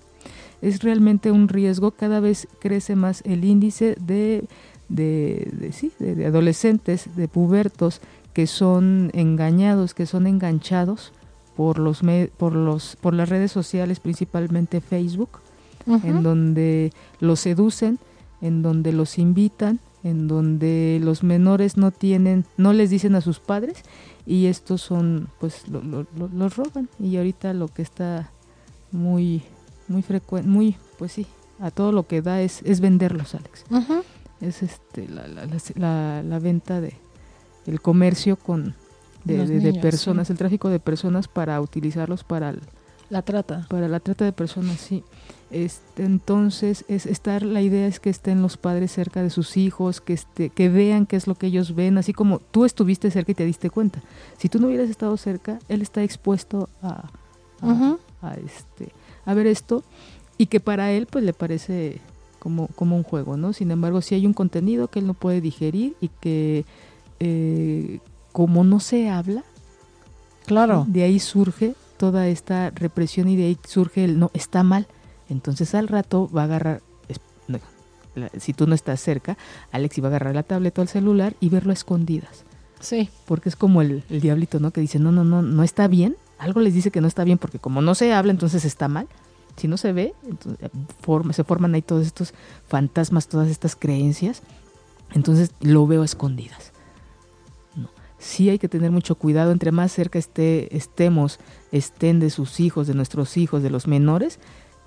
Es 0.61 0.83
realmente 0.83 1.31
un 1.31 1.47
riesgo. 1.47 1.89
Cada 1.89 2.19
vez 2.19 2.47
crece 2.59 2.95
más 2.95 3.23
el 3.25 3.43
índice 3.45 3.95
de 3.99 4.43
de, 4.91 5.71
sí, 5.71 5.91
de, 5.99 6.25
adolescentes, 6.25 7.15
de 7.15 7.27
pubertos 7.27 8.01
que 8.33 8.47
son 8.47 9.09
engañados, 9.13 9.93
que 9.93 10.05
son 10.05 10.27
enganchados 10.27 11.13
por 11.55 11.79
los 11.79 12.01
por 12.37 12.53
los 12.53 12.95
por 12.95 13.13
las 13.13 13.29
redes 13.29 13.51
sociales, 13.51 13.99
principalmente 13.99 14.81
Facebook, 14.81 15.39
en 15.85 16.23
donde 16.23 16.93
los 17.19 17.39
seducen, 17.39 17.99
en 18.41 18.61
donde 18.61 18.91
los 18.93 19.17
invitan, 19.17 19.79
en 20.03 20.27
donde 20.27 20.99
los 21.01 21.23
menores 21.23 21.77
no 21.77 21.91
tienen, 21.91 22.45
no 22.57 22.73
les 22.73 22.89
dicen 22.89 23.15
a 23.15 23.21
sus 23.21 23.39
padres 23.39 23.83
y 24.25 24.47
estos 24.47 24.81
son, 24.81 25.29
pues, 25.39 25.67
los 25.67 26.55
roban. 26.55 26.89
Y 26.99 27.17
ahorita 27.17 27.53
lo 27.53 27.67
que 27.67 27.81
está 27.81 28.29
muy, 28.91 29.43
muy 29.87 30.01
frecuente, 30.01 30.49
muy, 30.49 30.75
pues 30.97 31.11
sí, 31.11 31.27
a 31.59 31.71
todo 31.71 31.91
lo 31.91 32.07
que 32.07 32.21
da 32.21 32.41
es, 32.41 32.61
es 32.63 32.81
venderlos, 32.81 33.35
Alex. 33.35 33.65
Es 34.41 34.63
este 34.63 35.07
la, 35.07 35.27
la, 35.27 36.23
la, 36.23 36.39
venta 36.39 36.81
de 36.81 36.95
el 37.67 37.79
comercio 37.79 38.37
con 38.37 38.73
de, 39.23 39.73
personas, 39.81 40.29
el 40.29 40.37
tráfico 40.37 40.69
de 40.69 40.79
personas 40.79 41.27
para 41.27 41.59
utilizarlos 41.61 42.23
para 42.23 42.55
la 43.09 43.21
trata. 43.21 43.65
Para 43.69 43.87
la 43.87 43.99
trata 43.99 44.25
de 44.25 44.31
personas, 44.31 44.77
sí. 44.79 45.03
Este, 45.49 46.05
entonces, 46.05 46.85
es 46.87 47.05
estar, 47.05 47.43
la 47.43 47.61
idea 47.61 47.85
es 47.85 47.99
que 47.99 48.09
estén 48.09 48.41
los 48.41 48.55
padres 48.55 48.91
cerca 48.91 49.21
de 49.21 49.29
sus 49.29 49.57
hijos, 49.57 49.99
que 49.99 50.13
este, 50.13 50.49
que 50.49 50.69
vean 50.69 51.05
qué 51.05 51.17
es 51.17 51.27
lo 51.27 51.35
que 51.35 51.47
ellos 51.47 51.75
ven, 51.75 51.97
así 51.97 52.13
como 52.13 52.39
tú 52.39 52.63
estuviste 52.63 53.11
cerca 53.11 53.33
y 53.33 53.35
te 53.35 53.45
diste 53.45 53.69
cuenta. 53.69 54.01
Si 54.37 54.47
tú 54.47 54.59
no 54.59 54.67
hubieras 54.67 54.89
estado 54.89 55.17
cerca, 55.17 55.59
él 55.67 55.81
está 55.81 56.03
expuesto 56.03 56.69
a, 56.81 57.09
a 58.21 58.33
este, 58.35 58.93
a 59.25 59.33
ver 59.33 59.47
esto 59.47 59.83
y 60.37 60.47
que 60.47 60.59
para 60.59 60.91
él 60.91 61.05
pues 61.05 61.23
le 61.23 61.33
parece 61.33 61.99
como, 62.39 62.67
como 62.69 62.95
un 62.95 63.03
juego, 63.03 63.37
¿no? 63.37 63.53
Sin 63.53 63.71
embargo, 63.71 64.01
si 64.01 64.15
hay 64.15 64.25
un 64.25 64.33
contenido 64.33 64.87
que 64.87 64.99
él 64.99 65.07
no 65.07 65.13
puede 65.13 65.41
digerir 65.41 65.95
y 66.01 66.07
que 66.07 66.65
eh, 67.19 67.99
como 68.31 68.63
no 68.63 68.79
se 68.79 69.09
habla, 69.09 69.43
claro, 70.45 70.85
de 70.87 71.03
ahí 71.03 71.19
surge 71.19 71.75
toda 71.97 72.27
esta 72.27 72.71
represión 72.71 73.27
y 73.27 73.35
de 73.35 73.45
ahí 73.45 73.57
surge 73.67 74.03
el 74.03 74.19
no, 74.19 74.31
está 74.33 74.63
mal. 74.63 74.87
Entonces 75.29 75.75
al 75.75 75.87
rato 75.87 76.29
va 76.35 76.41
a 76.41 76.45
agarrar, 76.45 76.81
si 78.37 78.53
tú 78.53 78.67
no 78.67 78.75
estás 78.75 78.99
cerca, 78.99 79.37
Alex 79.71 79.97
iba 79.97 80.07
a 80.07 80.11
agarrar 80.11 80.35
la 80.35 80.43
tableta 80.43 80.81
o 80.81 80.83
el 80.83 80.89
celular 80.89 81.35
y 81.39 81.49
verlo 81.49 81.71
a 81.71 81.73
escondidas. 81.73 82.43
Sí. 82.79 83.09
Porque 83.25 83.49
es 83.49 83.55
como 83.55 83.81
el, 83.81 84.03
el 84.09 84.21
diablito, 84.21 84.59
¿no? 84.59 84.71
Que 84.71 84.81
dice, 84.81 84.99
no, 84.99 85.11
no, 85.11 85.23
no, 85.23 85.41
no 85.41 85.63
está 85.63 85.87
bien. 85.87 86.17
Algo 86.39 86.59
les 86.59 86.73
dice 86.73 86.91
que 86.91 87.01
no 87.01 87.07
está 87.07 87.23
bien 87.23 87.37
porque 87.37 87.59
como 87.59 87.81
no 87.81 87.93
se 87.95 88.11
habla, 88.11 88.31
entonces 88.31 88.65
está 88.65 88.87
mal 88.87 89.07
si 89.55 89.67
no 89.67 89.77
se 89.77 89.93
ve, 89.93 90.13
entonces, 90.23 90.69
se 91.35 91.43
forman 91.43 91.75
ahí 91.75 91.81
todos 91.81 92.05
estos 92.05 92.33
fantasmas, 92.67 93.27
todas 93.27 93.49
estas 93.49 93.75
creencias, 93.75 94.41
entonces 95.13 95.51
lo 95.61 95.85
veo 95.87 96.01
a 96.01 96.05
escondidas. 96.05 96.71
Sí 98.21 98.51
hay 98.51 98.59
que 98.59 98.69
tener 98.69 98.91
mucho 98.91 99.15
cuidado, 99.15 99.51
entre 99.51 99.71
más 99.71 99.91
cerca 99.91 100.19
esté, 100.19 100.77
estemos, 100.77 101.39
estén 101.71 102.19
de 102.19 102.29
sus 102.29 102.59
hijos, 102.59 102.85
de 102.85 102.93
nuestros 102.93 103.35
hijos, 103.35 103.63
de 103.63 103.71
los 103.71 103.87
menores, 103.87 104.39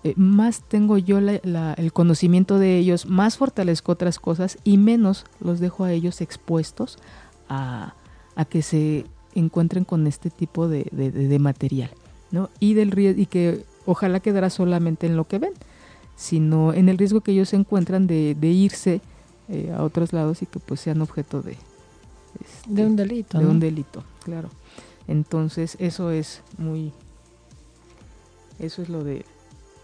eh, 0.05 0.15
más 0.17 0.63
tengo 0.63 0.99
yo 0.99 1.19
el 1.19 1.93
conocimiento 1.93 2.61
de 2.61 2.79
ellos, 2.79 3.07
más 3.07 3.39
fortalezco 3.39 3.91
otras 3.91 4.21
cosas 4.21 4.59
y 4.63 4.77
menos 4.77 5.25
los 5.41 5.59
dejo 5.59 5.83
a 5.83 5.93
ellos 5.93 6.21
expuestos 6.21 6.99
a, 7.49 7.95
que 8.51 8.63
se 8.63 9.07
encuentren 9.35 9.85
con 9.85 10.07
este 10.07 10.31
tipo 10.31 10.69
de, 10.69 11.37
material. 11.41 11.91
¿no? 12.31 12.51
Y, 12.61 12.75
del, 12.75 12.97
y 13.19 13.27
que 13.27 13.65
ojalá 13.85 14.21
quedara 14.21 14.49
solamente 14.49 15.07
en 15.09 15.17
lo 15.17 15.27
que 15.27 15.41
ven, 15.41 15.55
sino 16.15 16.73
en 16.73 16.89
el 16.89 16.99
riesgo 16.99 17.23
que 17.23 17.33
ellos 17.33 17.49
se 17.49 17.57
encuentran 17.57 18.07
de, 18.07 18.37
irse 18.43 19.01
eh, 19.49 19.75
a 19.77 19.83
otros 19.83 20.13
lados 20.13 20.41
y 20.43 20.47
que 20.47 20.61
pues 20.61 20.81
sean 20.81 21.01
objeto 21.01 21.43
de, 21.43 21.57
de 22.67 22.87
un 22.87 22.97
delito. 22.97 23.39
De 23.39 23.47
un 23.47 23.61
delito, 23.61 24.05
claro. 24.23 24.51
Entonces 25.09 25.77
eso 25.79 26.11
es 26.11 26.43
muy... 26.59 26.93
Eso 28.59 28.83
es 28.83 28.89
lo 28.89 29.05
de 29.05 29.25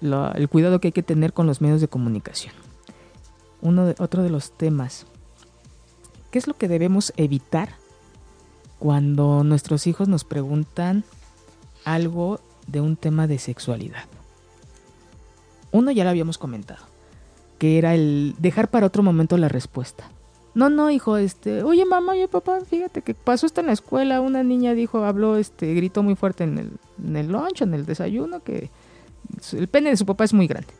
el 0.01 0.49
cuidado 0.49 0.81
que 0.81 0.89
hay 0.89 0.93
que 0.93 1.03
tener 1.03 1.35
con 1.35 1.47
los 1.47 1.61
medios 1.61 1.83
de 1.83 1.89
comunicación. 1.89 2.55
Uno 3.61 3.85
de, 3.85 3.95
otro 3.99 4.23
de 4.23 4.31
los 4.31 4.57
temas. 4.57 5.05
¿Qué 6.31 6.39
es 6.39 6.47
lo 6.47 6.57
que 6.57 6.69
debemos 6.69 7.13
evitar 7.19 7.75
cuando 8.81 9.45
nuestros 9.45 9.87
hijos 9.87 10.09
nos 10.09 10.25
preguntan 10.25 11.05
algo 11.85 12.41
de 12.67 12.81
un 12.81 12.97
tema 12.97 13.27
de 13.27 13.39
sexualidad. 13.39 14.05
Uno 15.71 15.91
ya 15.91 16.03
lo 16.03 16.11
habíamos 16.11 16.39
comentado, 16.39 16.85
que 17.59 17.79
era 17.79 17.95
el 17.95 18.35
dejar 18.39 18.71
para 18.71 18.87
otro 18.87 19.03
momento 19.03 19.37
la 19.37 19.49
respuesta. 19.49 20.11
No, 20.55 20.69
no, 20.69 20.91
hijo, 20.91 21.17
este, 21.17 21.63
oye 21.63 21.85
mamá, 21.85 22.13
oye 22.13 22.27
papá, 22.27 22.61
fíjate 22.61 23.03
que 23.03 23.15
pasó 23.15 23.47
esto 23.47 23.61
en 23.61 23.69
la 23.69 23.73
escuela, 23.73 24.21
una 24.21 24.43
niña 24.43 24.75
dijo, 24.75 25.05
habló, 25.05 25.37
este, 25.37 25.75
gritó 25.75 26.03
muy 26.03 26.17
fuerte 26.17 26.45
en 26.45 26.59
el, 26.59 26.71
en 27.05 27.17
el 27.17 27.29
lunch, 27.29 27.63
en 27.63 27.75
el 27.75 27.87
desayuno, 27.87 28.41
que 28.41 28.71
el 29.53 29.69
pene 29.69 29.91
de 29.91 29.97
su 29.97 30.07
papá 30.07 30.25
es 30.25 30.35
muy 30.35 30.49
grande. 30.49 30.73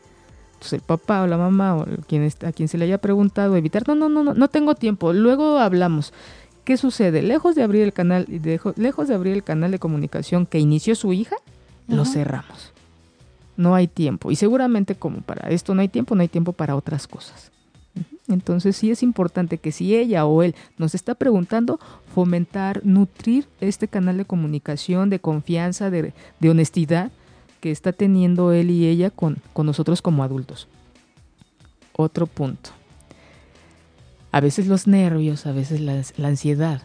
Entonces 0.53 0.73
el 0.73 0.81
papá 0.81 1.23
o 1.23 1.27
la 1.27 1.37
mamá 1.37 1.77
o 1.77 1.85
quien 2.07 2.29
a 2.45 2.51
quien 2.51 2.67
se 2.67 2.77
le 2.77 2.85
haya 2.85 2.99
preguntado 2.99 3.55
evitar, 3.55 3.87
no, 3.87 3.95
no, 3.95 4.09
no, 4.09 4.23
no, 4.23 4.33
no 4.33 4.47
tengo 4.49 4.75
tiempo, 4.75 5.13
luego 5.13 5.57
hablamos. 5.57 6.13
¿Qué 6.63 6.77
sucede? 6.77 7.23
Lejos 7.23 7.55
de 7.55 7.63
abrir 7.63 7.81
el 7.81 7.93
canal, 7.93 8.27
lejos 8.75 9.07
de 9.07 9.15
abrir 9.15 9.33
el 9.33 9.43
canal 9.43 9.71
de 9.71 9.79
comunicación 9.79 10.45
que 10.45 10.59
inició 10.59 10.95
su 10.95 11.13
hija, 11.13 11.35
lo 11.87 12.05
cerramos. 12.05 12.73
No 13.57 13.73
hay 13.73 13.87
tiempo. 13.87 14.31
Y 14.31 14.35
seguramente 14.35 14.95
como 14.95 15.21
para 15.21 15.49
esto 15.49 15.73
no 15.73 15.81
hay 15.81 15.87
tiempo, 15.87 16.13
no 16.13 16.21
hay 16.21 16.27
tiempo 16.27 16.53
para 16.53 16.75
otras 16.75 17.07
cosas. 17.07 17.51
Entonces 18.31 18.75
sí 18.75 18.91
es 18.91 19.03
importante 19.03 19.57
que 19.57 19.71
si 19.71 19.95
ella 19.95 20.25
o 20.25 20.43
él 20.43 20.55
nos 20.77 20.95
está 20.95 21.15
preguntando, 21.15 21.79
fomentar, 22.13 22.81
nutrir 22.83 23.47
este 23.59 23.87
canal 23.87 24.17
de 24.17 24.25
comunicación, 24.25 25.09
de 25.09 25.19
confianza, 25.19 25.89
de, 25.89 26.13
honestidad 26.47 27.11
que 27.59 27.71
está 27.71 27.93
teniendo 27.93 28.51
él 28.51 28.71
y 28.71 28.87
ella 28.87 29.09
con, 29.09 29.37
con 29.53 29.65
nosotros 29.65 30.01
como 30.01 30.23
adultos. 30.23 30.67
Otro 31.93 32.25
punto. 32.25 32.71
A 34.31 34.39
veces 34.39 34.67
los 34.67 34.87
nervios, 34.87 35.45
a 35.45 35.51
veces 35.51 35.81
la 35.81 36.27
ansiedad 36.27 36.81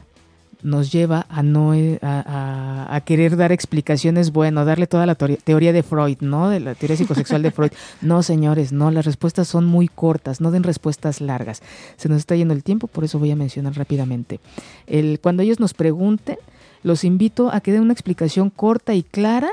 nos 0.63 0.91
lleva 0.93 1.27
a 1.29 1.43
no 1.43 1.75
eh, 1.75 1.99
a, 2.03 3.01
querer 3.05 3.37
dar 3.37 3.53
explicaciones, 3.53 4.33
bueno, 4.33 4.65
darle 4.65 4.87
toda 4.87 5.07
la 5.07 5.15
teoría 5.15 5.73
de 5.73 5.83
Freud, 5.83 6.19
¿no? 6.21 6.49
De 6.49 6.61
la 6.61 6.75
teoría 6.75 6.97
psicosexual 6.97 7.43
de 7.43 7.51
Freud. 7.51 7.73
No, 8.01 8.23
señores, 8.23 8.73
no, 8.73 8.91
las 8.91 9.05
respuestas 9.05 9.49
son 9.49 9.65
muy 9.65 9.89
cortas, 9.89 10.41
no 10.41 10.51
den 10.51 10.63
respuestas 10.63 11.21
largas. 11.21 11.63
Se 11.97 12.09
nos 12.09 12.19
está 12.19 12.37
yendo 12.37 12.55
el 12.55 12.63
tiempo, 12.63 12.87
por 12.87 13.05
eso 13.05 13.19
voy 13.19 13.31
a 13.31 13.37
mencionar 13.37 13.75
rápidamente. 13.75 14.41
El, 14.87 15.19
cuando 15.21 15.43
ellos 15.43 15.61
nos 15.61 15.75
pregunten, 15.75 16.37
los 16.83 17.05
invito 17.05 17.51
a 17.53 17.61
que 17.61 17.73
den 17.73 17.83
una 17.83 17.93
explicación 17.93 18.51
corta 18.51 18.95
y 18.95 19.03
clara 19.03 19.51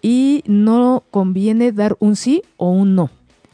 y 0.00 0.44
no 0.46 1.04
conviene 1.10 1.72
dar 1.72 1.96
un 1.98 2.16
sí 2.16 2.42
o 2.56 2.70
un 2.70 2.94
no 2.94 3.10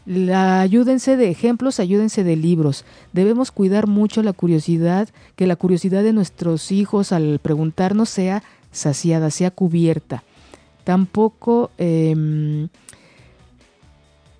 la, 0.09 0.63
ayúdense 0.63 1.19
de 1.19 1.29
ejemplos, 1.29 1.81
ayúdense 1.81 2.25
de 2.25 2.35
libros. 2.35 2.87
Debemos 3.13 3.53
cuidar 3.53 3.87
mucho 3.87 4.23
la 4.23 4.33
curiosidad, 4.33 5.11
que 5.37 5.47
la 5.47 5.55
curiosidad 5.55 6.03
de 6.03 6.15
nuestros 6.15 6.73
hijos 6.73 7.13
al 7.13 7.39
preguntarnos 7.41 8.09
sea 8.09 8.43
saciada, 8.73 9.31
sea 9.31 9.51
cubierta. 9.51 10.23
Tampoco... 10.85 11.71
Em, 11.77 12.69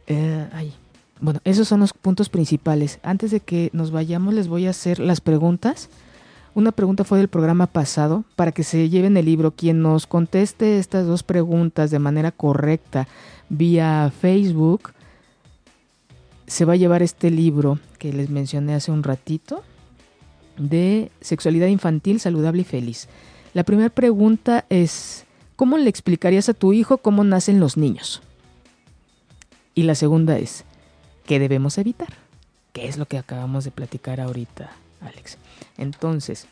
eh, 0.07 0.73
bueno, 1.21 1.41
esos 1.45 1.69
son 1.69 1.81
los 1.81 1.93
puntos 1.93 2.31
principales. 2.31 2.99
Antes 3.03 3.31
de 3.31 3.41
que 3.41 3.69
nos 3.75 3.91
vayamos, 3.91 4.33
les 4.33 4.49
voy 4.49 4.67
a 4.67 4.71
hacer 4.71 4.99
las 4.99 5.21
preguntas. 5.21 5.91
Una 6.55 6.73
pregunta 6.73 7.05
fue 7.05 7.19
del 7.19 7.29
programa 7.29 7.67
pasado, 7.67 8.25
para 8.37 8.53
que 8.53 8.63
se 8.63 8.89
lleven 8.89 9.19
el 9.19 9.27
libro. 9.27 9.51
Quien 9.51 9.83
nos 9.83 10.07
conteste 10.07 10.79
estas 10.79 11.07
dos 11.07 11.25
preguntas 11.25 11.91
de 11.91 11.99
manera 11.99 12.31
correcta 12.31 13.07
vía 13.51 14.11
Facebook, 14.19 14.93
se 16.49 16.65
va 16.65 16.73
a 16.73 16.77
llevar 16.77 17.03
este 17.03 17.31
libro 17.31 17.79
que 17.99 18.13
les 18.13 18.31
mencioné 18.31 18.75
hace 18.75 18.91
un 18.91 19.03
ratito 19.03 19.63
de 20.57 21.13
sexualidad 21.21 21.69
infantil 21.69 22.21
saludable 22.21 22.63
y 22.63 22.65
feliz. 22.65 23.09
La 23.55 23.65
primera 23.65 23.91
pregunta 23.91 24.65
es, 24.71 25.25
¿cómo 25.57 25.77
le 25.79 25.91
explicarías 25.91 26.49
a 26.49 26.55
tu 26.55 26.73
hijo 26.73 26.99
cómo 26.99 27.23
nacen 27.23 27.61
los 27.61 27.77
niños? 27.77 28.23
Y 29.75 29.83
la 29.83 29.95
segunda 29.95 30.39
es, 30.39 30.65
¿qué 31.27 31.39
debemos 31.39 31.79
evitar? 31.79 32.09
¿Qué 32.73 32.89
es 32.89 32.97
lo 32.97 33.07
que 33.07 33.19
acabamos 33.19 33.65
de 33.65 33.71
platicar 33.71 34.21
ahorita, 34.21 34.73
Alex? 35.03 35.37
Entonces, 35.77 36.47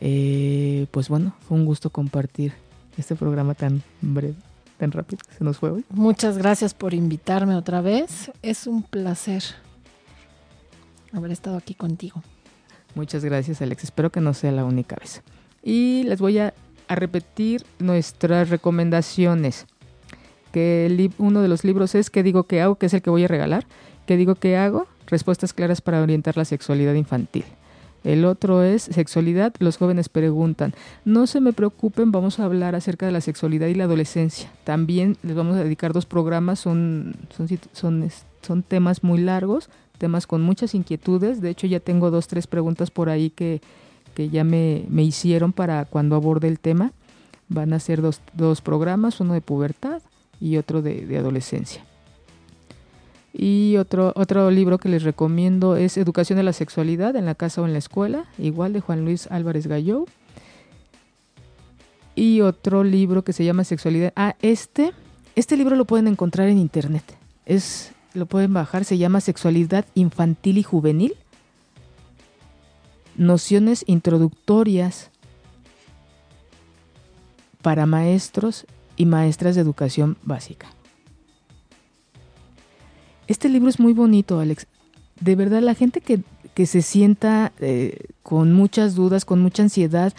eh, 0.00 0.86
pues 0.90 1.08
bueno, 1.10 1.34
fue 1.46 1.58
un 1.58 1.66
gusto 1.66 1.90
compartir 1.90 2.54
este 2.96 3.14
programa 3.14 3.54
tan 3.54 3.82
breve 4.00 4.34
tan 4.84 4.92
rápido 4.92 5.22
se 5.36 5.44
nos 5.44 5.58
fue 5.58 5.70
hoy. 5.70 5.84
Muchas 5.90 6.36
gracias 6.36 6.74
por 6.74 6.92
invitarme 6.92 7.56
otra 7.56 7.80
vez. 7.80 8.30
Es 8.42 8.66
un 8.66 8.82
placer 8.82 9.42
haber 11.12 11.30
estado 11.30 11.56
aquí 11.56 11.74
contigo. 11.74 12.22
Muchas 12.94 13.24
gracias, 13.24 13.62
Alex. 13.62 13.84
Espero 13.84 14.10
que 14.10 14.20
no 14.20 14.34
sea 14.34 14.52
la 14.52 14.64
única 14.64 14.96
vez. 14.96 15.22
Y 15.62 16.02
les 16.04 16.20
voy 16.20 16.38
a, 16.38 16.54
repetir 16.86 17.64
nuestras 17.78 18.50
recomendaciones. 18.50 19.66
Que 20.52 21.10
uno 21.16 21.40
de 21.40 21.48
los 21.48 21.64
libros 21.64 21.94
es 21.94 22.10
¿Qué 22.10 22.22
digo 22.22 22.44
que 22.44 22.60
hago? 22.60 22.76
que 22.76 22.86
es 22.86 22.94
el 22.94 23.00
que 23.00 23.08
voy 23.08 23.24
a 23.24 23.28
regalar. 23.28 23.66
¿Qué 24.06 24.16
digo 24.16 24.34
que 24.34 24.56
hago? 24.56 24.86
respuestas 25.06 25.52
claras 25.52 25.80
para 25.80 26.02
orientar 26.02 26.36
la 26.36 26.44
sexualidad 26.44 26.94
infantil. 26.94 27.44
El 28.04 28.26
otro 28.26 28.62
es 28.62 28.82
sexualidad. 28.82 29.54
Los 29.58 29.78
jóvenes 29.78 30.10
preguntan. 30.10 30.74
No 31.06 31.26
se 31.26 31.40
me 31.40 31.54
preocupen, 31.54 32.12
vamos 32.12 32.38
a 32.38 32.44
hablar 32.44 32.74
acerca 32.74 33.06
de 33.06 33.12
la 33.12 33.22
sexualidad 33.22 33.66
y 33.68 33.74
la 33.74 33.84
adolescencia. 33.84 34.52
También 34.64 35.16
les 35.22 35.34
vamos 35.34 35.56
a 35.56 35.64
dedicar 35.64 35.94
dos 35.94 36.04
programas. 36.04 36.60
Son, 36.60 37.16
son, 37.72 38.10
son, 38.42 38.62
temas 38.62 39.02
muy 39.02 39.20
largos, 39.20 39.70
temas 39.96 40.26
con 40.26 40.42
muchas 40.42 40.74
inquietudes. 40.74 41.40
De 41.40 41.48
hecho, 41.48 41.66
ya 41.66 41.80
tengo 41.80 42.10
dos, 42.10 42.28
tres 42.28 42.46
preguntas 42.46 42.90
por 42.90 43.08
ahí 43.08 43.30
que, 43.30 43.62
que 44.14 44.28
ya 44.28 44.44
me, 44.44 44.84
me, 44.90 45.02
hicieron 45.02 45.54
para 45.54 45.86
cuando 45.86 46.14
aborde 46.14 46.48
el 46.48 46.60
tema. 46.60 46.92
Van 47.48 47.72
a 47.72 47.80
ser 47.80 48.02
dos, 48.02 48.20
dos 48.34 48.60
programas, 48.60 49.18
uno 49.20 49.32
de 49.32 49.40
pubertad 49.40 50.02
y 50.40 50.58
otro 50.58 50.82
de 50.82 51.16
adolescencia. 51.16 51.84
Y 53.36 53.78
otro, 53.78 54.12
otro 54.14 54.48
libro 54.52 54.78
que 54.78 54.88
les 54.88 55.02
recomiendo 55.02 55.74
es 55.74 55.96
Educación 55.96 56.36
de 56.36 56.44
la 56.44 56.52
Sexualidad 56.52 57.16
en 57.16 57.26
la 57.26 57.34
casa 57.34 57.60
o 57.60 57.66
en 57.66 57.72
la 57.72 57.80
escuela, 57.80 58.26
igual 58.38 58.72
de 58.72 58.80
Juan 58.80 59.04
Luis 59.04 59.26
Álvarez 59.26 59.66
Galló. 59.66 60.06
Y 62.14 62.42
otro 62.42 62.84
libro 62.84 63.24
que 63.24 63.32
se 63.32 63.44
llama 63.44 63.64
Sexualidad. 63.64 64.12
Ah, 64.14 64.36
este, 64.40 64.92
este 65.34 65.56
libro 65.56 65.74
lo 65.74 65.84
pueden 65.84 66.06
encontrar 66.06 66.48
en 66.48 66.58
internet. 66.58 67.02
Es, 67.44 67.90
lo 68.12 68.26
pueden 68.26 68.54
bajar, 68.54 68.84
se 68.84 68.98
llama 68.98 69.20
Sexualidad 69.20 69.84
Infantil 69.94 70.58
y 70.58 70.62
Juvenil. 70.62 71.16
Nociones 73.16 73.82
introductorias 73.88 75.10
para 77.62 77.84
maestros 77.84 78.64
y 78.96 79.06
maestras 79.06 79.56
de 79.56 79.62
educación 79.62 80.18
básica. 80.22 80.68
Este 83.26 83.48
libro 83.48 83.68
es 83.68 83.80
muy 83.80 83.92
bonito, 83.92 84.40
Alex. 84.40 84.66
De 85.20 85.36
verdad, 85.36 85.62
la 85.62 85.74
gente 85.74 86.00
que, 86.00 86.20
que 86.54 86.66
se 86.66 86.82
sienta 86.82 87.52
eh, 87.60 87.98
con 88.22 88.52
muchas 88.52 88.94
dudas, 88.94 89.24
con 89.24 89.40
mucha 89.40 89.62
ansiedad, 89.62 90.12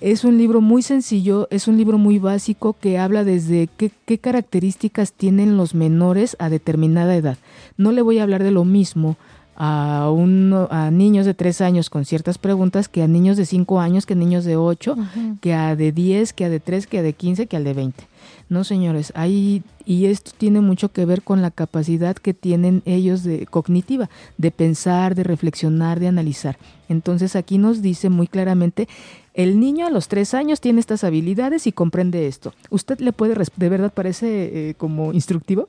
es 0.00 0.24
un 0.24 0.36
libro 0.36 0.60
muy 0.60 0.82
sencillo, 0.82 1.46
es 1.50 1.68
un 1.68 1.76
libro 1.76 1.96
muy 1.96 2.18
básico 2.18 2.72
que 2.72 2.98
habla 2.98 3.22
desde 3.22 3.68
qué, 3.76 3.92
qué, 4.04 4.18
características 4.18 5.12
tienen 5.12 5.56
los 5.56 5.76
menores 5.76 6.36
a 6.40 6.50
determinada 6.50 7.14
edad. 7.14 7.38
No 7.76 7.92
le 7.92 8.02
voy 8.02 8.18
a 8.18 8.24
hablar 8.24 8.42
de 8.42 8.50
lo 8.50 8.64
mismo 8.64 9.16
a, 9.56 10.10
un, 10.10 10.66
a 10.70 10.90
niños 10.90 11.26
de 11.26 11.34
3 11.34 11.60
años 11.60 11.90
con 11.90 12.04
ciertas 12.04 12.38
preguntas 12.38 12.88
que 12.88 13.02
a 13.02 13.08
niños 13.08 13.36
de 13.36 13.46
5 13.46 13.80
años, 13.80 14.06
que 14.06 14.14
a 14.14 14.16
niños 14.16 14.44
de 14.44 14.56
8, 14.56 14.92
uh 14.92 14.96
-huh. 14.96 15.40
que 15.40 15.54
a 15.54 15.76
de 15.76 15.92
10, 15.92 16.32
que 16.32 16.44
a 16.44 16.48
de 16.48 16.60
3, 16.60 16.86
que 16.86 16.98
a 16.98 17.02
de 17.02 17.12
15, 17.12 17.46
que 17.46 17.56
al 17.56 17.64
de 17.64 17.74
20. 17.74 18.04
No, 18.48 18.64
señores, 18.64 19.12
hay 19.16 19.62
y 19.84 20.06
esto 20.06 20.30
tiene 20.36 20.60
mucho 20.60 20.92
que 20.92 21.04
ver 21.04 21.22
con 21.22 21.42
la 21.42 21.50
capacidad 21.50 22.16
que 22.16 22.34
tienen 22.34 22.82
ellos 22.84 23.24
de 23.24 23.46
cognitiva, 23.46 24.10
de 24.38 24.50
pensar, 24.50 25.14
de 25.14 25.24
reflexionar, 25.24 25.98
de 26.00 26.08
analizar. 26.08 26.56
Entonces 26.88 27.36
aquí 27.36 27.58
nos 27.58 27.82
dice 27.82 28.10
muy 28.10 28.26
claramente, 28.26 28.88
el 29.34 29.58
niño 29.58 29.86
a 29.86 29.90
los 29.90 30.08
tres 30.08 30.34
años 30.34 30.60
tiene 30.60 30.80
estas 30.80 31.04
habilidades 31.04 31.66
y 31.66 31.72
comprende 31.72 32.28
esto. 32.28 32.52
Usted 32.70 33.00
le 33.00 33.12
puede, 33.12 33.34
de 33.34 33.68
verdad 33.68 33.92
parece 33.92 34.70
eh, 34.70 34.74
como 34.74 35.12
instructivo, 35.12 35.66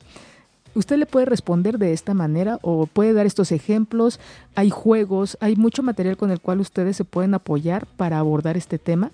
usted 0.75 0.97
le 0.97 1.05
puede 1.05 1.25
responder 1.25 1.77
de 1.77 1.93
esta 1.93 2.13
manera 2.13 2.59
o 2.61 2.85
puede 2.85 3.13
dar 3.13 3.25
estos 3.25 3.51
ejemplos. 3.51 4.19
Hay 4.55 4.69
juegos, 4.69 5.37
hay 5.41 5.55
mucho 5.55 5.83
material 5.83 6.17
con 6.17 6.31
el 6.31 6.39
cual 6.39 6.59
ustedes 6.59 6.97
se 6.97 7.05
pueden 7.05 7.33
apoyar 7.33 7.85
para 7.97 8.19
abordar 8.19 8.57
este 8.57 8.79
tema 8.79 9.11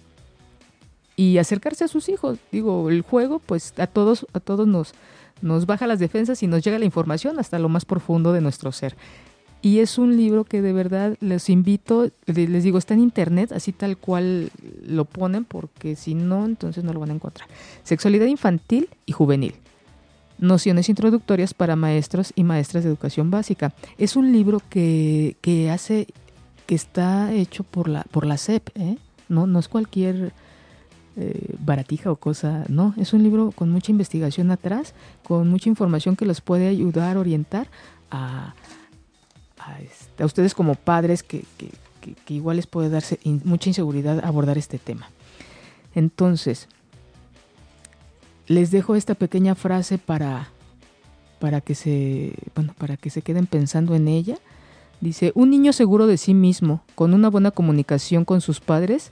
y 1.15 1.37
acercarse 1.37 1.83
a 1.83 1.89
sus 1.89 2.07
hijos. 2.09 2.39
Digo, 2.51 2.89
el 2.89 3.01
juego, 3.01 3.39
pues 3.39 3.73
a 3.77 3.87
todos, 3.87 4.25
a 4.33 4.39
todos 4.39 4.67
nos, 4.67 4.93
nos 5.41 5.65
baja 5.65 5.87
las 5.87 5.99
defensas 5.99 6.41
y 6.43 6.47
nos 6.47 6.63
llega 6.63 6.79
la 6.79 6.85
información 6.85 7.39
hasta 7.39 7.59
lo 7.59 7.69
más 7.69 7.85
profundo 7.85 8.31
de 8.31 8.41
nuestro 8.41 8.71
ser. 8.71 8.95
Y 9.61 9.79
es 9.79 9.97
un 9.97 10.15
libro 10.15 10.45
que 10.45 10.61
de 10.61 10.71
verdad 10.71 11.17
les 11.19 11.49
invito, 11.49 12.09
les 12.25 12.63
digo, 12.63 12.77
está 12.77 12.93
en 12.93 13.01
internet, 13.01 13.51
así 13.51 13.73
tal 13.73 13.97
cual 13.97 14.51
lo 14.87 15.03
ponen, 15.03 15.43
porque 15.43 15.97
si 15.97 16.13
no, 16.13 16.45
entonces 16.45 16.85
no 16.85 16.93
lo 16.93 17.01
van 17.01 17.09
a 17.09 17.15
encontrar. 17.15 17.49
Sexualidad 17.83 18.27
infantil 18.27 18.87
y 19.05 19.11
juvenil. 19.11 19.55
Nociones 20.39 20.89
introductorias 20.89 21.53
para 21.53 21.75
maestros 21.75 22.33
y 22.35 22.43
maestras 22.43 22.83
de 22.83 22.89
educación 22.89 23.29
básica. 23.29 23.73
Es 23.97 24.15
un 24.15 24.31
libro 24.31 24.61
que, 24.69 25.35
que 25.41 25.69
hace, 25.69 26.07
que 26.65 26.75
está 26.75 27.33
hecho 27.33 27.63
por 27.63 27.89
la, 27.89 28.03
por 28.03 28.25
la 28.25 28.37
SEP, 28.37 28.69
¿eh? 28.75 28.97
no, 29.27 29.47
no 29.47 29.59
es 29.59 29.67
cualquier 29.67 30.33
eh, 31.21 31.55
baratija 31.59 32.11
o 32.11 32.15
cosa, 32.15 32.63
no, 32.69 32.93
es 32.95 33.11
un 33.11 33.23
libro 33.23 33.51
con 33.51 33.69
mucha 33.69 33.91
investigación 33.91 34.51
atrás, 34.51 34.93
con 35.23 35.49
mucha 35.49 35.67
información 35.67 36.15
que 36.15 36.25
los 36.25 36.39
puede 36.39 36.67
ayudar, 36.67 37.17
orientar 37.17 37.67
a, 38.09 38.53
a, 39.57 39.81
este, 39.81 40.23
a 40.23 40.25
ustedes 40.25 40.53
como 40.53 40.75
padres 40.75 41.23
que, 41.23 41.43
que, 41.57 42.13
que, 42.13 42.33
igual 42.33 42.55
les 42.55 42.67
puede 42.67 42.89
darse 42.89 43.19
mucha 43.43 43.69
inseguridad 43.69 44.23
abordar 44.23 44.57
este 44.57 44.79
tema. 44.79 45.09
Entonces, 45.93 46.69
les 48.49 48.71
dejo 48.71 48.95
esta 48.95 49.15
pequeña 49.15 49.55
frase 49.55 49.99
para, 49.99 50.49
para 51.39 51.61
que 51.61 51.75
se, 51.75 52.33
bueno, 52.55 52.73
para 52.77 52.97
que 52.97 53.09
se 53.09 53.21
queden 53.21 53.45
pensando 53.45 53.95
en 53.95 54.09
ella. 54.09 54.37
Dice, 54.99 55.31
un 55.35 55.51
niño 55.51 55.71
seguro 55.71 56.07
de 56.07 56.17
sí 56.17 56.33
mismo, 56.33 56.83
con 56.95 57.13
una 57.13 57.29
buena 57.29 57.51
comunicación 57.51 58.25
con 58.25 58.41
sus 58.41 58.59
padres, 58.59 59.11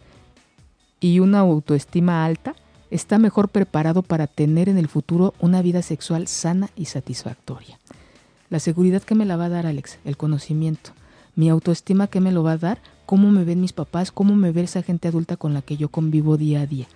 y 0.99 1.19
una 1.19 1.39
autoestima 1.39 2.25
alta, 2.25 2.55
está 2.89 3.19
mejor 3.19 3.49
preparado 3.49 4.01
para 4.01 4.25
tener 4.25 4.69
en 4.69 4.79
el 4.79 4.87
futuro 4.87 5.35
una 5.39 5.61
vida 5.61 5.83
sexual 5.83 6.27
sana 6.27 6.69
y 6.75 6.85
satisfactoria. 6.85 7.77
La 8.49 8.59
seguridad 8.59 9.03
que 9.03 9.13
me 9.13 9.25
la 9.25 9.37
va 9.37 9.45
a 9.45 9.49
dar 9.49 9.67
Alex, 9.67 9.99
el 10.03 10.17
conocimiento, 10.17 10.91
mi 11.35 11.49
autoestima 11.49 12.07
que 12.07 12.21
me 12.21 12.31
lo 12.31 12.41
va 12.41 12.53
a 12.53 12.57
dar, 12.57 12.81
cómo 13.05 13.29
me 13.29 13.43
ven 13.43 13.61
mis 13.61 13.73
papás, 13.73 14.11
cómo 14.11 14.35
me 14.35 14.51
ve 14.51 14.63
esa 14.63 14.81
gente 14.81 15.09
adulta 15.09 15.37
con 15.37 15.53
la 15.53 15.61
que 15.61 15.77
yo 15.77 15.89
convivo 15.89 16.37
día 16.37 16.61
a 16.61 16.65
día. 16.65 16.87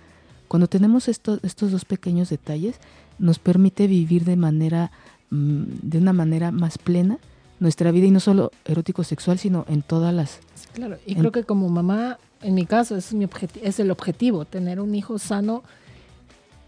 Cuando 0.52 0.66
tenemos 0.66 1.08
estos, 1.08 1.40
estos 1.44 1.72
dos 1.72 1.86
pequeños 1.86 2.28
detalles, 2.28 2.76
nos 3.18 3.38
permite 3.38 3.86
vivir 3.86 4.26
de 4.26 4.36
manera, 4.36 4.90
de 5.30 5.96
una 5.96 6.12
manera 6.12 6.52
más 6.52 6.76
plena 6.76 7.18
nuestra 7.58 7.90
vida 7.90 8.08
y 8.08 8.10
no 8.10 8.20
solo 8.20 8.50
erótico 8.66 9.02
sexual, 9.02 9.38
sino 9.38 9.64
en 9.66 9.80
todas 9.80 10.12
las... 10.12 10.40
Claro, 10.74 10.98
y 11.06 11.12
en, 11.12 11.20
creo 11.20 11.32
que 11.32 11.44
como 11.44 11.70
mamá 11.70 12.18
en 12.42 12.54
mi 12.54 12.66
caso 12.66 12.98
es, 12.98 13.14
mi 13.14 13.26
es 13.62 13.80
el 13.80 13.90
objetivo, 13.90 14.44
tener 14.44 14.78
un 14.78 14.94
hijo 14.94 15.18
sano 15.18 15.62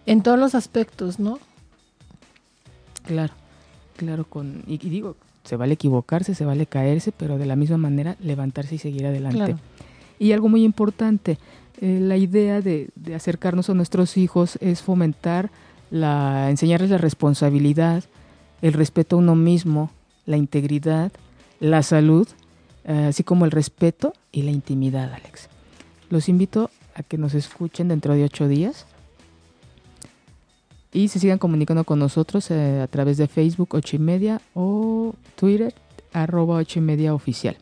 en 0.07 0.23
todos 0.23 0.39
los 0.39 0.55
aspectos, 0.55 1.19
¿no? 1.19 1.39
Claro, 3.03 3.35
claro, 3.99 4.25
con, 4.25 4.63
y, 4.67 4.77
y, 4.77 4.89
digo, 4.89 5.15
se 5.45 5.57
vale 5.57 5.75
equivocarse, 5.75 6.35
se 6.35 6.47
vale 6.47 6.65
caerse, 6.65 7.13
pero 7.13 7.37
de 7.37 7.45
la 7.45 7.55
misma 7.55 7.77
manera 7.77 8.17
levantarse 8.19 8.77
y 8.77 8.79
seguir 8.79 9.05
adelante. 9.05 9.37
Claro. 9.37 9.59
Y 10.19 10.33
algo 10.33 10.49
muy 10.49 10.65
importante, 10.65 11.39
eh, 11.81 11.99
la 12.01 12.17
idea 12.17 12.61
de, 12.61 12.91
acercarnos 13.15 13.69
a 13.71 13.75
nuestros 13.75 14.17
hijos 14.17 14.57
es 14.61 14.83
fomentar, 14.83 15.51
la, 15.91 16.51
enseñarles 16.51 16.91
la 16.91 16.99
responsabilidad, 16.99 18.05
el 18.63 18.73
respeto 18.73 19.17
a 19.17 19.19
uno 19.19 19.35
mismo, 19.35 19.91
la 20.27 20.37
integridad, 20.37 21.13
la 21.61 21.83
salud, 21.83 22.29
eh, 22.85 23.07
así 23.09 23.25
como 23.25 23.45
el 23.45 23.51
respeto 23.51 24.13
y 24.33 24.43
la 24.43 24.51
intimidad, 24.51 25.13
Alex. 25.13 25.49
Los 26.11 26.29
invito 26.29 26.71
a 26.95 27.03
que 27.03 27.19
nos 27.19 27.35
escuchen 27.35 27.89
dentro 27.89 28.15
de 28.15 28.25
ocho 28.25 28.49
días 28.49 28.87
y 30.93 31.09
se 31.09 31.19
sigan 31.19 31.39
comunicando 31.39 31.85
con 31.85 31.99
nosotros 31.99 32.51
eh, 32.51 32.81
a 32.81 32.87
través 32.87 33.17
de 33.17 33.27
Facebook 33.27 33.75
ocho 33.75 33.97
y 33.97 33.99
media 33.99 34.41
o 34.55 35.15
Twitter 35.35 35.75
arroba 36.13 36.57
ocho 36.57 36.79
y 36.79 36.83
media 36.83 37.13
oficial. 37.15 37.57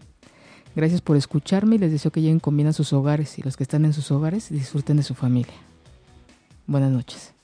Gracias 0.75 1.01
por 1.01 1.17
escucharme 1.17 1.77
y 1.77 1.79
les 1.79 1.93
deseo 1.93 2.11
que 2.11 2.23
lleguen 2.23 2.41
con 2.41 2.57
bien 2.57 2.69
a 2.69 2.73
sus 2.73 2.93
hogares 2.93 3.39
y 3.39 3.43
los 3.43 3.57
que 3.57 3.63
están 3.63 3.85
en 3.85 3.93
sus 3.93 4.11
hogares 4.11 4.49
disfruten 4.49 4.97
de 4.97 5.03
su 5.03 5.15
familia. 5.15 5.55
Buenas 6.67 6.91
noches. 6.91 7.35